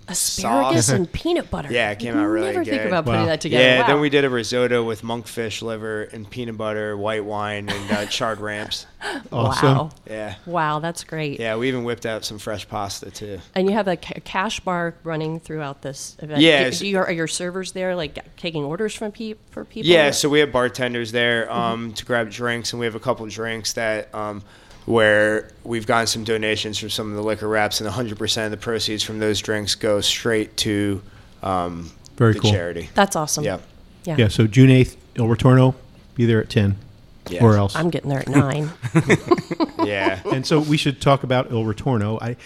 Asparagus 0.08 0.86
sauce. 0.86 0.94
and 0.94 1.10
peanut 1.10 1.50
butter. 1.50 1.68
Yeah, 1.72 1.90
it 1.90 1.98
came 1.98 2.14
out 2.16 2.26
really 2.26 2.48
Never 2.48 2.64
good. 2.64 2.70
think 2.70 2.84
about 2.86 3.04
putting 3.06 3.20
Wow. 3.22 3.26
that 3.26 3.40
together. 3.40 3.64
Yeah, 3.64 3.80
Wow. 3.82 3.86
then 3.86 4.00
we 4.00 4.10
did 4.10 4.24
a 4.24 4.30
risotto 4.30 4.82
with 4.84 5.02
monkfish 5.02 5.62
liver 5.62 6.02
and 6.04 6.28
peanut 6.28 6.56
butter, 6.56 6.96
white 6.96 7.24
wine, 7.24 7.68
and 7.68 7.90
uh, 7.90 8.06
charred 8.06 8.40
ramps. 8.40 8.86
Awesome. 9.30 9.68
Wow. 9.76 9.90
Yeah. 10.08 10.34
Wow, 10.46 10.78
that's 10.78 11.04
great. 11.04 11.38
Yeah, 11.38 11.56
we 11.56 11.68
even 11.68 11.84
whipped 11.84 12.06
out 12.06 12.24
some 12.24 12.38
fresh 12.38 12.66
pasta 12.66 13.10
too. 13.10 13.38
And 13.54 13.66
you 13.68 13.74
have 13.74 13.86
a 13.86 13.96
ca- 13.96 14.20
cash 14.24 14.60
bar 14.60 14.94
running 15.04 15.40
throughout 15.40 15.82
this 15.82 16.16
event. 16.20 16.40
Yeah, 16.40 16.70
Do, 16.70 16.76
do 16.76 16.86
you, 16.88 16.98
are 16.98 17.12
your 17.12 17.28
servers 17.28 17.72
there, 17.72 17.94
like 17.94 18.18
taking 18.38 18.64
orders 18.64 18.94
from 18.94 19.12
pe- 19.12 19.34
for 19.50 19.66
people? 19.66 19.90
Yeah, 19.90 20.10
so 20.10 20.30
we 20.30 20.38
have 20.40 20.52
bartenders 20.52 21.12
there 21.12 21.52
um, 21.52 21.92
to 21.94 22.04
grab 22.06 22.30
drinks, 22.30 22.72
and 22.72 22.80
we 22.80 22.86
have 22.86 22.94
a 22.94 23.00
couple 23.00 23.26
drinks 23.26 23.74
that 23.74 24.14
um, 24.14 24.42
where 24.86 25.50
we've 25.64 25.86
gotten 25.86 26.06
some 26.06 26.24
donations 26.24 26.78
from 26.78 26.90
some 26.90 27.10
of 27.10 27.16
the 27.16 27.22
liquor 27.22 27.48
reps, 27.48 27.80
and 27.80 27.88
100% 27.90 28.44
of 28.44 28.50
the 28.50 28.56
proceeds 28.56 29.02
from 29.02 29.18
those 29.18 29.40
drinks 29.40 29.74
go 29.74 30.00
straight 30.00 30.56
to 30.58 31.02
um, 31.42 31.90
Very 32.16 32.34
the 32.34 32.40
cool. 32.40 32.50
charity. 32.50 32.90
That's 32.94 33.16
awesome. 33.16 33.44
Yeah. 33.44 33.58
Yeah. 34.04 34.16
Yeah, 34.18 34.28
so 34.28 34.46
June 34.46 34.68
8th, 34.68 34.96
Il 35.16 35.26
Ritorno, 35.26 35.74
be 36.14 36.26
there 36.26 36.40
at 36.40 36.50
10 36.50 36.76
Yeah. 37.30 37.42
or 37.42 37.56
else. 37.56 37.74
I'm 37.74 37.88
getting 37.90 38.10
there 38.10 38.20
at 38.20 38.28
nine. 38.28 38.70
Yeah. 39.84 40.20
and 40.32 40.46
so 40.46 40.60
we 40.60 40.76
should 40.76 41.00
talk 41.00 41.22
about 41.24 41.50
Il 41.50 41.64
Ritorno. 41.64 42.20
I, 42.22 42.36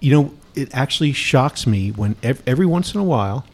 you 0.00 0.12
know, 0.12 0.34
it 0.54 0.68
actually 0.74 1.12
shocks 1.12 1.66
me 1.66 1.90
when 1.90 2.16
ev- 2.22 2.42
every 2.46 2.66
once 2.66 2.94
in 2.94 3.00
a 3.00 3.04
while 3.04 3.44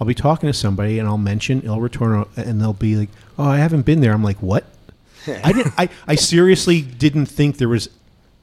I'll 0.00 0.06
be 0.06 0.14
talking 0.14 0.48
to 0.48 0.52
somebody 0.52 0.98
and 0.98 1.08
I'll 1.08 1.18
mention 1.18 1.62
Il 1.62 1.76
Ritorno 1.78 2.28
and 2.36 2.60
they'll 2.60 2.72
be 2.72 2.94
like, 2.96 3.08
"Oh, 3.38 3.44
I 3.44 3.58
haven't 3.58 3.82
been 3.82 4.00
there." 4.00 4.12
I'm 4.12 4.22
like, 4.22 4.40
"What?" 4.40 4.64
I 5.44 5.52
didn't. 5.52 5.72
I, 5.78 5.88
I 6.06 6.14
seriously 6.14 6.82
didn't 6.82 7.26
think 7.26 7.58
there 7.58 7.68
was 7.68 7.88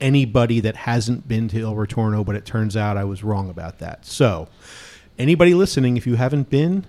anybody 0.01 0.59
that 0.59 0.75
hasn't 0.75 1.27
been 1.27 1.47
to 1.49 1.59
Il 1.59 1.73
Ritorno, 1.75 2.25
but 2.25 2.35
it 2.35 2.45
turns 2.45 2.75
out 2.75 2.97
I 2.97 3.03
was 3.05 3.23
wrong 3.23 3.49
about 3.49 3.79
that. 3.79 4.05
So, 4.05 4.47
anybody 5.17 5.53
listening, 5.53 5.97
if 5.97 6.05
you 6.05 6.15
haven't 6.15 6.49
been, 6.49 6.85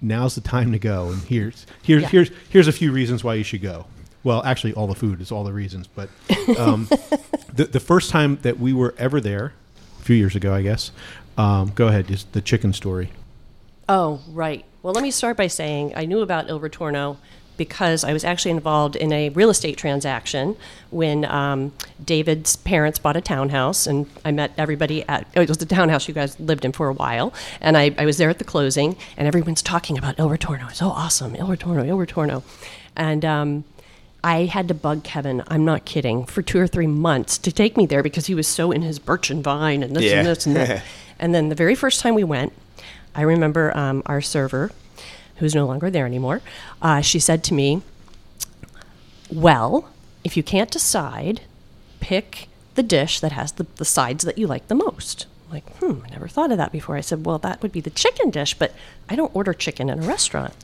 now's 0.00 0.34
the 0.34 0.40
time 0.40 0.72
to 0.72 0.78
go. 0.78 1.08
And 1.08 1.22
here's 1.22 1.66
here's 1.82 2.02
Yeah. 2.02 2.08
here's 2.08 2.30
here's 2.48 2.68
a 2.68 2.72
few 2.72 2.92
reasons 2.92 3.24
why 3.24 3.34
you 3.34 3.44
should 3.44 3.62
go. 3.62 3.86
Well, 4.22 4.42
actually, 4.44 4.72
all 4.74 4.86
the 4.86 4.94
food 4.94 5.20
is 5.20 5.30
all 5.30 5.44
the 5.44 5.52
reasons. 5.52 5.86
But 5.86 6.08
um, 6.58 6.88
the 7.52 7.64
the 7.64 7.80
first 7.80 8.10
time 8.10 8.38
that 8.42 8.58
we 8.58 8.72
were 8.72 8.94
ever 8.98 9.20
there, 9.20 9.52
a 10.00 10.04
few 10.04 10.16
years 10.16 10.34
ago, 10.36 10.54
I 10.54 10.62
guess. 10.62 10.92
Um, 11.36 11.72
go 11.74 11.88
ahead, 11.88 12.06
just 12.06 12.32
the 12.32 12.40
chicken 12.40 12.72
story. 12.72 13.10
Oh, 13.88 14.20
right. 14.28 14.64
Well, 14.82 14.94
let 14.94 15.02
me 15.02 15.10
start 15.10 15.36
by 15.36 15.48
saying 15.48 15.92
I 15.96 16.04
knew 16.04 16.20
about 16.20 16.48
Il 16.48 16.60
Ritorno 16.60 17.16
because 17.56 18.04
I 18.04 18.12
was 18.12 18.24
actually 18.24 18.50
involved 18.52 18.96
in 18.96 19.12
a 19.12 19.28
real 19.30 19.50
estate 19.50 19.76
transaction 19.76 20.56
when 20.90 21.24
um, 21.24 21.72
David's 22.04 22.56
parents 22.56 22.98
bought 22.98 23.16
a 23.16 23.20
townhouse, 23.20 23.86
and 23.86 24.06
I 24.24 24.30
met 24.32 24.52
everybody 24.58 25.02
at 25.08 25.26
oh, 25.36 25.40
it 25.40 25.48
was 25.48 25.58
the 25.58 25.66
townhouse 25.66 26.08
you 26.08 26.14
guys 26.14 26.38
lived 26.40 26.64
in 26.64 26.72
for 26.72 26.88
a 26.88 26.92
while, 26.92 27.32
and 27.60 27.76
I, 27.76 27.94
I 27.98 28.04
was 28.04 28.18
there 28.18 28.30
at 28.30 28.38
the 28.38 28.44
closing, 28.44 28.96
and 29.16 29.26
everyone's 29.28 29.62
talking 29.62 29.96
about 29.98 30.18
Il 30.18 30.28
Ritorno. 30.28 30.68
It's 30.70 30.78
so 30.78 30.88
awesome, 30.88 31.34
Il 31.36 31.46
Ritorno, 31.46 31.86
Il 31.86 31.96
Ritorno, 31.96 32.42
and. 32.96 33.24
Um, 33.24 33.64
I 34.26 34.46
had 34.46 34.68
to 34.68 34.74
bug 34.74 35.04
Kevin, 35.04 35.42
I'm 35.48 35.66
not 35.66 35.84
kidding, 35.84 36.24
for 36.24 36.40
two 36.40 36.58
or 36.58 36.66
three 36.66 36.86
months 36.86 37.36
to 37.36 37.52
take 37.52 37.76
me 37.76 37.84
there 37.84 38.02
because 38.02 38.24
he 38.24 38.34
was 38.34 38.48
so 38.48 38.72
in 38.72 38.80
his 38.80 38.98
Birch 38.98 39.28
and 39.28 39.44
Vine 39.44 39.82
and 39.82 39.94
this 39.94 40.04
Yeah. 40.04 40.20
and 40.20 40.26
this 40.26 40.46
and 40.46 40.56
that. 40.56 40.82
and 41.18 41.34
then 41.34 41.50
the 41.50 41.54
very 41.54 41.74
first 41.74 42.00
time 42.00 42.14
we 42.14 42.24
went, 42.24 42.54
I 43.14 43.20
remember 43.20 43.76
um, 43.76 44.02
our 44.06 44.22
server, 44.22 44.72
who's 45.36 45.54
no 45.54 45.66
longer 45.66 45.90
there 45.90 46.06
anymore, 46.06 46.42
uh, 46.82 47.00
she 47.00 47.18
said 47.18 47.42
to 47.44 47.54
me, 47.54 47.82
Well, 49.30 49.88
if 50.22 50.36
you 50.36 50.42
can't 50.42 50.70
decide, 50.70 51.42
pick 52.00 52.48
the 52.74 52.82
dish 52.82 53.20
that 53.20 53.32
has 53.32 53.52
the, 53.52 53.66
the 53.76 53.84
sides 53.84 54.24
that 54.24 54.38
you 54.38 54.46
like 54.46 54.68
the 54.68 54.74
most. 54.74 55.26
I'm 55.46 55.54
like, 55.54 55.76
hmm, 55.76 56.04
I 56.04 56.10
never 56.10 56.28
thought 56.28 56.50
of 56.50 56.58
that 56.58 56.72
before. 56.72 56.96
I 56.96 57.00
said, 57.00 57.24
Well, 57.24 57.38
that 57.38 57.62
would 57.62 57.72
be 57.72 57.80
the 57.80 57.90
chicken 57.90 58.30
dish, 58.30 58.54
but 58.54 58.74
I 59.08 59.16
don't 59.16 59.34
order 59.34 59.52
chicken 59.52 59.88
in 59.88 60.02
a 60.02 60.06
restaurant. 60.06 60.54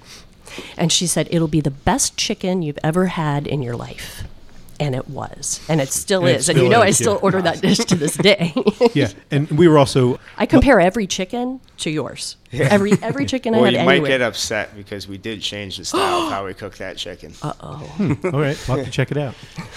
And 0.76 0.90
she 0.90 1.06
said, 1.06 1.28
It'll 1.30 1.48
be 1.48 1.60
the 1.60 1.70
best 1.70 2.16
chicken 2.16 2.62
you've 2.62 2.78
ever 2.82 3.06
had 3.06 3.46
in 3.46 3.62
your 3.62 3.76
life. 3.76 4.24
And 4.80 4.94
it 4.94 5.08
was. 5.08 5.60
And 5.68 5.80
it 5.80 5.90
still 5.90 6.20
And 6.20 6.30
it 6.30 6.36
is. 6.36 6.48
and 6.48 6.56
still 6.56 6.64
you 6.64 6.70
know, 6.70 6.80
I 6.80 6.90
still 6.90 7.12
yeah. 7.12 7.20
order 7.20 7.42
that 7.42 7.60
dish 7.60 7.78
to 7.78 7.94
this 7.94 8.16
day. 8.16 8.52
Yeah, 8.94 9.08
and 9.30 9.48
we 9.50 9.68
were 9.68 9.78
also 9.78 10.18
I 10.38 10.46
compare 10.46 10.80
every 10.80 11.06
chicken 11.06 11.60
to 11.78 11.90
yours. 11.90 12.36
Every 12.52 12.92
every 13.02 13.26
chicken 13.26 13.52
well, 13.52 13.64
I 13.64 13.66
had. 13.66 13.66
Well, 13.66 13.72
you 13.72 13.78
had 13.78 13.84
might 13.86 13.92
anywhere. 13.96 14.10
get 14.10 14.22
upset 14.22 14.74
because 14.74 15.06
we 15.06 15.18
did 15.18 15.42
change 15.42 15.76
the 15.76 15.84
style 15.84 16.22
of 16.26 16.32
how 16.32 16.46
we 16.46 16.54
cook 16.54 16.76
that 16.78 16.96
chicken. 16.96 17.34
Uh 17.42 17.52
oh. 17.60 18.16
all 18.24 18.40
right. 18.40 18.58
We'll 18.66 18.78
have 18.78 18.86
to 18.86 18.90
check 18.90 19.10
it 19.10 19.16
out. 19.18 19.34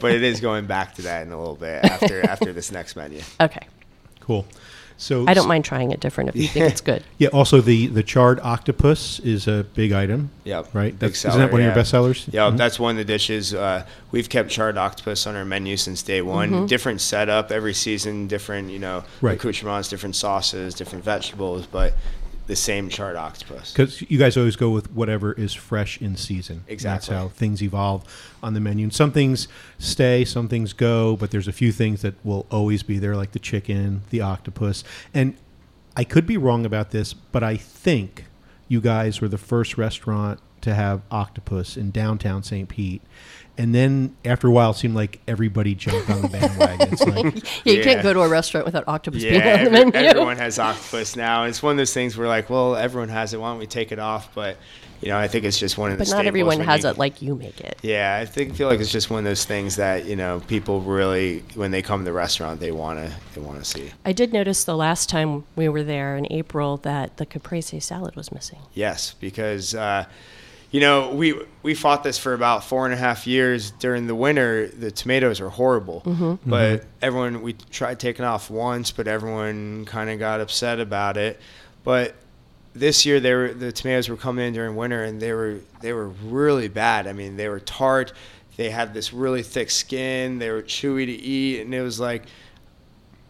but 0.00 0.12
it 0.12 0.22
is 0.22 0.40
going 0.40 0.66
back 0.66 0.94
to 0.96 1.02
that 1.02 1.26
in 1.26 1.32
a 1.32 1.38
little 1.38 1.54
bit 1.56 1.84
after 1.84 2.26
after 2.28 2.52
this 2.52 2.70
next 2.72 2.96
menu. 2.96 3.20
Okay. 3.40 3.66
Cool. 4.20 4.44
So 4.98 5.26
I 5.28 5.34
don't 5.34 5.46
mind 5.48 5.64
trying 5.64 5.90
it 5.92 6.00
different 6.00 6.30
if 6.30 6.36
you 6.36 6.48
think 6.48 6.70
it's 6.70 6.80
good. 6.92 7.02
Yeah. 7.18 7.28
Also, 7.28 7.60
the 7.60 7.86
the 7.88 8.02
charred 8.02 8.40
octopus 8.40 9.18
is 9.20 9.46
a 9.46 9.64
big 9.74 9.92
item. 9.92 10.30
Yeah. 10.44 10.62
Right. 10.72 10.92
Big 10.92 11.10
That's, 11.10 11.24
isn't 11.24 11.38
that 11.38 11.52
one 11.52 11.60
of 11.60 11.66
your 11.66 11.74
best 11.74 11.90
sellers? 11.90 12.26
Yeah, 12.32 12.50
Mhm. 12.50 12.56
that's 12.56 12.78
one 12.80 12.92
of 12.92 12.96
the 12.98 13.04
dishes. 13.04 13.52
Uh, 13.52 13.84
we've 14.10 14.28
kept 14.28 14.48
charred 14.50 14.78
octopus 14.78 15.26
on 15.26 15.36
our 15.36 15.44
menu 15.44 15.76
since 15.76 16.02
day 16.02 16.22
one. 16.22 16.50
Mm-hmm. 16.50 16.66
Different 16.66 17.00
setup 17.00 17.50
every 17.52 17.74
season, 17.74 18.26
different 18.26 18.70
you 18.70 18.78
know 18.78 19.04
Right. 19.20 19.36
accoutrements, 19.36 19.88
different 19.88 20.16
sauces, 20.16 20.74
different 20.74 21.04
vegetables, 21.04 21.66
but 21.66 21.92
the 22.46 22.56
same 22.56 22.88
charred 22.88 23.16
octopus. 23.16 23.72
Because 23.72 24.02
you 24.08 24.18
guys 24.18 24.36
always 24.36 24.56
go 24.56 24.70
with 24.70 24.90
whatever 24.92 25.32
is 25.32 25.52
fresh 25.52 26.00
in 26.00 26.16
season. 26.16 26.64
Exactly. 26.68 26.94
That's 26.94 27.08
how 27.08 27.28
things 27.28 27.62
evolve 27.62 28.04
on 28.42 28.54
the 28.54 28.60
menu. 28.60 28.84
And 28.84 28.94
some 28.94 29.12
things 29.12 29.48
stay, 29.78 30.24
some 30.24 30.48
things 30.48 30.72
go, 30.72 31.16
but 31.16 31.30
there's 31.30 31.48
a 31.48 31.52
few 31.52 31.72
things 31.72 32.02
that 32.02 32.14
will 32.24 32.46
always 32.50 32.82
be 32.82 32.98
there, 32.98 33.16
like 33.16 33.32
the 33.32 33.38
chicken, 33.38 34.02
the 34.10 34.20
octopus. 34.20 34.84
And 35.12 35.36
I 35.96 36.04
could 36.04 36.26
be 36.26 36.36
wrong 36.36 36.64
about 36.64 36.90
this, 36.90 37.12
but 37.14 37.42
I 37.42 37.56
think 37.56 38.26
you 38.68 38.80
guys 38.80 39.20
were 39.20 39.28
the 39.28 39.38
first 39.38 39.76
restaurant 39.76 40.40
to 40.62 40.74
have 40.74 41.02
octopus 41.10 41.76
in 41.76 41.90
downtown 41.90 42.42
St. 42.42 42.68
Pete. 42.68 43.02
And 43.58 43.74
then 43.74 44.14
after 44.24 44.48
a 44.48 44.50
while, 44.50 44.72
it 44.72 44.74
seemed 44.76 44.94
like 44.94 45.20
everybody 45.26 45.74
jumped 45.74 46.10
on 46.10 46.20
the 46.20 46.28
bandwagon. 46.28 46.88
It's 46.92 47.02
like, 47.06 47.24
Yeah, 47.64 47.72
you 47.72 47.78
Yeah. 47.78 47.84
can't 47.84 48.02
go 48.02 48.12
to 48.12 48.20
a 48.20 48.28
restaurant 48.28 48.66
without 48.66 48.84
octopus 48.86 49.22
Yeah, 49.22 49.30
being 49.30 49.42
on 49.42 49.72
the 49.72 49.78
every- 49.78 49.90
menu. 49.92 50.08
everyone 50.10 50.36
has 50.36 50.58
octopus 50.58 51.16
now. 51.16 51.44
It's 51.44 51.62
one 51.62 51.70
of 51.72 51.78
those 51.78 51.94
things 51.94 52.16
where 52.18 52.28
like, 52.28 52.50
well, 52.50 52.76
everyone 52.76 53.08
has 53.08 53.32
it. 53.32 53.40
Why 53.40 53.50
don't 53.50 53.58
we 53.58 53.66
take 53.66 53.92
it 53.92 53.98
off? 53.98 54.34
But 54.34 54.58
you 55.00 55.08
know, 55.08 55.16
I 55.18 55.28
think 55.28 55.44
it's 55.46 55.58
just 55.58 55.76
one 55.78 55.90
of 55.92 55.98
the. 55.98 56.04
but 56.04 56.10
not 56.10 56.26
everyone 56.26 56.58
has 56.60 56.82
you- 56.84 56.90
it 56.90 56.98
like 56.98 57.22
you 57.22 57.34
make 57.34 57.60
it. 57.62 57.78
Yeah, 57.82 58.18
I 58.20 58.26
think 58.26 58.54
feel 58.56 58.68
like 58.68 58.80
it's 58.80 58.92
just 58.92 59.08
one 59.10 59.18
of 59.20 59.24
those 59.24 59.44
things 59.46 59.76
that 59.76 60.04
you 60.04 60.16
know 60.16 60.42
people 60.48 60.80
really 60.82 61.42
when 61.54 61.70
they 61.70 61.80
come 61.80 62.00
to 62.00 62.04
the 62.04 62.12
restaurant 62.12 62.60
they 62.60 62.72
want 62.72 62.98
to 62.98 63.12
they 63.34 63.40
want 63.40 63.58
to 63.58 63.64
see. 63.64 63.90
I 64.04 64.12
did 64.12 64.34
notice 64.34 64.64
the 64.64 64.76
last 64.76 65.08
time 65.08 65.44
we 65.54 65.68
were 65.70 65.82
there 65.82 66.16
in 66.18 66.26
April 66.30 66.76
that 66.78 67.16
the 67.16 67.24
caprese 67.26 67.80
salad 67.80 68.16
was 68.16 68.30
missing. 68.32 68.58
Yes, 68.74 69.14
because 69.20 69.74
uh, 69.74 70.04
you 70.76 70.80
know 70.82 71.10
we 71.14 71.32
we 71.62 71.72
fought 71.74 72.02
this 72.04 72.18
for 72.18 72.34
about 72.34 72.62
four 72.64 72.84
and 72.84 72.92
a 72.92 72.98
half 72.98 73.26
years. 73.26 73.70
During 73.70 74.06
the 74.06 74.14
winter, 74.14 74.68
the 74.68 74.90
tomatoes 74.90 75.40
are 75.40 75.48
horrible, 75.48 76.02
Mm-hmm. 76.04 76.50
but 76.50 76.84
everyone 77.00 77.40
we 77.40 77.54
tried 77.70 77.98
taking 77.98 78.26
off 78.26 78.50
once, 78.50 78.90
but 78.90 79.08
everyone 79.08 79.86
kind 79.86 80.10
of 80.10 80.18
got 80.18 80.40
upset 80.42 80.78
about 80.78 81.16
it. 81.16 81.40
But 81.82 82.14
this 82.74 83.06
year, 83.06 83.20
they 83.20 83.32
were 83.34 83.54
the 83.54 83.72
tomatoes 83.72 84.10
were 84.10 84.18
coming 84.18 84.46
in 84.48 84.52
during 84.52 84.76
winter, 84.76 85.02
and 85.02 85.18
they 85.18 85.32
were 85.32 85.60
they 85.80 85.94
were 85.94 86.08
really 86.08 86.68
bad. 86.68 87.06
I 87.06 87.14
mean, 87.14 87.36
they 87.38 87.48
were 87.48 87.60
tart. 87.60 88.12
They 88.58 88.68
had 88.68 88.92
this 88.92 89.14
really 89.14 89.42
thick 89.42 89.70
skin. 89.70 90.38
They 90.38 90.50
were 90.50 90.62
chewy 90.62 91.06
to 91.06 91.12
eat, 91.12 91.62
and 91.62 91.74
it 91.74 91.80
was 91.80 91.98
like 91.98 92.24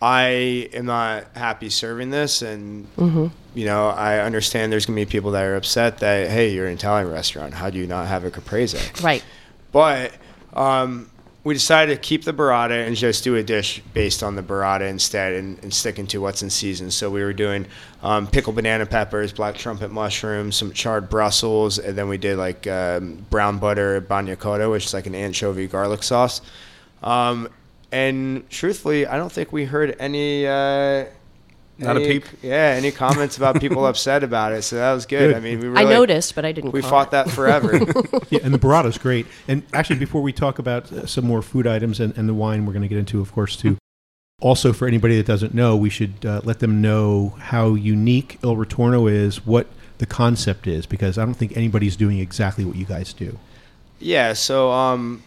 I 0.01 0.68
am 0.74 0.86
not 0.86 1.24
happy 1.34 1.70
serving 1.70 2.11
this, 2.11 2.42
and 2.42 2.86
Mhm. 2.97 3.30
you 3.55 3.64
know 3.64 3.88
I 3.88 4.18
understand 4.20 4.70
there's 4.72 4.84
gonna 4.86 4.97
be 4.97 5.07
people 5.07 5.30
that 5.32 5.42
are 5.44 5.57
upset 5.57 5.99
that 5.99 6.28
hey, 6.30 6.51
you're 6.51 6.66
an 6.66 6.74
Italian 6.74 7.11
restaurant. 7.11 7.55
How 7.55 7.70
do 7.70 7.78
you 7.78 7.86
not 7.86 8.07
have 8.07 8.24
a 8.24 8.30
caprese? 8.30 8.78
Right. 9.03 9.22
But 9.72 10.12
um, 10.53 11.11
we 11.44 11.55
decided 11.55 11.94
to 11.94 12.01
keep 12.01 12.24
the 12.24 12.32
burrata 12.32 12.86
and 12.86 12.97
just 12.97 13.22
do 13.24 13.36
a 13.36 13.42
dish 13.42 13.80
based 13.94 14.22
on 14.22 14.34
the 14.36 14.42
burrata 14.42 14.88
instead 14.88 15.32
and, 15.34 15.59
and 15.62 15.72
sticking 15.72 16.07
to 16.09 16.18
what's 16.18 16.42
in 16.42 16.51
season. 16.51 16.90
So 16.90 17.09
we 17.09 17.22
were 17.22 17.32
doing 17.32 17.66
um, 18.03 18.26
pickled 18.26 18.57
banana 18.57 18.84
peppers, 18.84 19.32
black 19.32 19.55
trumpet 19.57 19.90
mushrooms, 19.92 20.57
some 20.57 20.72
charred 20.72 21.09
Brussels, 21.09 21.78
and 21.78 21.97
then 21.97 22.09
we 22.09 22.18
did 22.18 22.36
like 22.36 22.66
um, 22.66 23.24
brown 23.30 23.59
butter 23.59 24.01
bagna 24.01 24.36
cauda, 24.36 24.70
which 24.70 24.86
is 24.86 24.94
like 24.94 25.07
an 25.07 25.14
anchovy 25.14 25.66
garlic 25.68 26.03
sauce. 26.03 26.40
Um, 27.03 27.49
and 27.97 28.51
truthfully, 28.51 29.07
I 29.07 29.16
don't 29.16 29.32
think 29.32 29.53
we 29.53 29.64
heard 29.64 29.97
any. 29.99 30.47
Uh, 30.47 31.07
Not 31.78 31.97
a 31.97 32.01
peep? 32.01 32.24
Yeah, 32.42 32.74
any 32.76 32.90
comments 32.90 33.36
about 33.38 33.59
people 33.64 33.86
upset 33.86 34.22
about 34.22 34.53
it. 34.53 34.62
So 34.62 34.76
that 34.76 34.92
was 34.92 35.07
good. 35.07 35.28
Good. 35.32 35.36
I 35.36 35.40
mean, 35.40 35.72
we 35.72 35.78
I 35.80 35.84
noticed, 35.84 36.34
but 36.34 36.44
I 36.44 36.53
didn't 36.53 36.72
We 36.72 36.82
comment. 36.82 36.90
fought 36.90 37.11
that 37.12 37.30
forever. 37.30 37.72
yeah, 38.30 38.40
and 38.42 38.53
the 38.53 38.59
burrata's 38.59 38.99
great. 38.99 39.26
And 39.49 39.62
actually, 39.72 39.99
before 39.99 40.20
we 40.20 40.32
talk 40.32 40.59
about 40.59 40.92
uh, 40.92 41.07
some 41.07 41.24
more 41.24 41.40
food 41.40 41.66
items 41.66 41.99
and, 41.99 42.16
and 42.18 42.28
the 42.28 42.34
wine, 42.34 42.66
we're 42.66 42.72
going 42.74 42.82
to 42.82 42.88
get 42.88 42.99
into, 42.99 43.20
of 43.20 43.32
course, 43.32 43.57
too. 43.57 43.78
Also, 44.42 44.74
for 44.74 44.86
anybody 44.86 45.16
that 45.16 45.26
doesn't 45.26 45.55
know, 45.55 45.74
we 45.74 45.88
should 45.88 46.26
uh, 46.26 46.42
let 46.44 46.59
them 46.59 46.82
know 46.82 47.34
how 47.38 47.72
unique 47.72 48.38
Il 48.42 48.57
Ritorno 48.57 49.11
is, 49.11 49.47
what 49.47 49.66
the 49.97 50.05
concept 50.07 50.66
is, 50.66 50.84
because 50.84 51.16
I 51.16 51.24
don't 51.24 51.32
think 51.34 51.57
anybody's 51.57 51.97
doing 51.97 52.18
exactly 52.18 52.64
what 52.66 52.76
you 52.76 52.84
guys 52.84 53.14
do. 53.14 53.38
Yeah, 53.99 54.34
so 54.34 54.70
um, 54.70 55.22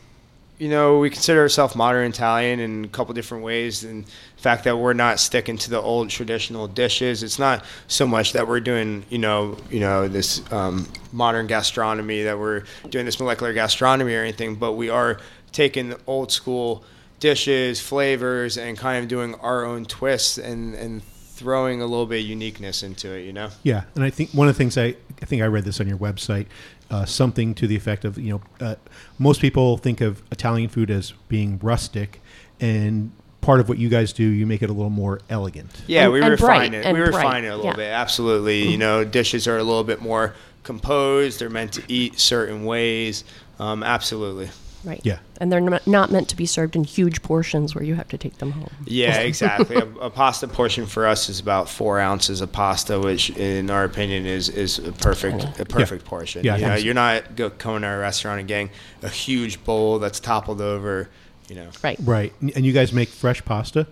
you 0.60 0.68
know, 0.68 1.00
we 1.00 1.10
consider 1.10 1.40
ourselves 1.40 1.74
modern 1.74 2.12
Italian 2.12 2.60
in 2.60 2.84
a 2.84 2.88
couple 2.90 3.14
different 3.14 3.46
ways, 3.46 3.86
and 3.86 4.06
the 4.06 4.42
fact 4.42 4.66
that 4.66 4.78
we're 4.78 4.94
not 4.94 5.20
sticking 5.20 5.58
to 5.58 5.70
the 5.70 5.82
old 5.82 6.10
traditional 6.10 6.68
dishes. 6.68 7.24
It's 7.24 7.40
not 7.40 7.64
so 7.88 8.06
much 8.06 8.34
that 8.34 8.46
we're 8.46 8.60
doing, 8.60 9.06
you 9.10 9.20
know, 9.20 9.58
you 9.70 9.80
know, 9.80 10.10
this 10.10 10.44
um, 10.52 10.86
modern 11.14 11.48
gastronomy 11.48 12.24
that 12.24 12.38
we're 12.38 12.64
doing 12.90 13.06
this 13.06 13.22
molecular 13.22 13.54
gastronomy 13.54 14.14
or 14.14 14.22
anything, 14.22 14.56
but 14.56 14.74
we 14.74 14.90
are 14.90 15.20
taking 15.54 15.96
old 16.06 16.30
school 16.30 16.84
dishes, 17.22 17.80
flavors, 17.80 18.58
and 18.58 18.78
kind 18.78 19.02
of 19.02 19.10
doing 19.10 19.36
our 19.36 19.64
own 19.64 19.86
twists 19.86 20.38
and 20.38 20.76
and 20.76 21.02
throwing 21.04 21.82
a 21.82 21.86
little 21.86 22.06
bit 22.06 22.20
of 22.20 22.28
uniqueness 22.28 22.84
into 22.84 23.10
it. 23.14 23.26
You 23.26 23.32
know. 23.32 23.50
Yeah, 23.64 23.84
and 23.96 24.04
I 24.04 24.10
think 24.10 24.32
one 24.32 24.50
of 24.50 24.56
the 24.56 24.58
things 24.58 24.78
I, 24.78 24.96
I 25.22 25.26
think 25.26 25.42
I 25.42 25.46
read 25.46 25.64
this 25.64 25.80
on 25.80 25.88
your 25.88 25.98
website, 25.98 26.48
uh, 26.90 27.06
something 27.06 27.54
to 27.56 27.68
the 27.68 27.76
effect 27.76 28.04
of 28.06 28.18
you 28.18 28.34
know, 28.34 28.66
uh, 28.66 28.76
most 29.18 29.42
people 29.42 29.78
think 29.78 30.02
of 30.02 30.22
Italian 30.32 30.70
food 30.70 30.90
as 30.90 31.14
being 31.28 31.60
rustic, 31.62 32.22
and 32.60 33.12
part 33.42 33.60
of 33.60 33.70
what 33.70 33.78
you 33.78 33.88
guys 33.90 34.12
do, 34.12 34.24
you 34.24 34.46
make 34.46 34.62
it 34.62 34.70
a 34.70 34.74
little 34.74 34.90
more 34.90 35.20
elegant. 35.30 35.82
Yeah, 35.88 36.04
And- 36.06 36.14
we 36.14 36.22
and 36.22 36.32
refine 36.32 36.48
bright, 36.48 36.74
it. 36.74 36.86
and 36.86 36.98
We 36.98 37.02
refine 37.04 37.22
bright, 37.22 37.44
it 37.46 37.48
a 37.48 37.56
little 37.56 37.72
yeah. 37.72 37.76
bit. 37.78 37.92
Absolutely. 37.92 38.68
You 38.70 38.78
know, 38.78 39.06
dishes 39.06 39.48
are 39.48 39.58
a 39.58 39.64
little 39.64 39.84
bit 39.86 40.02
more 40.02 40.34
composed. 40.64 41.40
They're 41.40 41.50
meant 41.50 41.72
to 41.74 41.84
eat 41.88 42.20
certain 42.20 42.66
ways. 42.66 43.24
Um, 43.60 43.82
absolutely. 43.82 44.50
Right. 44.84 45.02
Yeah. 45.04 45.20
And 45.42 45.52
they're 45.52 45.60
n- 45.60 45.80
not 45.86 46.12
meant 46.12 46.30
to 46.30 46.36
be 46.36 46.46
served 46.46 46.76
in 46.76 46.84
huge 46.84 47.22
portions 47.22 47.76
where 47.76 47.84
you 47.84 47.96
have 47.96 48.08
to 48.10 48.18
take 48.18 48.38
them 48.38 48.52
home. 48.52 48.70
Yeah, 48.86 49.20
exactly. 49.20 49.76
a, 49.76 49.86
a 50.00 50.10
pasta 50.10 50.48
portion 50.48 50.86
for 50.86 51.06
us 51.06 51.30
is 51.30 51.40
about 51.40 51.70
four 51.70 52.00
ounces 52.00 52.42
of 52.42 52.52
pasta, 52.52 53.00
which, 53.00 53.30
in 53.32 53.70
our 53.70 53.84
opinion, 53.84 54.26
is 54.26 54.50
is 54.50 54.80
a 54.80 54.92
perfect 54.92 55.60
a 55.60 55.66
perfect 55.66 56.06
portion. 56.06 56.46
Yeah, 56.46 56.56
you 56.58 56.66
know, 56.66 56.76
so. 56.78 56.84
you're 56.84 56.94
not 56.94 57.36
go, 57.36 57.50
coming 57.50 57.82
to 57.82 57.88
a 57.88 57.98
restaurant 58.00 58.40
and 58.40 58.48
getting 58.48 58.70
a 59.02 59.10
huge 59.10 59.64
bowl 59.64 60.00
that's 60.00 60.20
toppled 60.20 60.62
over. 60.62 61.10
You 61.48 61.56
know. 61.56 61.70
Right. 61.84 62.00
Right, 62.02 62.34
and 62.42 62.66
you 62.66 62.72
guys 62.72 62.94
make 62.94 63.10
fresh 63.10 63.44
pasta. 63.44 63.88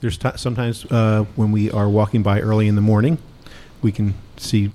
There's 0.00 0.18
t- 0.18 0.30
sometimes 0.36 0.84
uh, 0.90 1.24
when 1.36 1.52
we 1.52 1.70
are 1.70 1.88
walking 1.88 2.22
by 2.22 2.40
early 2.40 2.68
in 2.68 2.74
the 2.74 2.80
morning, 2.80 3.18
we 3.82 3.92
can 3.92 4.14
see 4.36 4.72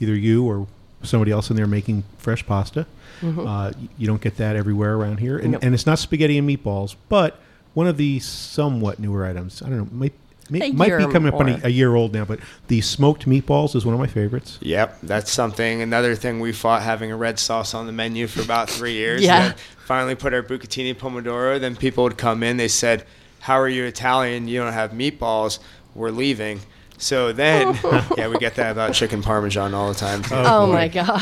either 0.00 0.14
you 0.14 0.46
or 0.46 0.66
somebody 1.02 1.30
else 1.32 1.50
in 1.50 1.56
there 1.56 1.66
making 1.66 2.04
fresh 2.18 2.44
pasta. 2.46 2.86
Mhm. 3.20 3.46
Uh, 3.46 3.72
you 3.98 4.06
don't 4.06 4.20
get 4.20 4.36
that 4.38 4.56
everywhere 4.56 4.94
around 4.96 5.18
here, 5.20 5.38
and, 5.38 5.52
Nope. 5.52 5.62
and 5.64 5.74
it's 5.74 5.86
not 5.86 5.98
spaghetti 5.98 6.38
and 6.38 6.48
meatballs, 6.48 6.96
but 7.08 7.38
one 7.74 7.86
of 7.86 7.96
the 7.96 8.18
somewhat 8.20 8.98
newer 8.98 9.24
items. 9.24 9.62
I 9.62 9.68
don't 9.68 9.78
know, 9.78 9.88
might, 9.92 10.12
may, 10.50 10.70
might 10.72 10.86
be 10.86 10.90
year 10.90 11.08
coming 11.08 11.32
up 11.32 11.38
on 11.40 11.48
a, 11.48 11.60
a 11.64 11.68
year 11.68 11.94
old 11.94 12.12
now, 12.12 12.24
but 12.24 12.40
the 12.66 12.80
smoked 12.80 13.26
meatballs 13.26 13.76
is 13.76 13.84
one 13.86 13.94
of 13.94 14.00
my 14.00 14.08
favorites. 14.08 14.58
Yep, 14.60 14.98
that's 15.04 15.30
something. 15.30 15.80
Another 15.82 16.16
thing 16.16 16.40
we 16.40 16.52
fought 16.52 16.82
having 16.82 17.12
a 17.12 17.16
red 17.16 17.38
sauce 17.38 17.74
on 17.74 17.86
the 17.86 17.92
menu 17.92 18.26
for 18.26 18.42
about 18.42 18.68
three 18.68 18.94
years. 19.02 19.22
Yeah. 19.22 19.52
Finally 19.84 20.16
put 20.16 20.34
our 20.34 20.42
bucatini 20.42 20.94
pomodoro. 20.94 21.60
Then 21.60 21.76
people 21.76 22.04
would 22.04 22.18
come 22.18 22.42
in. 22.42 22.56
They 22.56 22.68
said, 22.68 23.04
"How 23.40 23.58
are 23.60 23.68
you 23.68 23.84
Italian? 23.84 24.48
You 24.48 24.60
don't 24.60 24.72
have 24.72 24.90
meatballs. 24.92 25.58
We're 25.94 26.10
leaving." 26.10 26.60
So 27.02 27.32
then, 27.32 27.76
yeah, 28.16 28.28
we 28.28 28.38
get 28.38 28.54
that 28.54 28.70
about 28.70 28.94
chicken 28.94 29.22
parmesan 29.22 29.74
all 29.74 29.88
the 29.88 29.98
time. 29.98 30.22
too. 30.22 30.34
Oh, 30.36 30.66
my 30.68 30.86
God. 30.86 31.18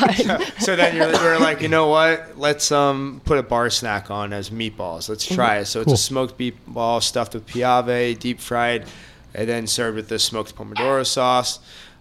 so 0.59 0.76
then 0.76 0.95
you're, 0.95 1.11
we're 1.12 1.39
like, 1.39 1.62
you 1.62 1.68
know 1.68 1.89
what? 1.89 2.39
Let's 2.39 2.70
um 2.70 3.22
put 3.24 3.39
a 3.39 3.43
bar 3.43 3.70
snack 3.70 4.11
on 4.11 4.35
as 4.35 4.51
meatballs. 4.51 5.09
Let's 5.09 5.24
try 5.26 5.57
it. 5.59 5.64
So 5.64 5.81
it's 5.81 5.87
Cool. 5.87 5.95
a 5.95 5.97
smoked 5.97 6.39
meatball 6.39 7.03
stuffed 7.03 7.33
with 7.33 7.47
piave, 7.47 8.18
deep 8.18 8.41
fried, 8.41 8.87
and 9.35 9.49
then 9.49 9.66
served 9.66 9.97
with 9.97 10.09
the 10.09 10.18
smoked 10.18 10.55
pomodoro 10.55 11.07
sauce. 11.07 11.61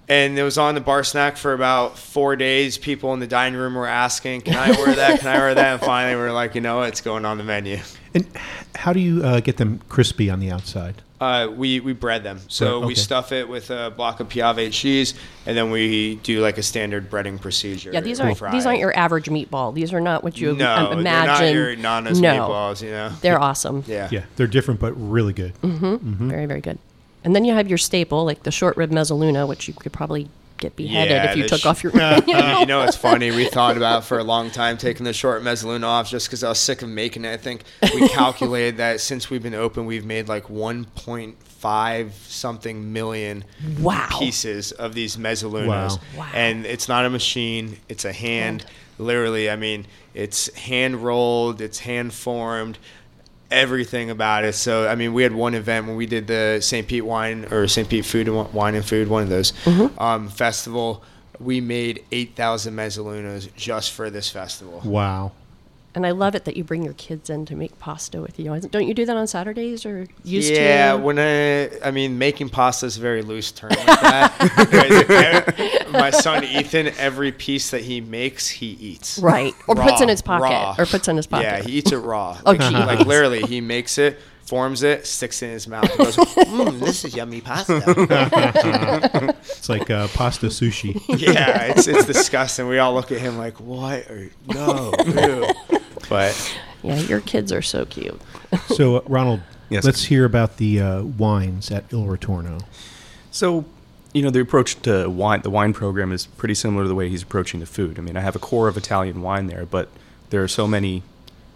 And 0.10 0.38
it 0.38 0.44
was 0.44 0.58
on 0.58 0.74
the 0.76 0.82
bar 0.82 1.04
snack 1.04 1.38
for 1.38 1.54
about 1.54 1.98
four 1.98 2.36
days. 2.36 2.78
People 2.80 3.14
in 3.14 3.20
the 3.20 3.28
dining 3.28 3.60
room 3.60 3.76
were 3.76 3.86
asking, 3.88 4.42
"Can 4.42 4.56
I 4.56 4.78
order 4.78 4.96
that? 4.96 5.20
Can 5.20 5.30
I 5.30 5.40
order 5.40 5.54
that?" 5.54 5.74
And 5.74 5.82
finally, 5.82 6.16
we 6.16 6.22
are 6.24 6.34
like, 6.34 6.56
"You 6.56 6.62
know, 6.62 6.78
what? 6.80 6.90
it's 6.90 7.00
going 7.02 7.26
on 7.26 7.38
the 7.38 7.44
menu." 7.44 7.80
And 8.16 8.26
how 8.76 8.92
do 8.92 9.00
you 9.00 9.24
uh, 9.24 9.40
get 9.40 9.58
them 9.58 9.80
crispy 9.88 10.30
on 10.32 10.40
the 10.40 10.52
outside? 10.52 10.96
Uh, 11.20 11.50
we 11.54 11.82
we 11.82 11.92
bread 11.92 12.24
them, 12.24 12.40
so 12.48 12.80
Right, 12.80 12.88
we 12.88 12.96
stuff 12.96 13.34
it 13.34 13.50
with 13.50 13.72
a 13.72 13.92
block 13.92 14.22
of 14.22 14.30
piave 14.30 14.72
cheese, 14.72 15.16
and 15.46 15.58
then 15.58 15.70
we 15.70 16.16
do 16.24 16.40
like 16.42 16.58
a 16.58 16.64
standard 16.64 17.12
breading 17.12 17.42
procedure. 17.42 17.92
Yeah, 17.92 18.00
these 18.00 18.22
aren't 18.22 18.40
these 18.54 18.66
aren't 18.66 18.80
your 18.80 18.96
average 18.98 19.26
meatball. 19.26 19.74
These 19.74 19.92
are 19.94 20.00
not 20.00 20.24
what 20.24 20.40
you 20.40 20.56
No, 20.56 20.74
um, 20.74 20.90
they're 20.92 21.00
imagine. 21.00 21.46
not 21.46 21.54
your 21.54 21.76
Nana's 21.76 22.22
no, 22.22 22.34
meatballs, 22.34 22.82
you 22.82 22.92
know? 22.92 23.10
they're 23.22 23.40
awesome. 23.40 23.84
Yeah. 23.90 24.08
Yeah, 24.12 24.24
they're 24.38 24.48
different 24.48 24.80
but 24.80 24.94
really 24.94 25.34
good. 25.34 25.54
Mm-hmm. 25.62 26.30
Very 26.30 26.46
very 26.46 26.62
good. 26.62 26.78
And 27.24 27.36
then 27.36 27.44
you 27.44 27.54
have 27.54 27.68
your 27.68 27.78
staple, 27.78 28.24
like 28.24 28.44
the 28.44 28.52
short 28.52 28.78
rib 28.78 28.92
mezzaluna, 28.92 29.46
which 29.48 29.68
you 29.68 29.74
could 29.74 29.92
probably 29.92 30.30
get 30.60 30.76
beheaded 30.76 31.32
if 31.32 31.36
you 31.38 31.48
took 31.48 31.62
sh- 31.62 31.66
off 31.66 31.84
your. 31.84 31.92
you 32.28 32.66
know, 32.66 32.84
it's 32.84 32.96
funny. 32.96 33.32
We 33.32 33.46
thought 33.46 33.78
about 33.78 34.04
for 34.06 34.20
a 34.20 34.24
long 34.24 34.52
time 34.52 34.78
taking 34.78 35.04
the 35.06 35.14
short 35.14 35.42
mezzaluna 35.42 35.84
off 35.84 36.10
just 36.10 36.28
because 36.28 36.44
I 36.44 36.50
was 36.50 36.60
sick 36.60 36.82
of 36.82 36.90
making 36.90 37.26
it. 37.26 37.34
I 37.34 37.38
think 37.38 37.64
we 37.94 38.08
calculated 38.10 38.78
that 38.78 39.02
since 39.02 39.30
we've 39.30 39.44
been 39.44 39.54
open, 39.56 39.86
we've 39.86 40.06
made 40.06 40.28
like 40.28 40.46
1.5 40.48 42.12
something 42.28 42.94
million 42.94 43.44
Wow. 43.80 44.08
pieces 44.12 44.72
of 44.72 44.94
these 44.94 45.18
mezzalunas. 45.18 45.68
Wow. 45.68 46.00
Wow. 46.18 46.30
And 46.34 46.66
it's 46.66 46.88
not 46.88 47.06
a 47.06 47.10
machine; 47.10 47.78
it's 47.90 48.06
a 48.06 48.14
hand. 48.14 48.66
Literally, 48.98 49.50
I 49.50 49.56
mean, 49.56 49.86
it's 50.14 50.54
hand 50.56 50.98
rolled, 50.98 51.62
it's 51.62 51.80
hand 51.80 52.14
formed. 52.14 52.78
Everything 53.52 54.10
about 54.10 54.44
it. 54.46 54.54
So, 54.54 54.88
I 54.88 54.96
mean, 54.96 55.14
we 55.14 55.24
had 55.24 55.34
one 55.34 55.56
event 55.56 55.88
when 55.88 55.96
we 55.96 56.06
did 56.06 56.28
the 56.28 56.60
St. 56.62 56.88
Pete 56.88 57.06
Wine 57.06 57.46
or 57.52 57.68
St. 57.68 57.90
Pete 57.90 58.06
Food 58.06 58.28
and 58.28 58.54
Wine 58.54 58.76
and 58.76 58.86
Food, 58.86 59.08
one 59.08 59.24
of 59.24 59.30
those 59.30 59.54
um, 59.98 60.30
festival. 60.30 61.04
We 61.40 61.62
made 61.62 62.04
8,000 62.12 62.76
mezzalunas 62.76 63.54
just 63.56 63.92
for 63.92 64.10
this 64.10 64.30
festival. 64.30 64.82
Wow. 64.84 65.32
And 65.96 66.06
I 66.06 66.12
love 66.12 66.36
it 66.36 66.46
that 66.46 66.56
you 66.56 66.64
bring 66.64 66.84
your 66.84 66.94
kids 66.94 67.32
in 67.32 67.48
to 67.48 67.56
make 67.56 67.78
pasta 67.80 68.22
with 68.22 68.40
you. 68.40 68.58
Don't 68.60 68.88
you 68.88 68.94
do 68.94 69.06
that 69.06 69.18
on 69.18 69.26
Saturdays 69.26 69.88
or 69.88 70.06
used 70.24 70.52
yeah, 70.52 70.56
to? 70.56 70.64
Yeah, 70.64 70.94
when 70.94 71.18
I, 71.18 71.80
I 71.80 71.90
mean, 71.90 72.20
making 72.20 72.50
pasta 72.50 72.86
is 72.86 72.98
a 72.98 73.02
very 73.02 73.24
loose 73.24 73.52
term 73.52 73.72
like 73.72 73.86
that. 73.86 75.88
My 75.92 76.12
son 76.12 76.44
Ethan, 76.44 76.90
every 77.00 77.32
piece 77.32 77.72
that 77.72 77.82
he 77.82 78.02
makes, 78.02 78.48
he 78.48 78.68
eats. 78.68 79.18
Right. 79.18 79.56
Or 79.68 79.76
puts 79.76 80.02
in 80.02 80.10
his 80.10 80.22
pocket. 80.22 80.44
raw. 80.44 80.76
Or 80.78 80.86
puts 80.86 81.08
in 81.08 81.18
his 81.18 81.26
pocket. 81.26 81.44
Yeah, 81.44 81.64
he 81.64 81.80
eats 81.80 81.92
it 81.92 81.98
raw. 81.98 82.38
Oh, 82.46 82.52
like, 82.52 82.60
geez. 82.60 82.72
like 82.72 83.08
literally, 83.08 83.42
he 83.42 83.60
makes 83.60 83.98
it, 83.98 84.20
forms 84.50 84.84
it, 84.84 85.06
sticks 85.06 85.44
it 85.44 85.48
in 85.48 85.52
his 85.54 85.68
mouth, 85.68 85.90
and 85.90 85.98
goes, 85.98 86.16
"Mmm, 86.16 86.80
this 86.80 87.06
is 87.06 87.16
yummy 87.16 87.40
pasta." 87.40 87.84
It's 89.42 89.70
like 89.70 89.90
uh, 89.90 90.08
pasta 90.10 90.48
sushi. 90.48 91.02
yeah, 91.08 91.66
it's 91.66 91.88
it's 91.88 92.06
disgusting. 92.06 92.68
We 92.68 92.80
all 92.80 92.94
look 92.94 93.12
at 93.12 93.20
him 93.20 93.38
like, 93.38 93.60
"What? 93.60 94.10
Or, 94.10 94.30
no, 94.48 94.94
ew." 95.06 95.78
But 96.10 96.58
Yeah, 96.84 96.98
your 97.00 97.22
kids 97.22 97.52
are 97.52 97.62
so 97.62 97.86
cute. 97.86 98.20
So, 98.76 98.98
uh, 98.98 99.02
Ronald, 99.08 99.42
Yes. 99.70 99.84
let's 99.86 100.06
hear 100.06 100.26
about 100.26 100.58
the 100.58 100.82
uh, 100.82 101.04
wines 101.04 101.70
at 101.70 101.86
Il 101.94 102.06
Ritorno. 102.06 102.64
So, 103.30 103.66
you 104.14 104.24
know, 104.24 104.32
the 104.32 104.40
approach 104.42 104.82
to 104.82 105.08
wine, 105.08 105.42
the 105.44 105.52
wine 105.52 105.72
program 105.74 106.12
is 106.12 106.26
pretty 106.26 106.56
similar 106.56 106.84
to 106.84 106.88
the 106.90 106.96
way 106.96 107.10
he's 107.10 107.22
approaching 107.22 107.60
the 107.60 107.68
food. 107.68 108.00
I 108.00 108.02
mean, 108.02 108.18
I 108.18 108.22
have 108.22 108.36
a 108.36 108.40
core 108.40 108.68
of 108.68 108.76
Italian 108.76 109.22
wine 109.22 109.46
there, 109.46 109.68
but 109.68 109.90
there 110.32 110.42
are 110.44 110.48
so 110.48 110.68
many 110.68 111.04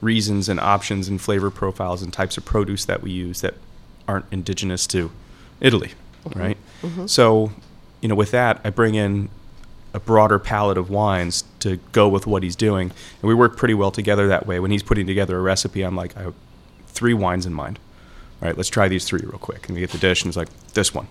reasons 0.01 0.47
and 0.49 0.60
options 0.60 1.08
and 1.08 1.20
flavor 1.20 1.49
profiles 1.49 2.04
and 2.04 2.14
types 2.14 2.38
of 2.38 2.45
produce 2.45 2.86
that 2.86 3.01
we 3.01 3.10
use 3.10 3.41
that 3.41 3.56
aren't 4.08 4.26
indigenous 4.32 4.86
to 4.88 5.10
Italy, 5.60 5.91
right? 6.36 6.58
So, 7.08 7.54
you 8.01 8.10
know, 8.10 8.16
with 8.16 8.30
that, 8.32 8.60
I 8.64 8.70
bring 8.70 8.93
in 8.95 9.30
a 9.93 9.99
broader 9.99 10.39
palette 10.39 10.77
of 10.77 10.89
wines 10.89 11.43
to 11.59 11.77
go 11.91 12.07
with 12.09 12.25
what 12.25 12.43
he's 12.43 12.55
doing, 12.55 12.91
and 13.21 13.27
we 13.27 13.33
work 13.33 13.57
pretty 13.57 13.73
well 13.73 13.91
together 13.91 14.27
that 14.27 14.47
way. 14.47 14.59
When 14.59 14.71
he's 14.71 14.83
putting 14.83 15.05
together 15.05 15.37
a 15.37 15.41
recipe, 15.41 15.83
I'm 15.83 15.95
like, 15.95 16.17
I 16.17 16.23
have 16.23 16.35
three 16.87 17.13
wines 17.13 17.45
in 17.45 17.53
mind. 17.53 17.79
All 18.41 18.47
right, 18.47 18.57
let's 18.57 18.69
try 18.69 18.87
these 18.87 19.05
three 19.05 19.21
real 19.21 19.37
quick. 19.37 19.67
And 19.67 19.75
we 19.75 19.81
get 19.81 19.91
the 19.91 19.97
dish, 19.97 20.23
and 20.23 20.29
it's 20.29 20.37
like, 20.37 20.49
this 20.73 20.93
one. 20.93 21.07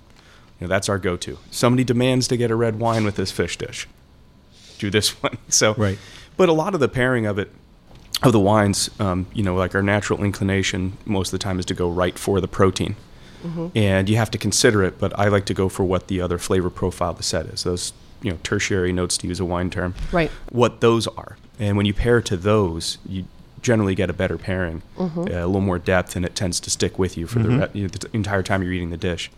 You 0.61 0.67
know, 0.67 0.69
that's 0.69 0.89
our 0.89 0.99
go 0.99 1.17
to. 1.17 1.39
Somebody 1.51 1.85
demands 1.85 2.29
to 2.29 2.37
get 2.37 2.51
a 2.51 2.57
red 2.57 2.79
wine 2.79 3.05
with 3.05 3.17
this 3.17 3.31
fish 3.31 3.57
dish. 3.57 3.89
Do 4.79 4.91
this 4.91 5.11
one. 5.23 5.39
So, 5.49 5.75
Right. 5.75 5.99
But 6.37 6.49
a 6.49 6.53
lot 6.53 6.75
of 6.75 6.81
the 6.81 6.89
pairing 6.89 7.27
of 7.27 7.39
it, 7.39 7.51
of 8.23 8.33
the 8.33 8.41
wines, 8.41 8.91
um, 8.99 9.27
you 9.35 9.43
know, 9.43 9.55
like 9.55 9.75
our 9.75 9.83
natural 9.83 10.25
inclination 10.25 10.97
most 11.05 11.29
of 11.29 11.39
the 11.39 11.43
time 11.43 11.59
is 11.59 11.67
to 11.67 11.75
go 11.75 11.91
right 11.91 12.19
for 12.19 12.41
the 12.41 12.49
protein. 12.49 12.97
And 13.75 14.09
you 14.09 14.17
have 14.17 14.31
to 14.31 14.39
consider 14.39 14.85
it, 14.85 15.01
but 15.01 15.19
I 15.19 15.27
like 15.27 15.47
to 15.47 15.55
go 15.55 15.69
for 15.69 15.83
what 15.85 16.07
the 16.07 16.21
other 16.21 16.39
flavor 16.39 16.71
profile 16.71 17.11
of 17.11 17.17
the 17.17 17.25
set 17.25 17.47
is. 17.47 17.65
Those, 17.65 17.93
you 18.23 18.31
know, 18.31 18.39
tertiary 18.43 18.93
notes, 18.93 19.17
to 19.19 19.27
use 19.27 19.41
a 19.41 19.45
wine 19.45 19.71
term. 19.71 19.95
Right. 20.13 20.31
What 20.51 20.81
those 20.81 21.07
are. 21.09 21.37
And 21.59 21.77
when 21.77 21.87
you 21.87 21.95
pair 21.95 22.21
to 22.23 22.37
those, 22.37 22.99
you 23.07 23.25
generally 23.61 23.95
get 23.95 24.11
a 24.11 24.13
better 24.13 24.39
pairing, 24.39 24.83
Mm-hmm. 24.99 25.21
uh, 25.21 25.25
a 25.25 25.47
little 25.47 25.61
more 25.61 25.79
depth, 25.79 26.17
and 26.17 26.25
it 26.25 26.35
tends 26.35 26.59
to 26.61 26.71
stick 26.71 26.99
with 26.99 27.17
you 27.17 27.27
for 27.27 27.39
the, 27.41 27.49
re- 27.49 27.69
you 27.73 27.83
know, 27.83 27.89
the 27.89 28.09
entire 28.13 28.43
time 28.43 28.63
you're 28.63 28.73
eating 28.73 28.91
the 28.91 28.97
dish. 28.97 29.31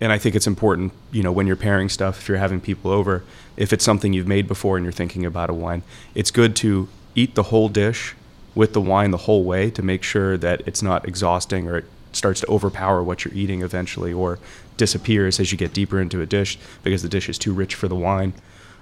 And 0.00 0.10
I 0.12 0.18
think 0.18 0.34
it's 0.34 0.46
important, 0.48 0.92
you 1.12 1.22
know, 1.22 1.30
when 1.32 1.46
you're 1.46 1.54
pairing 1.56 1.88
stuff, 1.88 2.18
if 2.18 2.28
you're 2.28 2.38
having 2.38 2.60
people 2.60 2.90
over, 2.90 3.22
if 3.56 3.72
it's 3.72 3.84
something 3.84 4.12
you've 4.12 4.26
made 4.26 4.48
before 4.48 4.76
and 4.76 4.84
you're 4.84 4.92
thinking 4.92 5.24
about 5.24 5.50
a 5.50 5.54
wine, 5.54 5.82
it's 6.16 6.30
good 6.32 6.56
to 6.56 6.88
eat 7.14 7.36
the 7.36 7.44
whole 7.44 7.68
dish 7.68 8.14
with 8.56 8.72
the 8.72 8.80
wine 8.80 9.10
the 9.12 9.18
whole 9.18 9.44
way 9.44 9.70
to 9.70 9.82
make 9.82 10.02
sure 10.02 10.36
that 10.36 10.62
it's 10.66 10.82
not 10.82 11.06
exhausting 11.06 11.68
or 11.68 11.78
it 11.78 11.84
starts 12.12 12.40
to 12.40 12.46
overpower 12.48 13.02
what 13.02 13.24
you're 13.24 13.34
eating 13.34 13.62
eventually 13.62 14.12
or 14.12 14.38
disappears 14.76 15.40
as 15.40 15.52
you 15.52 15.58
get 15.58 15.72
deeper 15.72 16.00
into 16.00 16.20
a 16.20 16.26
dish 16.26 16.58
because 16.82 17.02
the 17.02 17.08
dish 17.08 17.28
is 17.28 17.38
too 17.38 17.52
rich 17.52 17.74
for 17.74 17.88
the 17.88 17.94
wine. 17.96 18.32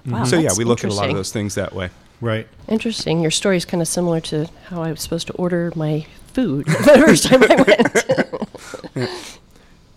Wow, 0.05 0.25
so 0.25 0.37
yeah, 0.37 0.51
we 0.57 0.63
look 0.63 0.83
at 0.83 0.91
a 0.91 0.93
lot 0.93 1.09
of 1.09 1.15
those 1.15 1.31
things 1.31 1.55
that 1.55 1.73
way. 1.73 1.89
Right. 2.19 2.47
Interesting. 2.67 3.19
Your 3.19 3.31
story 3.31 3.57
is 3.57 3.65
kind 3.65 3.81
of 3.81 3.87
similar 3.87 4.19
to 4.21 4.47
how 4.67 4.81
I 4.81 4.91
was 4.91 5.01
supposed 5.01 5.27
to 5.27 5.33
order 5.33 5.71
my 5.75 6.05
food 6.27 6.65
the 6.67 7.03
first 7.05 7.25
time 7.25 7.43
I 7.43 8.91
went. 8.95 9.09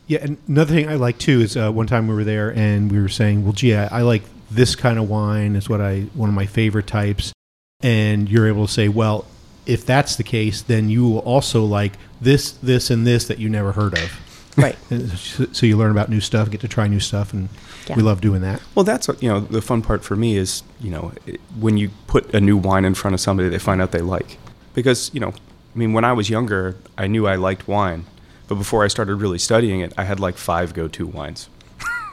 Yeah, 0.09 0.21
and 0.23 0.37
another 0.47 0.73
thing 0.73 0.89
I 0.89 0.95
like 0.95 1.19
too 1.19 1.41
is 1.41 1.57
uh, 1.57 1.71
one 1.73 1.89
time 1.89 2.07
we 2.07 2.15
were 2.15 2.25
there 2.25 2.55
and 2.55 2.91
we 2.91 3.01
were 3.01 3.09
saying, 3.09 3.43
"Well, 3.43 3.53
gee, 3.53 3.75
I, 3.75 3.87
I 3.99 4.03
like 4.03 4.23
this 4.51 4.77
kind 4.77 4.99
of 4.99 5.11
wine 5.11 5.57
is 5.57 5.69
what 5.69 5.81
I 5.81 6.03
one 6.15 6.29
of 6.29 6.35
my 6.35 6.47
favorite 6.47 6.87
types," 6.87 7.33
and 7.81 8.29
you're 8.29 8.47
able 8.47 8.69
to 8.69 8.73
say, 8.73 8.89
"Well, 8.89 9.25
if 9.67 9.85
that's 9.85 10.15
the 10.15 10.23
case, 10.23 10.63
then 10.63 10.89
you 10.89 11.09
will 11.09 11.19
also 11.21 11.65
like 11.65 11.95
this, 12.21 12.53
this, 12.53 12.89
and 12.89 13.05
this 13.05 13.27
that 13.27 13.39
you 13.39 13.49
never 13.49 13.73
heard 13.73 13.99
of." 13.99 14.21
Right. 14.57 14.77
So 15.17 15.47
so 15.53 15.67
you 15.67 15.77
learn 15.77 15.91
about 15.91 16.09
new 16.09 16.21
stuff, 16.21 16.51
get 16.51 16.61
to 16.63 16.69
try 16.69 16.87
new 16.89 17.01
stuff, 17.01 17.33
and 17.33 17.49
Yeah. 17.89 17.97
we 17.97 18.03
love 18.03 18.21
doing 18.21 18.41
that. 18.43 18.61
Well, 18.75 18.85
that's 18.85 19.07
what, 19.09 19.23
you 19.23 19.29
know 19.29 19.41
the 19.41 19.63
fun 19.63 19.83
part 19.83 20.03
for 20.05 20.17
me 20.17 20.37
is 20.37 20.63
you 20.81 20.91
know 20.91 21.13
it, 21.27 21.41
when 21.59 21.77
you 21.77 21.91
put 22.07 22.33
a 22.35 22.41
new 22.41 22.57
wine 22.57 22.85
in 22.85 22.95
front 22.95 23.15
of 23.15 23.21
somebody 23.21 23.49
they 23.49 23.59
find 23.59 23.81
out 23.83 23.93
they 23.93 24.01
like 24.01 24.39
because 24.75 25.11
you 25.15 25.21
know 25.21 25.29
I 25.75 25.79
mean 25.79 25.93
when 25.93 26.05
I 26.05 26.13
was 26.13 26.29
younger 26.31 26.77
I 26.99 27.07
knew 27.07 27.27
I 27.27 27.37
liked 27.37 27.69
wine, 27.69 28.05
but 28.49 28.55
before 28.57 28.85
I 28.85 28.89
started 28.89 29.17
really 29.17 29.39
studying 29.39 29.81
it 29.81 29.93
I 29.97 30.05
had 30.05 30.19
like 30.21 30.37
five 30.37 30.73
go-to 30.75 31.07
wines, 31.07 31.49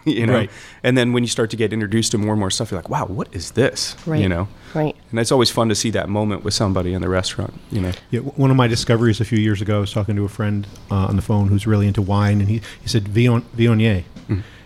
you 0.19 0.25
know, 0.25 0.33
Right. 0.33 0.51
and 0.83 0.97
then 0.97 1.13
when 1.13 1.23
you 1.23 1.29
start 1.29 1.49
to 1.51 1.57
get 1.57 1.71
introduced 1.73 2.11
to 2.11 2.17
more 2.17 2.31
and 2.33 2.39
more 2.39 2.51
stuff 2.51 2.71
you're 2.71 2.79
like 2.79 2.89
wow 2.89 3.05
what 3.05 3.27
is 3.33 3.51
this 3.51 3.95
Right. 4.05 4.21
you 4.21 4.29
know 4.29 4.47
Right. 4.73 4.95
and 5.11 5.19
it's 5.19 5.31
always 5.31 5.49
fun 5.51 5.69
to 5.69 5.75
see 5.75 5.89
that 5.91 6.09
moment 6.09 6.43
with 6.43 6.53
somebody 6.53 6.93
in 6.93 7.01
the 7.01 7.09
restaurant 7.09 7.53
you 7.71 7.81
know 7.81 7.91
Yeah, 8.11 8.19
one 8.21 8.51
of 8.51 8.57
my 8.57 8.67
discoveries 8.67 9.19
a 9.21 9.25
few 9.25 9.39
years 9.39 9.61
ago, 9.61 9.77
I 9.77 9.79
was 9.81 9.91
talking 9.93 10.15
to 10.15 10.25
a 10.25 10.29
friend 10.29 10.67
uh, 10.91 11.05
on 11.07 11.15
the 11.15 11.21
phone 11.21 11.47
who's 11.47 11.65
really 11.67 11.87
into 11.87 12.01
wine, 12.01 12.39
and 12.41 12.49
he, 12.49 12.61
he 12.81 12.87
said 12.87 13.05
Vion, 13.05 13.41
Viognier. 13.55 14.03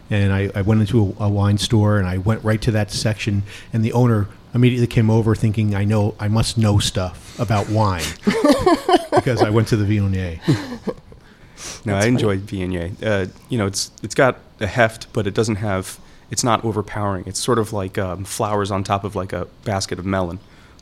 And 0.09 0.31
I, 0.31 0.49
I 0.55 0.61
went 0.61 0.79
into 0.79 1.13
a, 1.19 1.25
a 1.25 1.29
wine 1.29 1.57
store 1.57 1.97
and 1.97 2.07
I 2.07 2.17
went 2.17 2.41
right 2.43 2.61
to 2.61 2.71
that 2.71 2.91
section, 2.91 3.43
and 3.73 3.83
the 3.83 3.91
owner 3.91 4.27
immediately 4.53 4.87
came 4.87 5.09
over 5.09 5.35
thinking, 5.35 5.75
I 5.75 5.83
know, 5.83 6.15
I 6.19 6.29
must 6.29 6.57
know 6.57 6.79
stuff 6.79 7.37
about 7.39 7.69
wine 7.69 8.05
because 9.13 9.41
I 9.41 9.49
went 9.49 9.67
to 9.69 9.75
the 9.75 9.83
Viognier. 9.85 10.39
No, 11.85 11.95
I 11.95 12.05
enjoy 12.05 12.37
Viognier. 12.37 12.91
Uh, 13.03 13.31
you 13.49 13.57
know, 13.57 13.65
it's 13.65 13.91
it's 14.03 14.15
got 14.15 14.39
a 14.59 14.67
heft, 14.67 15.11
but 15.13 15.27
it 15.27 15.33
doesn't 15.33 15.57
have. 15.57 15.99
It's 16.29 16.43
not 16.43 16.65
overpowering. 16.65 17.23
It's 17.25 17.39
sort 17.39 17.57
of 17.57 17.71
like 17.71 17.97
um, 17.97 18.25
flowers 18.25 18.69
on 18.69 18.83
top 18.83 19.03
of 19.03 19.15
like 19.15 19.31
a 19.31 19.47
basket 19.63 19.97
of 19.97 20.05
melon. 20.05 20.39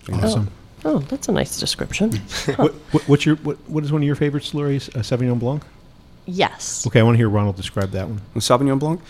you 0.08 0.16
know? 0.16 0.24
Awesome. 0.24 0.52
Oh, 0.84 1.00
that's 1.00 1.28
a 1.28 1.32
nice 1.32 1.60
description. 1.60 2.12
what, 2.56 2.74
what, 2.74 3.10
what's 3.10 3.26
your 3.26 3.36
what, 3.38 3.58
what 3.70 3.84
is 3.84 3.92
one 3.92 4.02
of 4.02 4.06
your 4.06 4.16
favorite 4.16 4.44
slurries? 4.44 4.88
A 4.90 5.00
Sauvignon 5.00 5.40
Blanc. 5.40 5.64
Yes. 6.26 6.86
Okay, 6.88 7.00
I 7.00 7.04
want 7.04 7.16
to 7.16 7.18
hear 7.18 7.30
Ronald 7.30 7.56
describe 7.56 7.92
that 7.92 8.08
one. 8.08 8.22
With 8.34 8.44
Sauvignon 8.44 8.80
Blanc. 8.80 9.02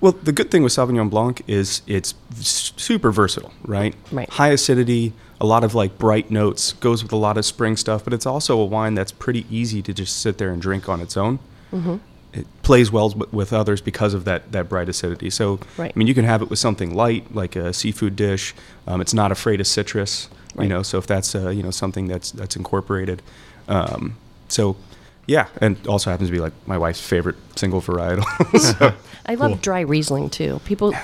Well, 0.00 0.12
the 0.12 0.32
good 0.32 0.50
thing 0.50 0.62
with 0.62 0.72
Sauvignon 0.72 1.08
Blanc 1.08 1.42
is 1.46 1.82
it's 1.86 2.14
super 2.34 3.10
versatile, 3.10 3.52
right? 3.64 3.94
Right. 4.12 4.28
High 4.28 4.48
acidity, 4.50 5.12
a 5.40 5.46
lot 5.46 5.64
of 5.64 5.74
like 5.74 5.98
bright 5.98 6.30
notes, 6.30 6.72
goes 6.74 7.02
with 7.02 7.12
a 7.12 7.16
lot 7.16 7.36
of 7.36 7.44
spring 7.44 7.76
stuff, 7.76 8.04
but 8.04 8.12
it's 8.14 8.26
also 8.26 8.58
a 8.58 8.64
wine 8.64 8.94
that's 8.94 9.12
pretty 9.12 9.44
easy 9.50 9.82
to 9.82 9.92
just 9.92 10.18
sit 10.20 10.38
there 10.38 10.50
and 10.50 10.60
drink 10.62 10.88
on 10.88 11.00
its 11.00 11.16
own. 11.16 11.38
Mm-hmm. 11.72 11.96
It 12.32 12.46
plays 12.62 12.92
well 12.92 13.10
with 13.32 13.52
others 13.52 13.80
because 13.80 14.12
of 14.12 14.24
that, 14.24 14.52
that 14.52 14.68
bright 14.68 14.88
acidity. 14.88 15.30
So, 15.30 15.58
Right. 15.78 15.92
I 15.94 15.98
mean, 15.98 16.06
you 16.06 16.14
can 16.14 16.24
have 16.24 16.42
it 16.42 16.50
with 16.50 16.58
something 16.58 16.94
light, 16.94 17.34
like 17.34 17.56
a 17.56 17.72
seafood 17.72 18.14
dish. 18.16 18.54
Um, 18.86 19.00
it's 19.00 19.14
not 19.14 19.32
afraid 19.32 19.60
of 19.60 19.66
citrus, 19.66 20.28
Right. 20.54 20.64
you 20.64 20.68
know. 20.68 20.82
So 20.82 20.98
if 20.98 21.06
that's 21.06 21.34
uh, 21.34 21.48
you 21.50 21.62
know 21.62 21.70
something 21.70 22.08
that's 22.08 22.30
that's 22.32 22.56
incorporated, 22.56 23.22
um, 23.68 24.16
so 24.48 24.76
yeah, 25.26 25.46
and 25.60 25.76
also 25.86 26.10
happens 26.10 26.28
to 26.28 26.32
be 26.32 26.40
like 26.40 26.52
my 26.66 26.78
wife's 26.78 27.00
favorite 27.00 27.36
single 27.56 27.80
varietal. 27.80 28.24
so, 28.78 28.94
I 29.26 29.34
love 29.34 29.50
Cool. 29.52 29.58
dry 29.60 29.80
Riesling 29.80 30.30
too. 30.30 30.60
People, 30.64 30.94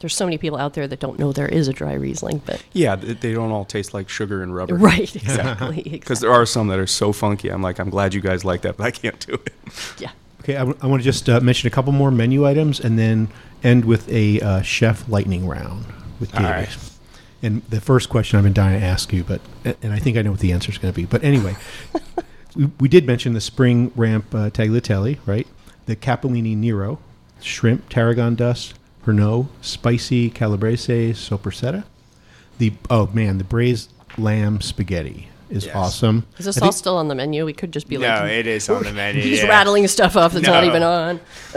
there's 0.00 0.14
so 0.14 0.24
many 0.24 0.38
people 0.38 0.58
out 0.58 0.74
there 0.74 0.86
that 0.88 1.00
don't 1.00 1.18
know 1.18 1.32
there 1.32 1.48
is 1.48 1.68
a 1.68 1.72
dry 1.72 1.92
Riesling, 1.94 2.42
but 2.46 2.62
Yeah, 2.72 2.96
they 2.96 3.32
don't 3.32 3.50
all 3.50 3.64
taste 3.64 3.92
like 3.94 4.08
sugar 4.08 4.42
and 4.42 4.54
rubber. 4.54 4.74
right, 4.76 5.14
exactly, 5.16 5.76
Because 5.82 5.94
exactly. 5.94 6.26
there 6.28 6.32
are 6.32 6.46
some 6.46 6.68
that 6.68 6.78
are 6.78 6.86
so 6.86 7.12
funky. 7.12 7.48
I'm 7.48 7.62
like, 7.62 7.78
I'm 7.78 7.90
glad 7.90 8.14
you 8.14 8.20
guys 8.20 8.44
like 8.44 8.62
that, 8.62 8.76
but 8.76 8.84
I 8.84 8.90
can't 8.90 9.18
do 9.26 9.34
it. 9.34 9.52
Yeah. 9.98 10.10
Okay, 10.42 10.54
I, 10.56 10.60
w- 10.60 10.78
I 10.80 10.86
want 10.86 11.02
to 11.02 11.04
just 11.04 11.28
uh, 11.28 11.40
mention 11.40 11.66
a 11.66 11.70
couple 11.70 11.92
more 11.92 12.10
menu 12.12 12.46
items 12.46 12.78
and 12.78 12.96
then 12.98 13.28
end 13.64 13.84
with 13.84 14.08
a 14.08 14.40
uh, 14.40 14.62
chef 14.62 15.08
lightning 15.08 15.46
round 15.48 15.86
with 16.20 16.32
All 16.36 16.42
David. 16.42 16.54
right. 16.56 16.78
And 17.42 17.62
the 17.64 17.80
first 17.80 18.08
question 18.08 18.38
I've 18.38 18.44
been 18.44 18.52
dying 18.52 18.78
to 18.80 18.86
ask 18.86 19.12
you, 19.12 19.24
but 19.24 19.40
and 19.82 19.92
I 19.92 19.98
think 19.98 20.16
I 20.16 20.22
know 20.22 20.30
what 20.30 20.40
the 20.40 20.52
answer 20.52 20.70
is 20.70 20.78
going 20.78 20.92
to 20.92 20.96
be. 20.96 21.04
But 21.04 21.24
anyway, 21.24 21.56
we, 22.54 22.66
we 22.80 22.88
did 22.88 23.06
mention 23.06 23.32
the 23.34 23.40
spring 23.40 23.90
ramp 23.96 24.32
uh, 24.34 24.50
tagliatelle, 24.50 25.18
right? 25.26 25.46
The 25.86 25.96
capellini 25.96 26.56
nero, 26.56 26.98
shrimp 27.40 27.88
tarragon 27.88 28.36
dust, 28.36 28.74
Pernod, 29.06 29.46
spicy 29.60 30.30
calabrese 30.30 31.12
soppressata. 31.12 31.84
The 32.58 32.72
oh 32.90 33.06
man, 33.12 33.38
the 33.38 33.44
braised 33.44 33.92
lamb 34.18 34.60
spaghetti 34.60 35.28
is 35.48 35.66
Yes. 35.66 35.76
awesome. 35.76 36.26
Is 36.38 36.46
this 36.46 36.58
I 36.58 36.62
all 36.66 36.72
think- 36.72 36.78
still 36.78 36.96
on 36.96 37.06
the 37.06 37.14
menu? 37.14 37.44
We 37.44 37.52
could 37.52 37.70
just 37.70 37.88
be 37.88 37.98
No, 37.98 38.08
like, 38.08 38.32
it 38.32 38.46
is 38.48 38.68
on 38.68 38.82
the 38.82 38.92
menu. 38.94 39.22
he's 39.22 39.38
yeah. 39.42 39.46
rattling 39.48 39.86
stuff 39.86 40.16
off 40.16 40.32
that's 40.32 40.44
not 40.44 40.64
even 40.64 40.82
on. 40.82 41.20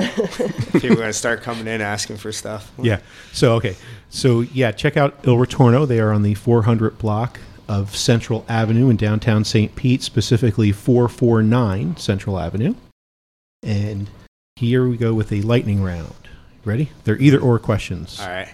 People 0.73 0.91
are 0.91 0.95
gonna 0.95 1.11
start 1.13 1.41
coming 1.41 1.65
in 1.65 1.81
asking 1.81 2.17
for 2.17 2.31
stuff. 2.31 2.71
Yeah. 2.79 2.99
So 3.33 3.55
okay. 3.55 3.75
So 4.09 4.41
yeah, 4.41 4.71
check 4.71 4.95
out 4.95 5.15
Il 5.23 5.35
Ritorno. 5.35 5.87
They 5.87 5.99
are 5.99 6.11
on 6.13 6.21
the 6.21 6.35
400 6.35 6.99
block 6.99 7.39
of 7.67 7.95
Central 7.95 8.45
Avenue 8.47 8.89
in 8.89 8.95
downtown 8.97 9.43
St. 9.43 9.75
Pete, 9.75 10.03
specifically 10.03 10.71
449 10.71 11.97
Central 11.97 12.39
Avenue. 12.39 12.75
And 13.63 14.07
here 14.55 14.87
we 14.87 14.97
go 14.97 15.13
with 15.15 15.31
a 15.31 15.41
lightning 15.41 15.81
round. 15.81 16.13
Ready? 16.65 16.89
They're 17.03 17.17
either 17.17 17.39
or 17.39 17.59
questions. 17.59 18.19
All 18.19 18.27
right. 18.27 18.49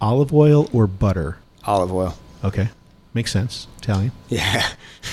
Olive 0.00 0.32
oil 0.32 0.68
or 0.72 0.86
butter? 0.86 1.38
Olive 1.64 1.92
oil. 1.92 2.14
Okay. 2.44 2.68
Makes 3.12 3.32
sense. 3.32 3.66
Italian. 3.78 4.12
Yeah. 4.28 4.66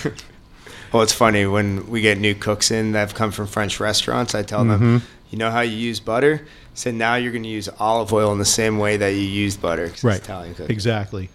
well, 0.93 1.03
it's 1.03 1.13
funny 1.13 1.45
when 1.45 1.89
we 1.89 2.01
get 2.01 2.17
new 2.19 2.35
cooks 2.35 2.71
in 2.71 2.91
that 2.93 2.99
have 2.99 3.15
come 3.15 3.31
from 3.31 3.47
French 3.47 3.79
restaurants. 3.79 4.35
I 4.35 4.43
tell 4.43 4.63
them, 4.63 4.79
mm-hmm. 4.99 5.05
you 5.31 5.37
know 5.37 5.51
how 5.51 5.61
you 5.61 5.75
use 5.75 5.99
butter. 5.99 6.47
So 6.73 6.91
now 6.91 7.15
you're 7.15 7.31
going 7.31 7.43
to 7.43 7.49
use 7.49 7.67
olive 7.79 8.13
oil 8.13 8.31
in 8.31 8.37
the 8.37 8.45
same 8.45 8.77
way 8.77 8.97
that 8.97 9.09
you 9.09 9.21
used 9.21 9.61
butter. 9.61 9.85
'cause 9.87 9.93
it's 9.95 10.03
Right. 10.03 10.19
Italian 10.21 10.53
cooking. 10.53 10.71
Exactly. 10.73 11.29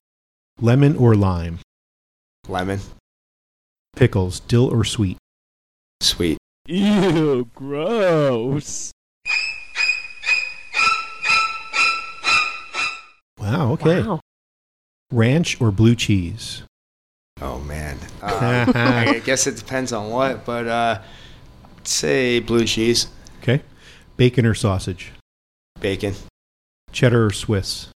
Lemon 0.60 0.96
or 0.96 1.14
lime? 1.16 1.58
Lemon, 2.48 2.80
Pickles, 3.96 4.40
dill 4.40 4.66
or 4.72 4.84
sweet? 4.84 5.16
sweet. 6.00 6.38
Ew, 6.66 7.48
gross. 7.54 8.90
Wow. 13.42 13.72
Okay. 13.72 14.02
Wow. 14.02 14.20
Ranch 15.10 15.60
or 15.60 15.70
blue 15.72 15.94
cheese? 15.96 16.62
Oh 17.40 17.58
man. 17.60 17.98
Uh, 18.22 18.66
I 18.74 19.20
guess 19.24 19.46
it 19.46 19.56
depends 19.56 19.92
on 19.92 20.10
what, 20.10 20.44
but 20.44 20.66
uh, 20.68 21.02
say 21.82 22.38
blue 22.40 22.64
cheese, 22.64 23.08
Okay. 23.42 23.60
Bacon 24.16 24.46
or 24.46 24.54
sausage? 24.54 25.10
bacon, 25.80 26.14
Cheddar 26.92 27.26
or 27.26 27.30
Swiss? 27.32 27.88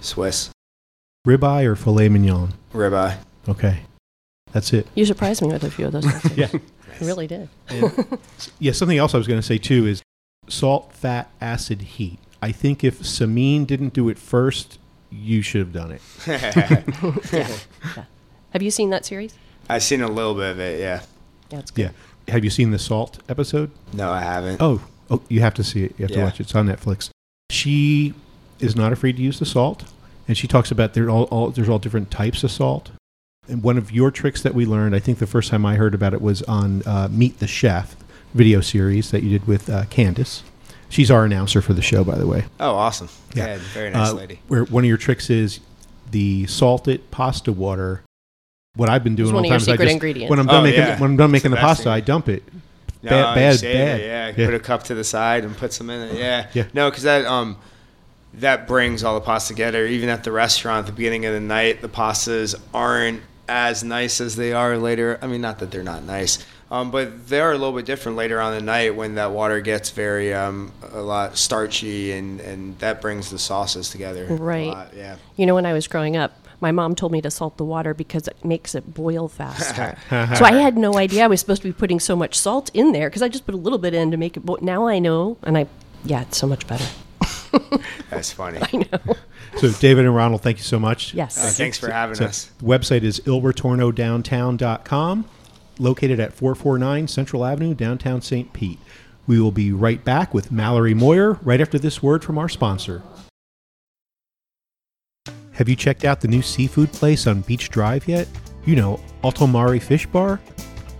Swiss, 0.00 0.50
Ribeye 1.26 1.64
or 1.64 1.76
filet 1.76 2.08
mignon? 2.08 2.54
ribeye. 2.72 3.18
Okay. 3.48 3.82
That's 4.52 4.72
it. 4.72 4.88
You 4.96 5.04
surprised 5.04 5.42
me 5.42 5.48
with 5.48 5.62
a 5.62 5.70
few 5.70 5.86
of 5.86 5.92
those. 5.92 6.04
Yeah. 6.36 6.48
You 7.00 7.06
really 7.06 7.28
did. 7.28 7.48
yeah, 8.58 8.72
something 8.72 8.98
else 8.98 9.14
I 9.14 9.18
was 9.18 9.28
going 9.28 9.38
to 9.40 9.46
say 9.46 9.58
too 9.58 9.86
is 9.86 10.02
salt, 10.48 10.92
fat, 10.92 11.30
acid, 11.40 11.82
heat. 11.82 12.18
I 12.42 12.50
think 12.50 12.82
if 12.82 13.00
Samin 13.00 13.64
didn't 13.68 13.92
do 13.92 14.08
it 14.08 14.18
first, 14.18 14.80
you 15.10 15.42
should 15.42 15.60
have 15.60 15.72
done 15.72 15.92
it. 15.92 16.02
Have 18.52 18.62
you 18.62 18.70
seen 18.70 18.90
that 18.90 19.04
series? 19.04 19.34
I've 19.68 19.82
seen 19.82 20.00
a 20.00 20.08
little 20.08 20.34
bit 20.34 20.50
of 20.50 20.60
it. 20.60 20.80
Yeah. 20.80 21.02
Yeah, 21.50 21.58
it's 21.58 21.70
good. 21.70 21.92
Yeah. 22.26 22.34
have 22.34 22.44
you 22.44 22.50
seen 22.50 22.70
the 22.70 22.78
Salt 22.78 23.18
episode? 23.28 23.70
No, 23.92 24.10
I 24.10 24.20
haven't. 24.20 24.60
Oh, 24.60 24.80
oh, 25.10 25.22
you 25.28 25.40
have 25.40 25.54
to 25.54 25.64
see 25.64 25.84
it. 25.84 25.94
You 25.98 26.04
have 26.04 26.12
to 26.12 26.22
watch 26.22 26.40
it. 26.40 26.44
It's 26.44 26.54
on 26.54 26.66
Netflix. 26.66 27.10
She 27.50 28.14
is 28.58 28.76
not 28.76 28.92
afraid 28.92 29.16
to 29.16 29.22
use 29.22 29.38
the 29.38 29.46
salt, 29.46 29.84
and 30.26 30.36
she 30.36 30.46
talks 30.46 30.70
about 30.70 30.94
there 30.94 31.08
all, 31.08 31.24
all 31.24 31.50
there's 31.50 31.68
all 31.68 31.78
different 31.78 32.10
types 32.10 32.44
of 32.44 32.50
salt. 32.50 32.90
And 33.48 33.62
one 33.62 33.78
of 33.78 33.90
your 33.92 34.10
tricks 34.10 34.42
that 34.42 34.54
we 34.54 34.66
learned, 34.66 34.94
I 34.94 34.98
think 34.98 35.18
the 35.18 35.26
first 35.26 35.50
time 35.50 35.64
I 35.64 35.76
heard 35.76 35.94
about 35.94 36.12
it 36.12 36.20
was 36.20 36.42
on 36.42 36.82
uh, 36.86 37.08
Meet 37.10 37.38
the 37.38 37.46
Chef 37.46 37.96
video 38.34 38.60
series 38.60 39.10
that 39.10 39.22
you 39.22 39.30
did 39.30 39.46
with 39.46 39.70
uh, 39.70 39.84
Candace. 39.86 40.42
She's 40.90 41.10
our 41.10 41.24
announcer 41.24 41.60
for 41.60 41.74
the 41.74 41.82
show, 41.82 42.02
by 42.04 42.16
the 42.16 42.26
way. 42.26 42.44
Oh, 42.60 42.74
awesome. 42.74 43.08
Yeah. 43.34 43.46
Yeah, 43.46 43.58
very 43.74 43.90
nice 43.90 44.10
Uh, 44.10 44.14
lady. 44.14 44.40
Where 44.48 44.64
one 44.64 44.84
of 44.84 44.88
your 44.88 44.96
tricks 44.96 45.28
is 45.30 45.60
the 46.10 46.46
salted 46.46 47.10
pasta 47.10 47.52
water. 47.52 48.02
What 48.74 48.88
I've 48.88 49.04
been 49.04 49.14
doing 49.16 49.28
It's 49.28 49.32
all 49.32 49.36
one 49.36 49.42
the 49.42 49.48
of 49.48 49.50
your 49.50 49.58
time 49.58 49.62
is 49.62 49.68
I 49.68 49.72
secret 49.72 49.84
just 49.86 49.92
ingredients. 49.94 50.30
when 50.30 50.38
I'm 50.38 50.46
done 50.46 50.60
Oh, 50.60 50.62
making 50.62 50.80
yeah. 50.80 50.98
when 51.00 51.10
I'm 51.10 51.16
done 51.16 51.30
making 51.30 51.50
the 51.50 51.56
the, 51.56 51.60
best 51.62 51.78
pasta, 51.78 51.90
I 51.90 52.00
dump 52.00 52.28
it. 52.28 52.42
No, 53.02 53.10
bad, 53.10 53.54
you 53.56 53.60
bad, 53.60 53.60
bad. 53.62 54.00
It, 54.00 54.38
yeah, 54.38 54.46
put 54.46 54.54
a 54.54 54.58
cup 54.60 54.82
to 54.84 54.94
the 54.94 55.04
side 55.04 55.44
and 55.44 55.56
put 55.56 55.72
some 55.72 55.90
in 55.90 56.00
it. 56.08 56.14
Yeah, 56.18 56.46
Yeah. 56.54 56.64
No, 56.74 56.88
because 56.90 57.02
that 57.04 57.26
um, 57.26 57.56
that 58.34 58.66
brings 58.66 59.04
all 59.04 59.14
the 59.14 59.20
pasta 59.20 59.52
together. 59.52 59.86
Even 59.86 60.08
at 60.08 60.24
the 60.24 60.32
restaurant, 60.32 60.80
at 60.80 60.86
the 60.86 60.92
beginning 60.96 61.26
of 61.26 61.34
the 61.34 61.40
night, 61.40 61.80
the 61.82 61.88
pastas 61.88 62.54
aren't 62.72 63.20
as 63.48 63.82
nice 63.84 64.20
as 64.20 64.36
they 64.36 64.52
are 64.52 64.76
later. 64.78 65.18
I 65.22 65.26
mean, 65.26 65.40
not 65.40 65.58
that 65.60 65.70
they're 65.70 65.82
not 65.82 66.02
nice, 66.04 66.38
um, 66.70 66.90
but 66.90 67.28
they 67.28 67.40
are 67.40 67.52
a 67.52 67.58
little 67.58 67.72
bit 67.74 67.86
different 67.86 68.16
later 68.18 68.40
on 68.40 68.52
in 68.54 68.58
the 68.60 68.64
night 68.64 68.94
when 68.94 69.14
that 69.16 69.30
water 69.32 69.60
gets 69.60 69.90
very 69.90 70.32
um, 70.34 70.72
a 70.92 71.00
lot 71.00 71.36
starchy 71.38 72.12
and 72.12 72.40
and 72.40 72.78
that 72.80 73.00
brings 73.00 73.30
the 73.30 73.38
sauces 73.38 73.90
together. 73.90 74.26
a 74.28 74.34
Right. 74.34 74.68
lot, 74.68 74.92
yeah. 74.96 75.16
You 75.36 75.46
know, 75.46 75.54
when 75.54 75.64
I 75.66 75.72
was 75.72 75.86
growing 75.88 76.16
up, 76.16 76.32
my 76.60 76.72
mom 76.72 76.94
told 76.96 77.12
me 77.12 77.20
to 77.22 77.30
salt 77.30 77.56
the 77.56 77.64
water 77.64 77.94
because 77.94 78.26
it 78.28 78.44
makes 78.44 78.74
it 78.74 78.92
boil 78.92 79.28
faster. 79.28 79.96
so 80.36 80.44
I 80.44 80.52
had 80.54 80.76
no 80.76 80.96
idea 80.98 81.24
I 81.24 81.28
was 81.28 81.38
supposed 81.40 81.62
to 81.62 81.68
be 81.68 81.72
putting 81.72 82.00
so 82.00 82.16
much 82.16 82.36
salt 82.38 82.70
in 82.74 82.90
there 82.92 83.08
because 83.08 83.22
I 83.22 83.28
just 83.28 83.46
put 83.46 83.54
a 83.54 83.58
little 83.58 83.78
bit 83.78 83.94
in 83.94 84.10
to 84.10 84.16
make 84.16 84.36
it 84.36 84.40
boil. 84.44 84.58
Now 84.60 84.88
I 84.88 84.98
know, 84.98 85.38
and 85.44 85.56
I, 85.56 85.66
yeah, 86.04 86.22
it's 86.22 86.36
so 86.36 86.46
much 86.48 86.66
better. 86.66 86.84
That's 88.10 88.32
funny. 88.32 88.58
I 88.60 88.76
know. 88.76 89.14
So, 89.58 89.70
David 89.80 90.04
and 90.04 90.14
Ronald, 90.14 90.42
thank 90.42 90.58
you 90.58 90.64
so 90.64 90.78
much. 90.78 91.14
Yes. 91.14 91.38
Uh, 91.38 91.48
thanks 91.48 91.78
for 91.78 91.90
having 91.90 92.14
So, 92.16 92.26
us. 92.26 92.50
The 92.58 92.64
website 92.66 93.02
is 93.02 93.20
ilritornodowntown.com, 93.20 95.24
located 95.80 96.20
at 96.20 96.32
449 96.32 97.08
Central 97.08 97.44
Avenue, 97.44 97.74
downtown 97.74 98.20
St. 98.22 98.52
Pete. 98.52 98.78
We 99.26 99.40
will 99.40 99.52
be 99.52 99.72
right 99.72 100.02
back 100.04 100.32
with 100.32 100.50
Mallory 100.50 100.94
Moyer 100.94 101.34
right 101.42 101.60
after 101.60 101.78
this 101.78 102.02
word 102.02 102.24
from 102.24 102.38
our 102.38 102.48
sponsor. 102.48 103.02
Have 105.52 105.68
you 105.68 105.76
checked 105.76 106.04
out 106.04 106.20
the 106.20 106.28
new 106.28 106.40
seafood 106.40 106.92
place 106.92 107.26
on 107.26 107.40
Beach 107.40 107.68
Drive 107.68 108.06
yet? 108.06 108.28
You 108.64 108.76
know, 108.76 109.00
Altomari 109.24 109.82
Fish 109.82 110.06
Bar? 110.06 110.40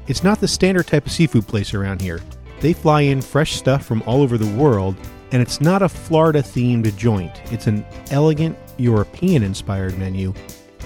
It's 0.08 0.24
not 0.24 0.40
the 0.40 0.48
standard 0.48 0.86
type 0.86 1.06
of 1.06 1.12
seafood 1.12 1.46
place 1.46 1.74
around 1.74 2.00
here. 2.00 2.20
They 2.60 2.72
fly 2.72 3.02
in 3.02 3.22
fresh 3.22 3.54
stuff 3.54 3.84
from 3.84 4.02
all 4.02 4.20
over 4.20 4.36
the 4.36 4.56
world, 4.56 4.96
and 5.30 5.40
it's 5.40 5.60
not 5.60 5.82
a 5.82 5.88
Florida 5.88 6.42
themed 6.42 6.96
joint. 6.96 7.40
It's 7.52 7.66
an 7.66 7.84
elegant, 8.10 8.58
European 8.78 9.42
inspired 9.42 9.96
menu, 9.96 10.34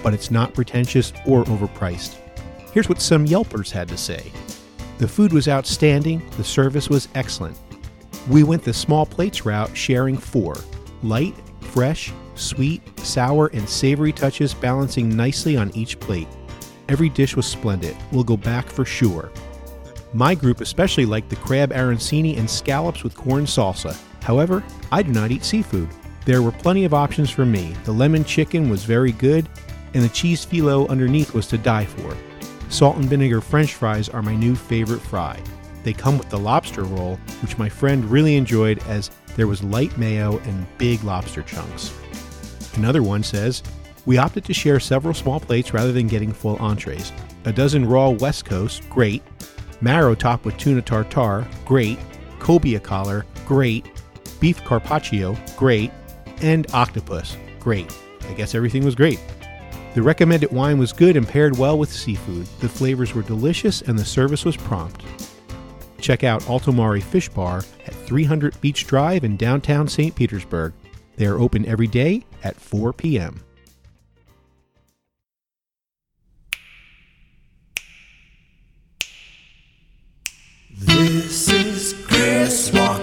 but 0.03 0.13
it's 0.13 0.31
not 0.31 0.55
pretentious 0.55 1.13
or 1.27 1.45
overpriced. 1.45 2.19
Here's 2.73 2.89
what 2.89 3.03
some 3.03 3.27
Yelpers 3.27 3.71
had 3.71 3.89
to 3.89 3.99
say 3.99 4.33
The 4.99 5.07
food 5.07 5.33
was 5.33 5.47
outstanding, 5.47 6.23
the 6.37 6.45
service 6.45 6.89
was 6.89 7.09
excellent. 7.15 7.59
We 8.29 8.45
went 8.45 8.63
the 8.63 8.73
small 8.73 9.05
plates 9.05 9.45
route, 9.45 9.77
sharing 9.77 10.17
four 10.17 10.57
light, 11.03 11.35
fresh, 11.61 12.13
sweet, 12.35 12.83
sour, 13.01 13.49
and 13.49 13.69
savory 13.69 14.13
touches 14.13 14.55
balancing 14.55 15.15
nicely 15.15 15.57
on 15.57 15.75
each 15.77 16.01
plate. 16.01 16.29
Every 16.89 17.09
dish 17.09 17.37
was 17.37 17.47
splendid. 17.47 17.97
We'll 18.11 18.25
go 18.25 18.37
back 18.37 18.67
for 18.67 18.85
sure. 18.85 19.31
My 20.15 20.35
group 20.35 20.61
especially 20.61 21.07
liked 21.07 21.31
the 21.31 21.37
crab 21.37 21.73
arancini 21.73 22.39
and 22.39 22.49
scallops 22.49 23.03
with 23.03 23.17
corn 23.17 23.45
salsa. 23.45 23.97
However, 24.23 24.63
I 24.91 25.03
do 25.03 25.13
not 25.13 25.31
eat 25.31 25.45
seafood. 25.45 25.89
There 26.25 26.43
were 26.43 26.53
plenty 26.53 26.85
of 26.85 26.95
options 26.95 27.31
for 27.31 27.45
me. 27.45 27.75
The 27.85 27.93
lemon 27.93 28.25
chicken 28.25 28.71
was 28.71 28.85
very 28.85 29.13
good, 29.13 29.49
and 29.95 30.03
the 30.05 30.09
cheese 30.09 30.45
filo 30.45 30.87
underneath 30.87 31.35
was 31.35 31.49
to 31.49 31.59
die 31.59 31.87
for. 31.87 32.17
Salt 32.73 32.97
and 32.97 33.05
vinegar 33.05 33.43
french 33.43 33.75
fries 33.75 34.09
are 34.09 34.23
my 34.23 34.35
new 34.35 34.57
favorite 34.57 35.03
fry. 35.03 35.39
They 35.85 35.93
come 35.93 36.17
with 36.17 36.31
the 36.31 36.39
lobster 36.39 36.85
roll, 36.85 37.17
which 37.43 37.59
my 37.59 37.69
friend 37.69 38.03
really 38.11 38.35
enjoyed 38.35 38.83
as 38.89 39.11
there 39.37 39.47
was 39.47 39.63
light 39.63 39.97
mayo 39.99 40.39
and 40.39 40.67
big 40.79 41.05
lobster 41.05 41.43
chunks. 41.43 41.93
Another 42.75 43.03
one 43.03 43.23
says, 43.23 43.63
We 44.07 44.17
opted 44.17 44.47
to 44.47 44.55
share 44.55 44.81
several 44.81 45.13
small 45.13 45.39
plates 45.39 45.75
rather 45.75 45.93
than 45.93 46.09
getting 46.09 46.33
full 46.33 46.57
entrees. 46.61 47.13
A 47.45 47.53
dozen 47.53 47.87
raw 47.87 48.09
West 48.09 48.47
Coast, 48.47 48.89
great. 48.89 49.23
Marrow 49.83 50.15
topped 50.15 50.47
with 50.47 50.57
tuna 50.57 50.81
tartare, 50.81 51.47
great. 51.67 51.99
Cobia 52.39 52.83
collar, 52.83 53.27
great. 53.47 53.87
Beef 54.41 54.65
carpaccio, 54.65 55.37
great. 55.59 55.93
And 56.41 56.67
octopus, 56.73 57.37
great. 57.61 57.95
I 58.31 58.33
guess 58.33 58.55
everything 58.55 58.83
was 58.83 58.95
great. 58.95 59.21
The 59.95 60.03
recommended 60.03 60.51
wine 60.51 60.79
was 60.79 60.91
good 60.93 61.17
and 61.19 61.29
paired 61.29 61.59
well 61.59 61.79
with 61.79 61.93
seafood. 61.93 62.47
The 62.61 62.69
flavors 62.69 63.15
were 63.15 63.21
delicious 63.23 63.83
and 63.83 63.99
the 63.99 64.05
service 64.05 64.43
was 64.43 64.57
prompt. 64.57 65.05
Check 66.01 66.25
out 66.25 66.41
Altomari 66.43 67.03
Fish 67.03 67.29
Bar 67.29 67.59
at 67.87 67.95
300 67.95 68.59
Beach 68.63 68.87
Drive 68.87 69.23
in 69.23 69.37
downtown 69.37 69.87
St. 69.87 70.15
Petersburg. 70.15 70.73
They 71.17 71.27
are 71.27 71.39
open 71.39 71.67
every 71.67 71.87
day 71.89 72.25
at 72.43 72.57
4 72.57 72.95
p.m. 72.95 73.45
This 80.75 81.49
is 81.53 81.93
Chris 82.07 82.73
Walker, 82.73 83.02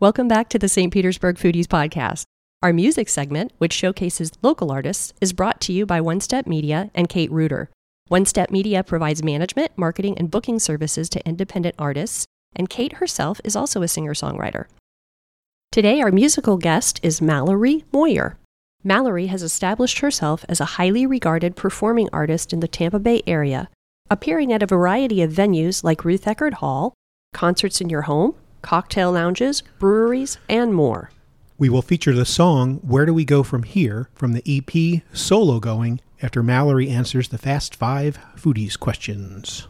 Welcome 0.00 0.28
back 0.28 0.48
to 0.48 0.58
the 0.58 0.66
St. 0.66 0.90
Petersburg 0.90 1.36
Foodies 1.36 1.66
Podcast. 1.66 2.24
Our 2.62 2.72
music 2.72 3.06
segment, 3.10 3.52
which 3.58 3.74
showcases 3.74 4.32
local 4.40 4.72
artists, 4.72 5.12
is 5.20 5.34
brought 5.34 5.60
to 5.60 5.74
you 5.74 5.84
by 5.84 6.00
One 6.00 6.22
Step 6.22 6.46
Media 6.46 6.90
and 6.94 7.06
Kate 7.06 7.30
Reuter. 7.30 7.68
One 8.08 8.24
Step 8.24 8.50
Media 8.50 8.82
provides 8.82 9.22
management, 9.22 9.72
marketing, 9.76 10.16
and 10.16 10.30
booking 10.30 10.58
services 10.58 11.10
to 11.10 11.28
independent 11.28 11.74
artists, 11.78 12.24
and 12.56 12.70
Kate 12.70 12.94
herself 12.94 13.42
is 13.44 13.54
also 13.54 13.82
a 13.82 13.88
singer 13.88 14.14
songwriter. 14.14 14.68
Today, 15.70 16.00
our 16.00 16.10
musical 16.10 16.56
guest 16.56 16.98
is 17.02 17.20
Mallory 17.20 17.84
Moyer. 17.92 18.38
Mallory 18.82 19.26
has 19.26 19.42
established 19.42 19.98
herself 19.98 20.46
as 20.48 20.62
a 20.62 20.80
highly 20.80 21.04
regarded 21.04 21.56
performing 21.56 22.08
artist 22.10 22.54
in 22.54 22.60
the 22.60 22.68
Tampa 22.68 22.98
Bay 22.98 23.22
area, 23.26 23.68
appearing 24.08 24.50
at 24.50 24.62
a 24.62 24.66
variety 24.66 25.20
of 25.20 25.30
venues 25.30 25.84
like 25.84 26.06
Ruth 26.06 26.24
Eckerd 26.24 26.54
Hall, 26.54 26.94
concerts 27.34 27.82
in 27.82 27.90
your 27.90 28.02
home, 28.02 28.34
cocktail 28.62 29.12
lounges, 29.12 29.62
breweries, 29.78 30.38
and 30.48 30.74
more. 30.74 31.10
We 31.58 31.68
will 31.68 31.82
feature 31.82 32.14
the 32.14 32.24
song 32.24 32.76
Where 32.76 33.04
Do 33.06 33.12
We 33.12 33.24
Go 33.24 33.42
From 33.42 33.64
Here 33.64 34.08
from 34.14 34.32
the 34.32 34.42
EP 34.46 35.02
Solo 35.12 35.60
Going 35.60 36.00
after 36.22 36.42
Mallory 36.42 36.88
answers 36.88 37.28
the 37.28 37.38
Fast 37.38 37.74
Five 37.74 38.18
Foodies 38.36 38.78
questions. 38.78 39.68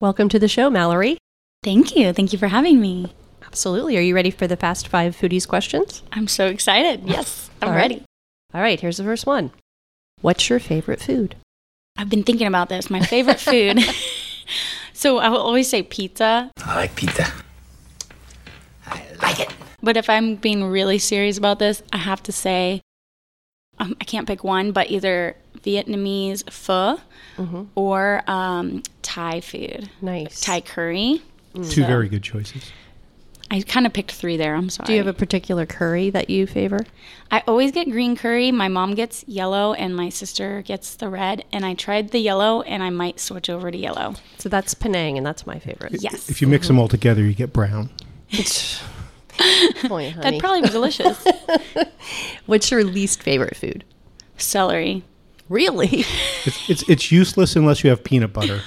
Welcome 0.00 0.28
to 0.30 0.38
the 0.38 0.48
show, 0.48 0.70
Mallory. 0.70 1.18
Thank 1.62 1.96
you. 1.96 2.12
Thank 2.12 2.32
you 2.32 2.38
for 2.38 2.48
having 2.48 2.80
me. 2.80 3.14
Absolutely. 3.46 3.96
Are 3.96 4.02
you 4.02 4.14
ready 4.14 4.30
for 4.30 4.46
the 4.46 4.56
Fast 4.56 4.88
Five 4.88 5.16
Foodies 5.16 5.46
questions? 5.46 6.02
I'm 6.12 6.28
so 6.28 6.46
excited. 6.46 7.02
Yes, 7.06 7.50
I'm 7.62 7.68
All 7.68 7.74
right. 7.74 7.80
ready. 7.80 8.04
All 8.52 8.60
right, 8.60 8.80
here's 8.80 8.96
the 8.96 9.04
first 9.04 9.26
one. 9.26 9.50
What's 10.20 10.48
your 10.48 10.58
favorite 10.58 11.00
food? 11.00 11.36
I've 11.96 12.08
been 12.08 12.24
thinking 12.24 12.46
about 12.46 12.68
this. 12.68 12.90
My 12.90 13.00
favorite 13.00 13.40
food. 13.40 13.78
so 14.92 15.18
I 15.18 15.28
will 15.28 15.38
always 15.38 15.68
say 15.68 15.82
pizza, 15.82 16.50
I 16.64 16.74
like 16.76 16.96
pizza. 16.96 17.26
I 18.86 19.02
like 19.22 19.40
it. 19.40 19.54
but 19.82 19.96
if 19.96 20.08
I'm 20.10 20.36
being 20.36 20.64
really 20.64 20.98
serious 20.98 21.38
about 21.38 21.58
this, 21.58 21.82
I 21.92 21.98
have 21.98 22.22
to 22.24 22.32
say 22.32 22.80
um, 23.78 23.96
I 24.00 24.04
can't 24.04 24.26
pick 24.26 24.44
one, 24.44 24.72
but 24.72 24.90
either 24.90 25.36
Vietnamese 25.62 26.48
pho 26.50 27.00
Mm-hmm. 27.36 27.64
or 27.74 28.22
um, 28.28 28.84
Thai 29.02 29.40
food, 29.40 29.90
Nice. 30.00 30.40
Thai 30.40 30.60
curry. 30.60 31.20
Two 31.56 31.64
So- 31.64 31.84
very 31.86 32.08
good 32.08 32.22
choices. 32.22 32.70
I 33.50 33.60
kind 33.60 33.84
of 33.86 33.92
picked 33.92 34.12
three 34.12 34.36
there. 34.36 34.54
I'm 34.54 34.70
sorry. 34.70 34.86
Do 34.86 34.92
you 34.92 34.98
have 34.98 35.06
a 35.06 35.12
particular 35.12 35.66
curry 35.66 36.08
that 36.10 36.30
you 36.30 36.46
favor? 36.46 36.80
I 37.30 37.42
always 37.46 37.72
get 37.72 37.90
green 37.90 38.16
curry. 38.16 38.50
My 38.50 38.68
mom 38.68 38.94
gets 38.94 39.22
yellow, 39.28 39.74
and 39.74 39.94
my 39.94 40.08
sister 40.08 40.62
gets 40.62 40.94
the 40.96 41.08
red. 41.10 41.44
And 41.52 41.64
I 41.64 41.74
tried 41.74 42.10
the 42.10 42.18
yellow, 42.20 42.62
and 42.62 42.82
I 42.82 42.88
might 42.90 43.20
switch 43.20 43.50
over 43.50 43.70
to 43.70 43.76
yellow. 43.76 44.14
So 44.38 44.48
that's 44.48 44.72
Penang, 44.74 45.18
and 45.18 45.26
that's 45.26 45.46
my 45.46 45.58
favorite. 45.58 46.00
Yes. 46.00 46.30
If 46.30 46.40
you 46.40 46.48
mix 46.48 46.68
them 46.68 46.78
all 46.78 46.88
together, 46.88 47.22
you 47.22 47.34
get 47.34 47.52
brown. 47.52 47.90
Boy, 49.88 50.10
honey. 50.10 50.22
That'd 50.22 50.40
probably 50.40 50.62
be 50.62 50.68
delicious. 50.68 51.24
What's 52.46 52.70
your 52.70 52.84
least 52.84 53.22
favorite 53.22 53.56
food? 53.56 53.84
Celery. 54.36 55.02
Really? 55.48 56.04
It's, 56.46 56.70
it's 56.70 56.88
it's 56.88 57.12
useless 57.12 57.54
unless 57.56 57.84
you 57.84 57.90
have 57.90 58.02
peanut 58.04 58.32
butter. 58.32 58.60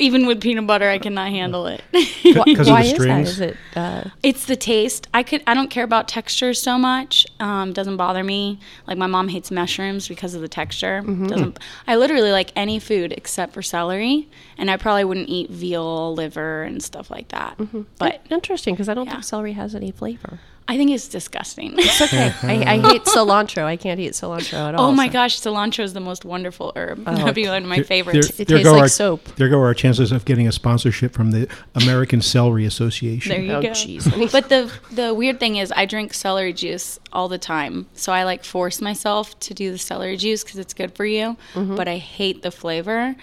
Even 0.00 0.26
with 0.26 0.40
peanut 0.40 0.66
butter, 0.66 0.88
I 0.88 0.98
cannot 0.98 1.28
handle 1.30 1.66
it. 1.66 1.82
Because 2.22 2.68
of 2.68 2.72
Why 2.72 2.82
the 2.82 2.88
is 2.94 2.98
that? 3.04 3.20
Is 3.22 3.40
it? 3.40 3.56
Uh, 3.76 4.04
It's 4.22 4.46
the 4.46 4.56
taste. 4.56 5.08
I 5.12 5.22
could. 5.22 5.42
I 5.46 5.54
don't 5.54 5.68
care 5.70 5.84
about 5.84 6.06
texture 6.08 6.54
so 6.54 6.78
much. 6.78 7.26
Um, 7.40 7.72
doesn't 7.72 7.96
bother 7.96 8.22
me. 8.22 8.60
Like 8.86 8.98
my 8.98 9.06
mom 9.08 9.28
hates 9.28 9.50
mushrooms 9.50 10.06
because 10.08 10.34
of 10.34 10.40
the 10.40 10.48
texture. 10.48 11.02
Mm-hmm. 11.04 11.26
Doesn't. 11.26 11.58
I 11.86 11.96
literally 11.96 12.30
like 12.30 12.52
any 12.56 12.78
food 12.78 13.12
except 13.12 13.52
for 13.52 13.62
celery, 13.62 14.28
and 14.58 14.70
I 14.70 14.76
probably 14.76 15.04
wouldn't 15.04 15.28
eat 15.28 15.50
veal 15.50 16.14
liver 16.14 16.62
and 16.62 16.82
stuff 16.82 17.10
like 17.10 17.28
that. 17.28 17.58
Mm-hmm. 17.58 17.82
But 17.98 18.24
interesting 18.30 18.74
because 18.74 18.88
I 18.88 18.94
don't 18.94 19.06
Yeah. 19.06 19.12
think 19.14 19.24
celery 19.24 19.52
has 19.54 19.74
any 19.74 19.90
flavor. 19.90 20.38
I 20.72 20.76
think 20.76 20.92
it's 20.92 21.08
disgusting. 21.08 21.74
It's 21.76 22.00
okay. 22.00 22.32
I, 22.42 22.74
I 22.74 22.78
hate 22.92 23.02
cilantro. 23.02 23.64
I 23.64 23.76
can't 23.76 23.98
eat 23.98 24.12
cilantro 24.12 24.68
at 24.68 24.74
all. 24.76 24.90
oh 24.90 24.92
my 24.92 25.08
so- 25.08 25.12
gosh, 25.14 25.40
cilantro 25.40 25.82
is 25.82 25.94
the 25.94 26.00
most 26.00 26.24
wonderful 26.24 26.72
herb. 26.76 27.02
Oh, 27.06 27.14
That'd 27.16 27.34
be 27.34 27.48
one 27.48 27.64
of 27.64 27.68
my 27.68 27.76
There- 27.76 27.84
favorites. 27.84 28.28
there- 28.28 28.42
It 28.42 28.48
there 28.48 28.58
tastes 28.58 28.70
like 28.72 28.80
our, 28.82 28.88
soap. 28.88 29.24
There 29.34 29.48
go 29.48 29.58
our 29.60 29.74
chances 29.74 30.12
of 30.12 30.24
getting 30.24 30.46
a 30.46 30.52
sponsorship 30.52 31.12
from 31.12 31.32
the 31.32 31.48
American 31.74 32.22
Celery 32.22 32.64
Association. 32.66 33.30
There 33.30 33.42
you 33.42 33.52
Oh, 33.54 33.62
go. 33.62 33.70
jeez. 33.70 34.30
but 34.30 34.48
the 34.48 34.70
the 34.92 35.12
weird 35.12 35.40
thing 35.40 35.56
is, 35.56 35.72
I 35.74 35.86
drink 35.86 36.14
celery 36.14 36.52
juice 36.52 37.00
all 37.12 37.26
the 37.28 37.38
time. 37.38 37.86
So 37.94 38.12
I 38.12 38.22
like 38.22 38.44
force 38.44 38.80
myself 38.80 39.36
to 39.40 39.54
do 39.54 39.72
the 39.72 39.78
celery 39.78 40.16
juice 40.16 40.44
because 40.44 40.58
it's 40.60 40.72
good 40.74 40.94
for 40.94 41.04
you. 41.04 41.36
Mm-hmm. 41.54 41.74
But 41.74 41.88
I 41.88 41.96
hate 41.96 42.42
the 42.42 42.52
flavor, 42.52 43.16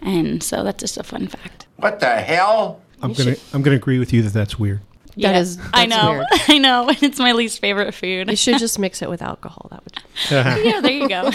and 0.00 0.42
so 0.42 0.62
that's 0.62 0.80
just 0.80 0.96
a 0.96 1.02
fun 1.02 1.26
fact. 1.26 1.66
What 1.76 1.98
the 1.98 2.16
hell? 2.20 2.80
I'm 3.02 3.12
gonna 3.14 3.34
I'm 3.52 3.62
gonna 3.62 3.76
agree 3.76 3.98
with 3.98 4.12
you 4.12 4.22
that 4.22 4.32
that's 4.32 4.58
weird. 4.58 4.80
That 5.16 5.36
is- 5.36 5.58
I 5.72 5.86
know, 5.86 6.10
weird. 6.10 6.26
I 6.48 6.58
know. 6.58 6.88
It's 7.02 7.18
my 7.18 7.32
least 7.32 7.60
favorite 7.60 7.94
food. 7.94 8.30
You 8.30 8.36
should 8.36 8.58
just 8.58 8.78
mix 8.84 9.00
it 9.02 9.08
with 9.10 9.22
alcohol. 9.22 9.68
That 9.70 9.84
would. 9.84 10.64
yeah, 10.66 10.80
there 10.80 10.90
you 10.92 11.08
go. 11.08 11.30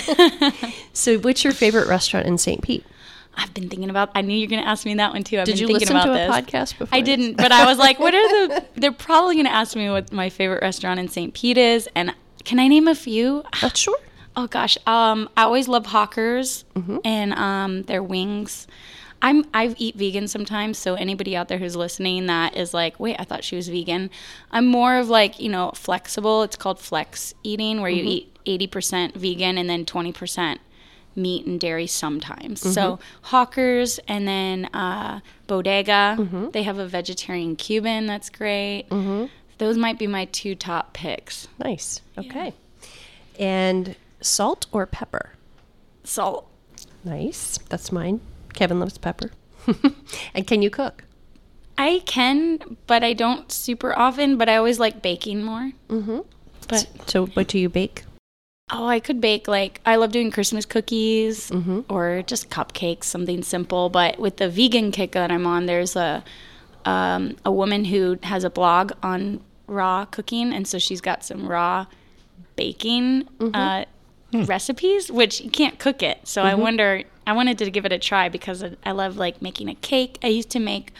So, 0.94 1.18
what's 1.20 1.44
your 1.44 1.54
favorite 1.54 1.88
restaurant 1.88 2.26
in 2.28 2.38
St. 2.38 2.62
Pete? 2.62 2.86
I've 3.36 3.54
been 3.54 3.70
thinking 3.70 3.90
about. 3.90 4.10
I 4.16 4.22
knew 4.22 4.34
you 4.36 4.48
were 4.48 4.50
going 4.50 4.62
to 4.64 4.68
ask 4.68 4.86
me 4.86 4.96
that 4.96 5.14
one 5.14 5.24
too. 5.24 5.40
I've 5.40 5.46
Did 5.46 5.54
been 5.54 5.62
you 5.62 5.68
thinking 5.68 5.96
listen 5.96 5.96
about 5.96 6.06
to 6.06 6.12
a 6.12 6.42
this. 6.42 6.52
podcast 6.74 6.78
before? 6.78 6.98
I 6.98 7.02
didn't, 7.02 7.38
but 7.38 7.52
I 7.54 7.66
was 7.66 7.78
like, 7.78 8.00
"What 8.00 8.14
are 8.14 8.48
the?" 8.48 8.66
They're 8.76 8.92
probably 8.92 9.36
going 9.36 9.46
to 9.46 9.52
ask 9.54 9.76
me 9.78 9.90
what 9.90 10.12
my 10.12 10.30
favorite 10.30 10.62
restaurant 10.62 11.00
in 11.00 11.08
St. 11.08 11.34
Pete 11.34 11.58
is, 11.58 11.88
and 11.96 12.14
can 12.44 12.60
I 12.60 12.68
name 12.68 12.88
a 12.90 12.96
few? 12.96 13.44
Uh, 13.62 13.70
sure. 13.70 13.98
Oh 14.36 14.48
gosh, 14.48 14.78
um, 14.88 15.30
I 15.38 15.44
always 15.44 15.68
love 15.70 15.86
Hawkers 15.86 16.66
Mm-hmm. 16.76 16.98
and 17.06 17.34
um, 17.34 17.84
their 17.84 18.04
wings. 18.04 18.68
I'm 19.22 19.46
I 19.54 19.76
eat 19.78 19.96
vegan 19.96 20.28
sometimes, 20.28 20.78
so 20.78 20.96
anybody 20.96 21.36
out 21.36 21.48
there 21.50 21.58
who's 21.58 21.76
listening 21.76 22.28
that 22.28 22.56
is 22.56 22.74
like, 22.74 23.00
wait, 23.00 23.18
I 23.20 23.24
thought 23.26 23.44
she 23.44 23.56
was 23.56 23.68
vegan. 23.68 24.10
I'm 24.52 24.66
more 24.66 24.96
of 24.98 25.10
like 25.10 25.40
you 25.40 25.50
know 25.50 25.72
flexible. 25.76 26.44
It's 26.44 26.56
called 26.56 26.80
flex 26.80 27.34
eating, 27.44 27.82
where 27.82 27.92
Mm-hmm. 27.92 28.06
you 28.08 28.12
eat 28.14 28.38
eighty 28.46 28.68
percent 28.68 29.16
vegan 29.16 29.58
and 29.58 29.70
then 29.70 29.86
twenty 29.86 30.12
percent 30.14 30.62
meat 31.16 31.46
and 31.46 31.60
dairy 31.60 31.88
sometimes. 31.88 32.62
So 32.62 32.94
Mm-hmm. 32.94 33.02
Hawkers 33.24 34.00
and 34.08 34.26
then 34.28 34.66
uh, 34.74 35.20
Bodega. 35.48 36.16
Mm-hmm. 36.18 36.52
They 36.52 36.64
have 36.64 36.78
a 36.80 36.88
vegetarian 36.88 37.56
Cuban 37.58 38.06
that's 38.06 38.30
great. 38.30 38.86
Those 39.58 39.78
might 39.78 40.00
be 40.00 40.08
my 40.08 40.26
two 40.26 40.56
top 40.56 40.94
picks. 40.94 41.50
Nice. 41.58 42.00
Okay. 42.18 42.54
And 43.38 43.98
salt 44.22 44.68
or 44.72 44.86
pepper? 44.86 45.32
Salt. 46.06 46.48
Nice. 47.04 47.60
That's 47.70 47.92
mine. 47.92 48.22
Kevin 48.54 48.80
loves 48.80 48.98
pepper. 48.98 49.32
and 50.34 50.46
can 50.48 50.62
you 50.62 50.70
cook? 50.70 51.04
I 51.78 52.02
can, 52.06 52.78
but 52.88 53.04
I 53.04 53.14
don't 53.14 53.52
super 53.52 53.98
often. 53.98 54.38
But 54.38 54.50
I 54.50 54.58
always 54.58 54.80
like 54.80 55.02
baking 55.02 55.44
more. 55.44 55.72
Mm-hmm. 55.90 56.20
But 56.68 56.88
So, 57.08 57.26
what 57.28 57.48
do 57.48 57.58
you 57.60 57.70
bake? 57.70 58.04
oh, 58.72 58.86
I 58.86 59.00
could 59.00 59.20
bake 59.20 59.48
like 59.48 59.82
I 59.84 59.96
love 59.96 60.12
doing 60.12 60.30
Christmas 60.30 60.64
cookies 60.66 61.50
Mm-hmm. 61.50 61.92
or 61.92 62.22
just 62.28 62.50
cupcakes, 62.52 63.06
something 63.06 63.42
simple. 63.44 63.90
But 63.90 64.20
with 64.20 64.38
the 64.38 64.48
vegan 64.50 64.92
kick 64.92 65.14
that 65.14 65.32
I'm 65.32 65.48
on, 65.48 65.66
there's 65.66 65.96
a 65.96 66.24
um, 66.86 67.36
a 67.46 67.52
woman 67.52 67.86
who 67.86 68.18
has 68.24 68.44
a 68.44 68.50
blog 68.50 68.92
on 69.02 69.42
raw 69.68 70.06
cooking, 70.06 70.54
and 70.54 70.68
so 70.68 70.78
she's 70.80 71.02
got 71.02 71.24
some 71.24 71.48
raw 71.48 71.86
baking 72.56 73.28
uh, 73.54 73.86
recipes, 74.34 75.12
which 75.12 75.42
you 75.42 75.50
can't 75.50 75.80
cook 75.80 76.04
it. 76.04 76.28
So 76.28 76.44
I 76.44 76.56
wonder. 76.56 77.04
I 77.28 77.34
wanted 77.34 77.60
to 77.60 77.70
give 77.70 77.86
it 77.86 77.92
a 77.92 78.00
try 78.00 78.28
because 78.28 78.64
I, 78.64 78.76
I 78.84 78.92
love 78.92 79.18
like 79.18 79.42
making 79.42 79.70
a 79.70 79.76
cake. 79.76 80.18
I 80.24 80.28
used 80.28 80.50
to 80.52 80.60
make. 80.60 80.92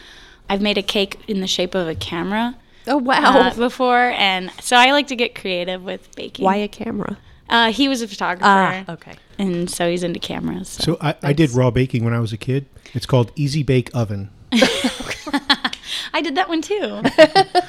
I've 0.48 0.60
made 0.60 0.78
a 0.78 0.82
cake 0.82 1.18
in 1.28 1.40
the 1.40 1.46
shape 1.46 1.74
of 1.74 1.88
a 1.88 1.94
camera. 1.94 2.56
Oh, 2.86 2.96
wow. 2.96 3.20
uh, 3.22 3.54
before, 3.54 4.10
and 4.16 4.50
so 4.60 4.76
I 4.76 4.90
like 4.92 5.06
to 5.08 5.16
get 5.16 5.34
creative 5.34 5.82
with 5.84 6.14
baking. 6.16 6.44
Why 6.44 6.56
a 6.56 6.68
camera? 6.68 7.18
Uh, 7.48 7.72
he 7.72 7.88
was 7.88 8.00
a 8.00 8.08
photographer. 8.08 8.46
Ah, 8.46 8.84
okay. 8.88 9.14
And 9.38 9.68
so 9.68 9.90
he's 9.90 10.02
into 10.02 10.20
cameras. 10.20 10.68
So. 10.68 10.82
So 10.82 10.98
I, 11.00 11.14
I 11.22 11.32
did 11.32 11.50
raw 11.50 11.70
baking 11.70 12.04
when 12.04 12.14
I 12.14 12.20
was 12.20 12.32
a 12.32 12.36
kid. 12.36 12.66
It's 12.94 13.06
called 13.06 13.32
Easy 13.36 13.62
Bake 13.62 13.90
Oven. 13.92 14.30
I 16.12 16.22
did 16.22 16.34
that 16.36 16.48
one 16.48 16.62
too. 16.62 17.02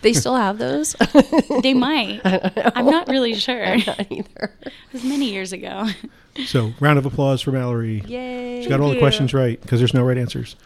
They 0.00 0.14
still 0.14 0.36
have 0.36 0.56
those? 0.56 0.96
they 1.62 1.74
might. 1.74 2.22
I'm 2.24 2.86
not 2.86 3.08
really 3.08 3.34
sure. 3.34 3.76
Not 3.76 4.10
either. 4.10 4.50
It 4.62 4.72
was 4.94 5.04
many 5.04 5.30
years 5.30 5.52
ago. 5.52 5.86
So 6.46 6.72
round 6.80 6.98
of 6.98 7.04
applause 7.04 7.42
for 7.42 7.52
Mallory. 7.52 8.02
Yay. 8.06 8.62
She 8.62 8.70
got 8.70 8.80
all 8.80 8.88
the 8.88 8.94
you. 8.94 9.00
questions 9.00 9.34
right 9.34 9.60
because 9.60 9.78
there's 9.78 9.92
no 9.92 10.02
right 10.02 10.16
answers. 10.16 10.56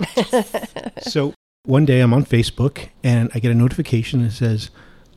so 1.00 1.34
one 1.64 1.84
day 1.84 2.00
I'm 2.00 2.14
on 2.14 2.24
Facebook 2.24 2.88
and 3.02 3.30
I 3.34 3.40
get 3.40 3.50
a 3.50 3.54
notification 3.54 4.22
that 4.22 4.30
says 4.30 4.70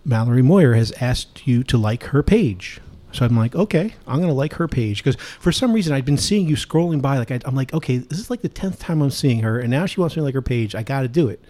Mallory 0.04 0.42
Moyer 0.42 0.74
has 0.74 0.92
asked 0.94 1.46
you 1.46 1.64
to 1.64 1.78
like 1.78 2.06
her 2.06 2.24
page. 2.24 2.82
So 3.14 3.26
I'm 3.26 3.38
like, 3.38 3.56
okay, 3.56 3.94
I'm 4.08 4.18
going 4.18 4.28
to 4.28 4.34
like 4.34 4.54
her 4.54 4.68
page 4.68 5.04
because 5.04 5.16
for 5.40 5.52
some 5.52 5.74
reason 5.74 5.94
I've 5.94 6.06
been 6.06 6.18
seeing 6.18 6.48
you 6.48 6.56
scrolling 6.56 7.02
by. 7.02 7.18
Like 7.18 7.32
I, 7.32 7.40
I'm 7.46 7.56
like, 7.56 7.74
okay, 7.74 7.98
this 7.98 8.20
is 8.20 8.30
like 8.30 8.42
the 8.42 8.50
tenth 8.50 8.80
time 8.80 9.02
I'm 9.02 9.12
seeing 9.12 9.40
her, 9.42 9.60
and 9.60 9.70
now 9.70 9.86
she 9.86 10.00
wants 10.00 10.16
me 10.16 10.22
to 10.22 10.24
like 10.26 10.34
her 10.34 10.42
page. 10.42 10.76
I 10.76 10.84
got 10.84 11.02
to 11.02 11.08
do 11.08 11.30
it. 11.30 11.44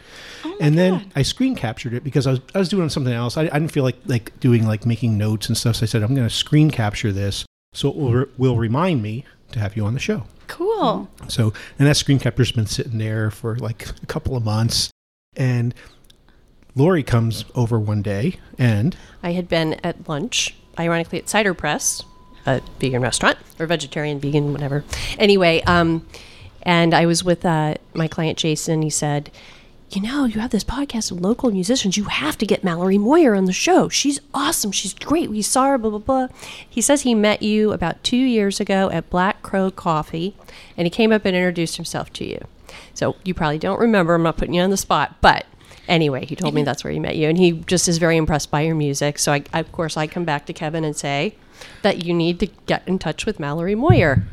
Oh 0.43 0.57
and 0.59 0.77
then 0.77 1.11
I 1.15 1.21
screen 1.21 1.55
captured 1.55 1.93
it 1.93 2.03
because 2.03 2.27
I 2.27 2.31
was 2.31 2.41
I 2.53 2.59
was 2.59 2.69
doing 2.69 2.89
something 2.89 3.13
else. 3.13 3.37
I, 3.37 3.43
I 3.43 3.59
didn't 3.59 3.71
feel 3.71 3.83
like 3.83 3.97
like 4.05 4.37
doing 4.39 4.67
like 4.67 4.85
making 4.85 5.17
notes 5.17 5.47
and 5.47 5.57
stuff. 5.57 5.77
So 5.77 5.83
I 5.83 5.87
said 5.87 6.03
I'm 6.03 6.13
going 6.13 6.27
to 6.27 6.33
screen 6.33 6.69
capture 6.69 7.11
this 7.11 7.45
so 7.73 7.89
it 7.89 7.95
will, 7.95 8.25
will 8.37 8.57
remind 8.57 9.01
me 9.01 9.25
to 9.51 9.59
have 9.59 9.75
you 9.75 9.85
on 9.85 9.93
the 9.93 9.99
show. 9.99 10.23
Cool. 10.47 11.09
So, 11.27 11.53
and 11.79 11.87
that 11.87 11.97
screen 11.97 12.19
capture's 12.19 12.51
been 12.51 12.67
sitting 12.67 12.97
there 12.97 13.31
for 13.31 13.55
like 13.57 13.89
a 14.01 14.05
couple 14.05 14.35
of 14.35 14.45
months. 14.45 14.91
And 15.35 15.73
Lori 16.75 17.03
comes 17.03 17.45
over 17.55 17.79
one 17.79 18.01
day 18.01 18.37
and 18.57 18.95
I 19.23 19.31
had 19.31 19.47
been 19.47 19.73
at 19.83 20.07
lunch, 20.07 20.55
ironically 20.79 21.19
at 21.19 21.29
Cider 21.29 21.53
Press, 21.53 22.03
a 22.45 22.61
vegan 22.79 23.01
restaurant 23.01 23.37
or 23.59 23.65
vegetarian, 23.65 24.19
vegan, 24.19 24.51
whatever. 24.51 24.83
Anyway, 25.17 25.61
um, 25.63 26.05
and 26.63 26.93
I 26.93 27.05
was 27.05 27.23
with 27.23 27.45
uh, 27.45 27.75
my 27.93 28.07
client 28.07 28.37
Jason. 28.37 28.81
He 28.81 28.89
said, 28.89 29.31
"You 29.91 30.01
know, 30.01 30.25
you 30.25 30.39
have 30.39 30.51
this 30.51 30.63
podcast 30.63 31.11
of 31.11 31.21
local 31.21 31.51
musicians. 31.51 31.97
You 31.97 32.05
have 32.05 32.37
to 32.37 32.45
get 32.45 32.63
Mallory 32.63 32.97
Moyer 32.97 33.35
on 33.35 33.45
the 33.45 33.53
show. 33.53 33.89
She's 33.89 34.19
awesome. 34.33 34.71
She's 34.71 34.93
great. 34.93 35.29
We 35.29 35.41
saw 35.41 35.67
her. 35.67 35.77
Blah 35.77 35.91
blah 35.91 35.99
blah." 35.99 36.27
He 36.69 36.81
says 36.81 37.01
he 37.01 37.15
met 37.15 37.41
you 37.41 37.71
about 37.71 38.03
two 38.03 38.17
years 38.17 38.59
ago 38.59 38.89
at 38.91 39.09
Black 39.09 39.41
Crow 39.41 39.71
Coffee, 39.71 40.35
and 40.77 40.85
he 40.85 40.89
came 40.89 41.11
up 41.11 41.25
and 41.25 41.35
introduced 41.35 41.75
himself 41.75 42.11
to 42.13 42.25
you. 42.25 42.45
So 42.93 43.15
you 43.23 43.33
probably 43.33 43.59
don't 43.59 43.79
remember. 43.79 44.15
I'm 44.15 44.23
not 44.23 44.37
putting 44.37 44.53
you 44.55 44.61
on 44.61 44.69
the 44.69 44.77
spot, 44.77 45.15
but 45.21 45.45
anyway, 45.87 46.25
he 46.25 46.35
told 46.35 46.53
me 46.53 46.63
that's 46.63 46.83
where 46.83 46.93
he 46.93 46.99
met 46.99 47.15
you, 47.15 47.27
and 47.29 47.37
he 47.37 47.51
just 47.67 47.87
is 47.87 47.97
very 47.97 48.17
impressed 48.17 48.49
by 48.51 48.61
your 48.61 48.75
music. 48.75 49.19
So 49.19 49.31
I, 49.33 49.43
I, 49.53 49.59
of 49.59 49.71
course, 49.71 49.97
I 49.97 50.07
come 50.07 50.25
back 50.25 50.45
to 50.47 50.53
Kevin 50.53 50.83
and 50.83 50.95
say 50.95 51.35
that 51.81 52.03
you 52.05 52.13
need 52.13 52.39
to 52.39 52.47
get 52.65 52.87
in 52.87 52.99
touch 52.99 53.25
with 53.25 53.39
Mallory 53.39 53.75
Moyer, 53.75 54.23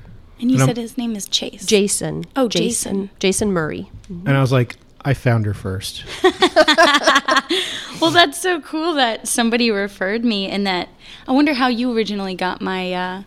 And 0.41 0.51
you 0.51 0.57
And 0.57 0.63
I'm- 0.63 0.69
said 0.69 0.77
his 0.79 0.97
name 0.99 1.15
is 1.17 1.27
Chase. 1.27 1.67
Jason. 1.67 2.25
Oh, 2.37 2.49
Jason. 2.49 3.11
Jason 3.19 3.53
Murray. 3.53 3.91
and 4.09 4.31
I 4.31 4.41
was 4.41 4.53
like, 4.53 4.77
I 5.05 5.15
found 5.15 5.47
her 5.47 5.55
first. 5.55 6.05
Well, 8.01 8.11
that's 8.13 8.41
so 8.41 8.61
cool 8.63 8.95
that 8.95 9.29
somebody 9.29 9.71
referred 9.71 10.25
me, 10.25 10.49
and 10.49 10.67
that 10.67 10.89
I 11.29 11.33
wonder 11.33 11.53
how 11.53 11.69
you 11.69 11.95
originally 11.95 12.35
got 12.35 12.63
my 12.63 12.93
uh, 12.95 13.23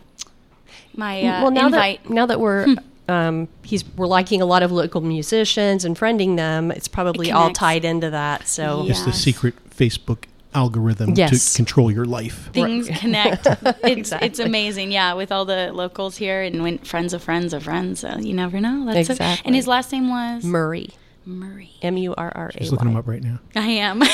my 0.96 1.22
uh, 1.22 1.42
well, 1.42 1.50
now 1.52 1.66
invite. 1.66 2.02
that 2.04 2.10
now 2.10 2.26
that 2.26 2.40
we're 2.40 2.74
um, 3.08 3.48
he's 3.62 3.84
we're 3.96 4.06
liking 4.06 4.40
a 4.40 4.46
lot 4.46 4.62
of 4.62 4.72
local 4.72 5.00
musicians 5.00 5.84
and 5.84 5.96
friending 5.96 6.36
them, 6.36 6.70
it's 6.70 6.88
probably 6.88 7.30
all 7.30 7.52
tied 7.52 7.84
into 7.84 8.10
that. 8.10 8.48
So 8.48 8.84
It's 8.88 9.04
the 9.04 9.12
secret 9.12 9.54
Facebook 9.70 10.24
algorithm 10.54 11.14
Yes. 11.16 11.52
to 11.52 11.56
control 11.56 11.90
your 11.90 12.04
life. 12.04 12.50
Things 12.52 12.88
connect. 12.88 13.46
It's 13.84 14.12
it's 14.12 14.38
amazing, 14.38 14.92
yeah. 14.92 15.12
With 15.14 15.32
all 15.32 15.44
the 15.44 15.70
locals 15.72 16.16
here 16.16 16.42
and 16.42 16.62
when 16.62 16.78
friends 16.78 17.12
of 17.12 17.22
friends 17.22 17.52
of 17.52 17.64
friends, 17.64 18.00
so 18.00 18.16
you 18.18 18.32
never 18.34 18.60
know. 18.60 18.84
That's 18.86 19.08
so- 19.08 19.12
Exactly. 19.14 19.46
and 19.46 19.54
his 19.56 19.66
last 19.66 19.90
name 19.92 20.08
was 20.08 20.44
Murray, 20.44 20.90
Murray. 21.26 21.70
M 21.82 21.96
U 21.96 22.14
R 22.16 22.32
R 22.34 22.50
A 22.54 22.58
Just 22.58 22.72
looking 22.72 22.88
him 22.88 22.96
up 22.96 23.06
right 23.08 23.22
now. 23.22 23.40
I 23.56 23.66
am. 23.66 24.00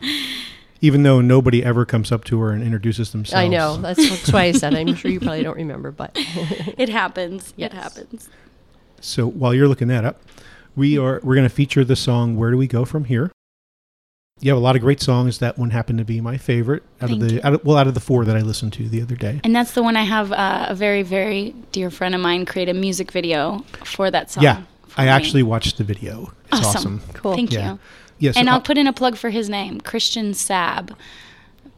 Even 0.80 1.02
though 1.02 1.20
nobody 1.20 1.64
ever 1.64 1.84
comes 1.86 2.12
up 2.12 2.24
to 2.24 2.38
her 2.40 2.50
and 2.50 2.62
introduces 2.62 3.12
themselves. 3.12 3.42
I 3.42 3.48
know. 3.48 3.76
That's, 3.78 4.08
that's 4.10 4.32
why 4.32 4.42
I 4.44 4.52
said. 4.52 4.74
I'm 4.74 4.94
sure 4.94 5.10
you 5.10 5.20
probably 5.20 5.42
don't 5.42 5.56
remember, 5.56 5.90
but 5.90 6.10
it 6.16 6.88
happens. 6.90 7.54
Yes. 7.56 7.72
It 7.72 7.74
happens. 7.76 8.28
So 9.00 9.26
while 9.26 9.54
you're 9.54 9.68
looking 9.68 9.88
that 9.88 10.04
up, 10.04 10.20
we 10.74 10.98
are 10.98 11.20
we're 11.22 11.34
going 11.34 11.48
to 11.48 11.54
feature 11.54 11.84
the 11.84 11.96
song 11.96 12.36
"Where 12.36 12.50
Do 12.50 12.56
We 12.58 12.66
Go 12.66 12.84
From 12.84 13.04
Here." 13.04 13.30
You 14.40 14.50
have 14.50 14.58
a 14.58 14.60
lot 14.60 14.76
of 14.76 14.82
great 14.82 15.00
songs. 15.00 15.38
That 15.38 15.56
one 15.56 15.70
happened 15.70 15.98
to 15.98 16.04
be 16.04 16.20
my 16.20 16.36
favorite 16.36 16.82
out 17.00 17.08
Thank 17.08 17.22
of 17.22 17.28
the 17.28 17.46
out 17.46 17.54
of, 17.54 17.64
well 17.64 17.78
out 17.78 17.86
of 17.86 17.94
the 17.94 18.00
four 18.00 18.26
that 18.26 18.36
I 18.36 18.40
listened 18.42 18.74
to 18.74 18.86
the 18.86 19.00
other 19.00 19.16
day. 19.16 19.40
And 19.44 19.56
that's 19.56 19.72
the 19.72 19.82
one 19.82 19.96
I 19.96 20.02
have 20.02 20.30
uh, 20.30 20.66
a 20.68 20.74
very, 20.74 21.02
very 21.02 21.54
dear 21.72 21.90
friend 21.90 22.14
of 22.14 22.20
mine 22.20 22.44
create 22.44 22.68
a 22.68 22.74
music 22.74 23.10
video 23.12 23.60
for 23.84 24.10
that 24.10 24.30
song. 24.30 24.44
yeah, 24.44 24.62
I 24.98 25.04
me. 25.04 25.08
actually 25.10 25.42
watched 25.42 25.78
the 25.78 25.84
video. 25.84 26.32
It's 26.52 26.66
awesome. 26.66 27.00
Cool. 27.14 27.34
Thank 27.34 27.52
Yeah. 27.52 27.72
you. 27.72 27.78
Yes, 28.18 28.36
and 28.36 28.48
uh, 28.48 28.52
I'll 28.52 28.60
put 28.60 28.78
in 28.78 28.86
a 28.86 28.92
plug 28.92 29.16
for 29.16 29.30
his 29.30 29.48
name, 29.48 29.80
Christian 29.80 30.34
Sab. 30.34 30.96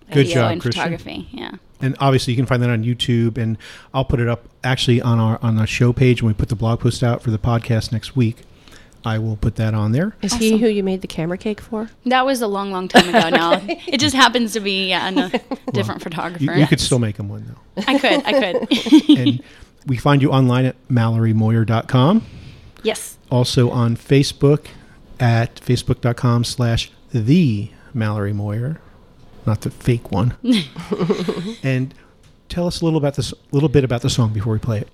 Good 0.08 0.26
Video 0.26 0.34
job, 0.34 0.52
and 0.52 0.60
Christian. 0.60 0.82
photography. 0.82 1.28
Yeah. 1.32 1.52
and 1.82 1.94
obviously 2.00 2.32
you 2.32 2.36
can 2.38 2.46
find 2.46 2.62
that 2.62 2.70
on 2.70 2.82
YouTube, 2.82 3.36
and 3.36 3.58
I'll 3.92 4.04
put 4.06 4.20
it 4.20 4.28
up 4.28 4.44
actually 4.64 5.02
on 5.02 5.18
our 5.18 5.38
on 5.42 5.58
our 5.58 5.66
show 5.66 5.92
page 5.92 6.22
when 6.22 6.28
we 6.28 6.34
put 6.34 6.48
the 6.48 6.56
blog 6.56 6.80
post 6.80 7.02
out 7.02 7.22
for 7.22 7.30
the 7.30 7.38
podcast 7.38 7.92
next 7.92 8.16
week. 8.16 8.38
I 9.04 9.18
will 9.18 9.36
put 9.36 9.56
that 9.56 9.74
on 9.74 9.92
there. 9.92 10.16
Is 10.22 10.34
he 10.34 10.58
who 10.58 10.66
you 10.66 10.82
made 10.82 11.02
the 11.02 11.06
camera 11.06 11.38
cake 11.38 11.60
for? 11.60 11.88
That 12.04 12.26
was 12.26 12.42
a 12.42 12.46
long, 12.48 12.72
long 12.72 12.88
time 12.88 13.08
ago 13.08 13.28
now. 13.30 13.62
It 13.86 14.00
just 14.00 14.14
happens 14.14 14.52
to 14.54 14.60
be 14.60 14.88
yeah, 14.88 15.08
a 15.08 15.70
different 15.72 16.02
photographer. 16.02 16.44
You, 16.44 16.52
you 16.54 16.66
could 16.66 16.80
still 16.80 16.98
make 16.98 17.16
him 17.16 17.28
one 17.28 17.46
though. 17.46 17.82
I 17.86 17.98
could. 17.98 18.22
I 18.24 18.32
could. 18.32 19.08
and 19.18 19.42
we 19.86 19.96
find 19.96 20.20
you 20.20 20.30
online 20.30 20.64
at 20.66 20.76
mallorymoyer.com. 20.88 22.22
yes. 22.82 23.16
Also 23.30 23.70
on 23.70 23.96
Facebook 23.96 24.66
at 25.20 25.56
facebook.com 25.56 26.44
slash 26.44 26.90
the 27.12 27.70
Mallory 27.94 28.32
Moyer, 28.32 28.80
not 29.46 29.62
the 29.62 29.70
fake 29.70 30.10
one. 30.12 30.36
and 31.62 31.94
tell 32.48 32.66
us 32.66 32.80
a 32.80 32.84
little 32.84 32.98
about 32.98 33.14
this 33.14 33.32
little 33.50 33.68
bit 33.68 33.84
about 33.84 34.02
the 34.02 34.10
song 34.10 34.32
before 34.32 34.52
we 34.52 34.58
play 34.58 34.78
it. 34.78 34.88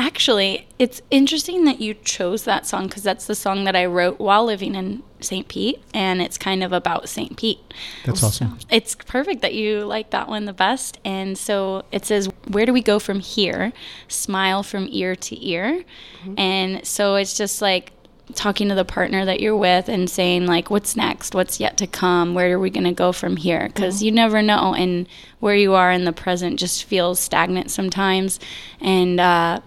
Actually, 0.00 0.68
it's 0.78 1.02
interesting 1.10 1.64
that 1.64 1.80
you 1.80 1.92
chose 1.92 2.44
that 2.44 2.64
song 2.66 2.86
because 2.86 3.02
that's 3.02 3.26
the 3.26 3.34
song 3.34 3.64
that 3.64 3.74
I 3.74 3.84
wrote 3.86 4.20
while 4.20 4.44
living 4.44 4.76
in 4.76 5.02
St. 5.18 5.48
Pete, 5.48 5.82
and 5.92 6.22
it's 6.22 6.38
kind 6.38 6.62
of 6.62 6.72
about 6.72 7.08
St. 7.08 7.36
Pete. 7.36 7.58
That's 8.06 8.22
awesome. 8.22 8.58
It's 8.70 8.94
perfect 8.94 9.42
that 9.42 9.54
you 9.54 9.80
like 9.80 10.10
that 10.10 10.28
one 10.28 10.44
the 10.44 10.52
best. 10.52 11.00
And 11.04 11.36
so 11.36 11.84
it 11.90 12.04
says, 12.04 12.28
Where 12.46 12.64
do 12.64 12.72
we 12.72 12.80
go 12.80 13.00
from 13.00 13.18
here? 13.18 13.72
Smile 14.06 14.62
from 14.62 14.86
ear 14.88 15.16
to 15.16 15.44
ear. 15.44 15.84
Mm-hmm. 16.22 16.34
And 16.38 16.86
so 16.86 17.16
it's 17.16 17.36
just 17.36 17.60
like 17.60 17.90
talking 18.34 18.68
to 18.68 18.74
the 18.74 18.84
partner 18.84 19.24
that 19.24 19.40
you're 19.40 19.56
with 19.56 19.88
and 19.88 20.08
saying, 20.08 20.46
like, 20.46 20.70
what's 20.70 20.96
next? 20.96 21.34
What's 21.34 21.60
yet 21.60 21.76
to 21.78 21.86
come? 21.86 22.34
Where 22.34 22.54
are 22.54 22.58
we 22.58 22.70
going 22.70 22.84
to 22.84 22.92
go 22.92 23.12
from 23.12 23.36
here? 23.36 23.68
Because 23.68 24.02
you 24.02 24.12
never 24.12 24.42
know. 24.42 24.74
And 24.74 25.08
where 25.40 25.54
you 25.54 25.74
are 25.74 25.90
in 25.90 26.04
the 26.04 26.12
present 26.12 26.58
just 26.58 26.84
feels 26.84 27.18
stagnant 27.20 27.70
sometimes. 27.70 28.38
And, 28.80 29.20
uh, 29.20 29.60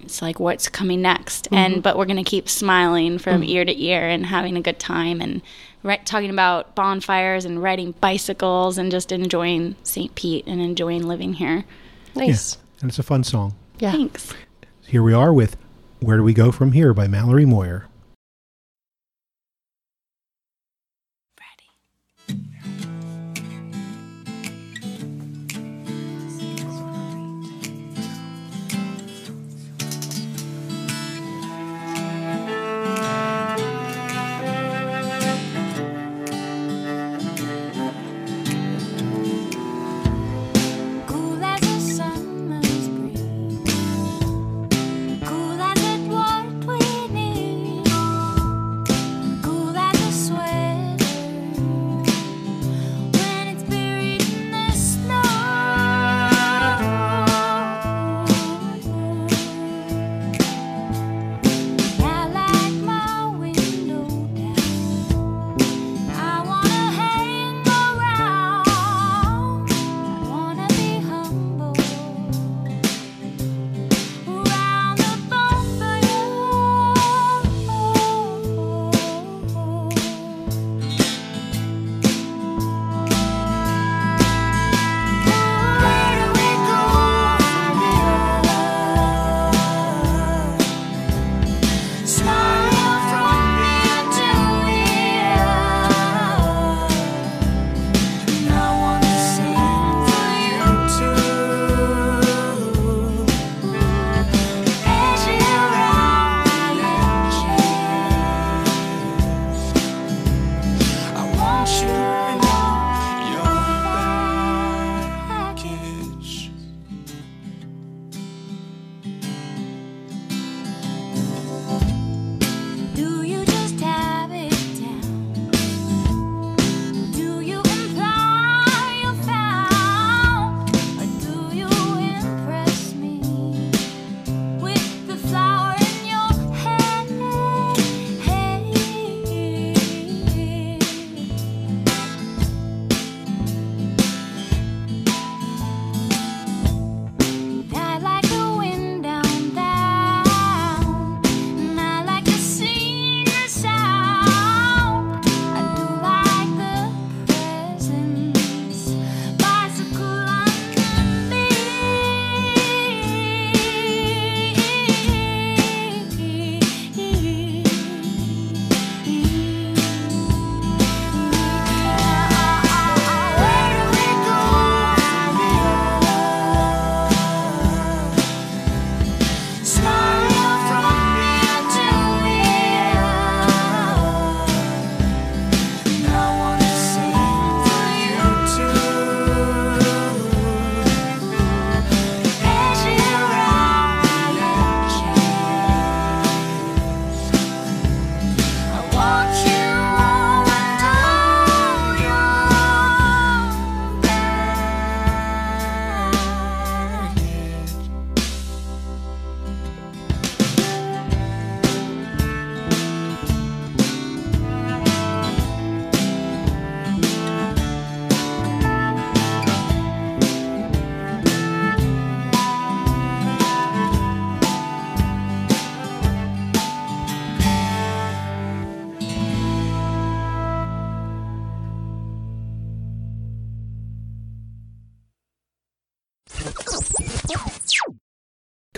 it's 0.00 0.22
like 0.22 0.40
what's 0.40 0.68
coming 0.70 1.02
next 1.02 1.48
and 1.52 1.82
but 1.82 1.98
we're 1.98 2.06
going 2.06 2.16
to 2.16 2.22
keep 2.22 2.48
smiling 2.48 3.18
from 3.18 3.42
ear 3.42 3.62
to 3.64 3.82
ear 3.82 4.08
and 4.08 4.24
having 4.24 4.56
a 4.56 4.60
good 4.62 4.78
time 4.78 5.20
and 5.20 5.42
right 5.82 6.06
talking 6.06 6.30
about 6.30 6.74
bonfires 6.74 7.44
and 7.44 7.62
riding 7.62 7.92
bicycles 8.00 8.78
and 8.78 8.90
just 8.90 9.12
enjoying 9.12 9.76
St. 9.82 10.14
Pete 10.14 10.46
and 10.46 10.62
enjoying 10.62 11.06
living 11.06 11.34
here. 11.34 11.64
Nice. 12.14 12.54
Yeah, 12.54 12.60
and 12.80 12.90
it's 12.90 12.98
a 12.98 13.02
fun 13.02 13.24
song. 13.24 13.54
Yeah. 13.80 13.92
Thanks. 13.92 14.32
Here 14.86 15.02
we 15.02 15.12
are 15.12 15.32
with 15.32 15.56
Where 16.00 16.16
Do 16.16 16.22
We 16.22 16.32
Go 16.32 16.52
From 16.52 16.72
Here 16.72 16.94
by 16.94 17.06
Mallory 17.06 17.44
Moyer. 17.44 17.86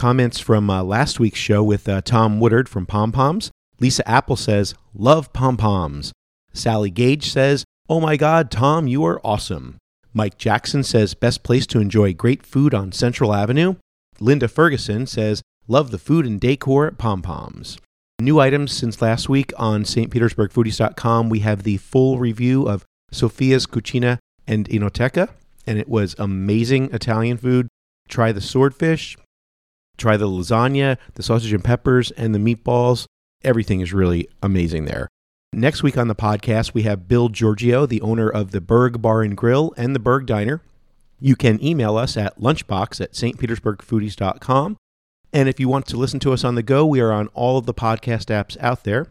Comments 0.00 0.40
from 0.40 0.70
uh, 0.70 0.82
last 0.82 1.20
week's 1.20 1.38
show 1.38 1.62
with 1.62 1.86
uh, 1.86 2.00
Tom 2.00 2.40
Woodard 2.40 2.70
from 2.70 2.86
Pom 2.86 3.12
Poms. 3.12 3.50
Lisa 3.80 4.08
Apple 4.08 4.34
says, 4.34 4.74
Love 4.94 5.30
Pom 5.34 5.58
Poms. 5.58 6.10
Sally 6.54 6.88
Gage 6.88 7.30
says, 7.30 7.66
Oh 7.86 8.00
my 8.00 8.16
God, 8.16 8.50
Tom, 8.50 8.86
you 8.86 9.04
are 9.04 9.20
awesome. 9.22 9.76
Mike 10.14 10.38
Jackson 10.38 10.82
says, 10.82 11.12
Best 11.12 11.42
place 11.42 11.66
to 11.66 11.80
enjoy 11.80 12.14
great 12.14 12.46
food 12.46 12.72
on 12.72 12.92
Central 12.92 13.34
Avenue. 13.34 13.74
Linda 14.20 14.48
Ferguson 14.48 15.06
says, 15.06 15.42
Love 15.68 15.90
the 15.90 15.98
food 15.98 16.24
and 16.24 16.40
decor 16.40 16.86
at 16.86 16.96
Pom 16.96 17.20
Poms. 17.20 17.76
New 18.22 18.40
items 18.40 18.72
since 18.72 19.02
last 19.02 19.28
week 19.28 19.52
on 19.58 19.84
stpetersburgfoodies.com. 19.84 21.28
We 21.28 21.40
have 21.40 21.62
the 21.62 21.76
full 21.76 22.18
review 22.18 22.66
of 22.66 22.86
Sophia's 23.12 23.66
Cucina 23.66 24.16
and 24.46 24.66
Enoteca, 24.70 25.28
and 25.66 25.78
it 25.78 25.90
was 25.90 26.16
amazing 26.18 26.90
Italian 26.94 27.36
food. 27.36 27.68
Try 28.08 28.32
the 28.32 28.40
swordfish, 28.40 29.18
try 30.00 30.16
the 30.16 30.26
lasagna, 30.26 30.96
the 31.14 31.22
sausage 31.22 31.52
and 31.52 31.64
peppers, 31.64 32.10
and 32.12 32.34
the 32.34 32.38
meatballs. 32.38 33.06
Everything 33.44 33.80
is 33.80 33.92
really 33.92 34.28
amazing 34.42 34.86
there. 34.86 35.08
Next 35.52 35.82
week 35.82 35.98
on 35.98 36.08
the 36.08 36.14
podcast, 36.14 36.74
we 36.74 36.82
have 36.82 37.08
Bill 37.08 37.28
Giorgio, 37.28 37.84
the 37.84 38.00
owner 38.02 38.28
of 38.28 38.52
the 38.52 38.60
Berg 38.60 39.02
Bar 39.02 39.22
and 39.22 39.36
Grill 39.36 39.74
and 39.76 39.94
the 39.94 40.00
Berg 40.00 40.26
Diner. 40.26 40.62
You 41.18 41.36
can 41.36 41.62
email 41.62 41.96
us 41.96 42.16
at 42.16 42.38
lunchbox 42.38 43.00
at 43.00 43.12
stpetersburgfoodies.com. 43.12 44.76
And 45.32 45.48
if 45.48 45.60
you 45.60 45.68
want 45.68 45.86
to 45.86 45.96
listen 45.96 46.20
to 46.20 46.32
us 46.32 46.44
on 46.44 46.54
the 46.54 46.62
go, 46.62 46.86
we 46.86 47.00
are 47.00 47.12
on 47.12 47.28
all 47.28 47.58
of 47.58 47.66
the 47.66 47.74
podcast 47.74 48.26
apps 48.26 48.56
out 48.60 48.84
there, 48.84 49.08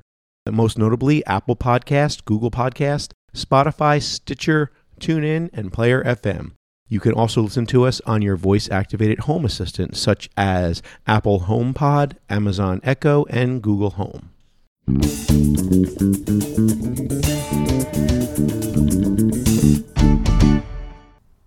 most 0.49 0.77
notably 0.77 1.25
Apple 1.25 1.55
Podcast, 1.55 2.25
Google 2.25 2.51
Podcast, 2.51 3.11
Spotify, 3.35 4.01
Stitcher, 4.01 4.71
TuneIn, 4.99 5.49
and 5.53 5.71
Player 5.71 6.03
FM. 6.03 6.53
You 6.91 6.99
can 6.99 7.13
also 7.13 7.43
listen 7.43 7.67
to 7.67 7.85
us 7.85 8.01
on 8.07 8.23
your 8.23 8.35
voice 8.35 8.67
activated 8.69 9.19
home 9.19 9.45
assistant, 9.45 9.95
such 9.95 10.27
as 10.35 10.81
Apple 11.05 11.41
HomePod, 11.41 12.17
Amazon 12.31 12.81
Echo, 12.83 13.25
and 13.25 13.61
Google 13.61 13.91
Home. 13.91 14.31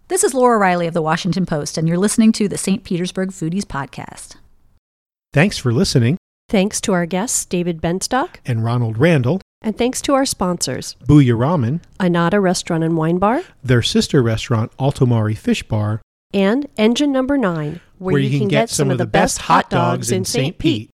This 0.07 0.23
is 0.23 0.33
Laura 0.33 0.61
Reiley 0.65 0.87
of 0.87 0.95
the 0.95 1.03
Washington 1.03 1.45
Post, 1.45 1.77
and 1.77 1.89
you're 1.89 1.99
listening 1.99 2.31
to 2.33 2.47
the 2.47 2.59
St. 2.59 2.85
Petersburg 2.85 3.31
Foodies 3.31 3.65
Podcast. 3.65 4.37
Thanks 5.33 5.59
for 5.59 5.73
listening. 5.73 6.19
Thanks 6.49 6.81
to 6.83 6.93
our 6.93 7.07
guests, 7.07 7.45
David 7.45 7.83
Benstock, 7.83 8.37
And 8.47 8.63
Ronald 8.63 8.97
Randall, 8.97 9.41
and 9.63 9.77
thanks 9.77 10.01
to 10.03 10.15
our 10.15 10.27
sponsors, 10.27 10.97
Buya 11.07 11.37
Ramen, 11.37 11.81
Annata 11.99 12.41
Restaurant 12.41 12.85
and 12.85 12.97
Wine 12.97 13.19
Bar, 13.19 13.43
their 13.63 13.83
sister 13.83 14.23
restaurant, 14.23 14.77
Altomari 14.79 15.37
Fish 15.37 15.63
Bar, 15.63 16.01
and 16.35 16.67
Engine 16.77 17.13
Number 17.13 17.39
9, 17.39 17.81
where, 17.99 18.19
you, 18.19 18.39
can, 18.39 18.49
get 18.49 18.71
some 18.71 18.91
of 18.91 18.99
the 18.99 19.07
best 19.07 19.43
hot 19.43 19.71
dogs 19.71 20.11
in 20.11 20.25
St. 20.25 20.59
Pete. 20.59 20.91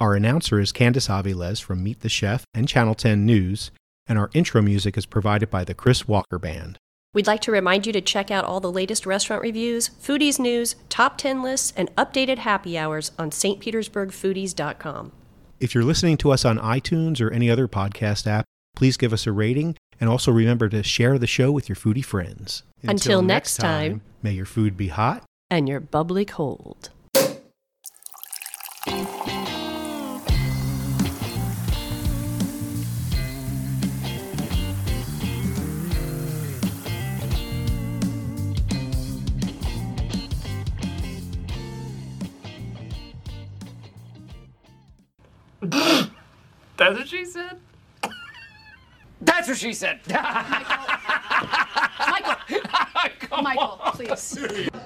Our 0.00 0.14
announcer 0.14 0.58
is 0.58 0.72
Candice 0.72 1.08
Aviles 1.08 1.62
from 1.62 1.82
Meet 1.82 2.00
the 2.00 2.08
Chef 2.08 2.44
and 2.54 2.66
Channel 2.66 2.94
10 2.94 3.26
News, 3.26 3.70
and 4.06 4.18
our 4.18 4.30
intro 4.32 4.62
music 4.62 4.96
is 4.96 5.06
provided 5.06 5.50
by 5.50 5.64
the 5.64 5.74
Chris 5.74 6.08
Walker 6.08 6.38
Band. 6.38 6.78
We'd 7.12 7.26
like 7.26 7.40
to 7.42 7.52
remind 7.52 7.86
you 7.86 7.92
to 7.92 8.00
check 8.00 8.30
out 8.30 8.44
all 8.44 8.60
the 8.60 8.70
latest 8.70 9.04
restaurant 9.04 9.42
reviews, 9.42 9.90
foodies 9.90 10.38
news, 10.38 10.76
top 10.88 11.18
10 11.18 11.42
lists, 11.42 11.72
and 11.76 11.94
updated 11.96 12.38
happy 12.38 12.78
hours 12.78 13.10
on 13.18 13.30
stpetersburgfoodies.com. 13.30 15.12
If 15.60 15.74
you're 15.74 15.84
listening 15.84 16.16
to 16.18 16.30
us 16.32 16.46
on 16.46 16.58
iTunes 16.58 17.20
or 17.20 17.30
any 17.30 17.50
other 17.50 17.68
podcast 17.68 18.26
app, 18.26 18.46
please 18.74 18.96
give 18.96 19.12
us 19.12 19.26
a 19.26 19.32
rating 19.32 19.76
and 20.00 20.08
also 20.08 20.32
remember 20.32 20.70
to 20.70 20.82
share 20.82 21.18
the 21.18 21.26
show 21.26 21.52
with 21.52 21.68
your 21.68 21.76
foodie 21.76 22.04
friends. 22.04 22.62
Until 22.82 23.20
next 23.20 23.58
time. 23.58 24.00
may 24.22 24.32
your 24.32 24.46
food 24.46 24.78
be 24.78 24.88
hot. 24.88 25.22
And 25.50 25.68
you're 25.68 25.80
bubbly 25.80 26.24
cold. 26.24 26.88
That's 46.80 46.98
what 46.98 47.08
she 47.08 47.24
said. 47.26 47.58
That's 49.20 49.48
what 49.48 49.58
she 49.58 49.74
said. 49.74 50.00
Michael, 52.08 53.42
Michael, 53.42 53.78
please. 53.92 54.38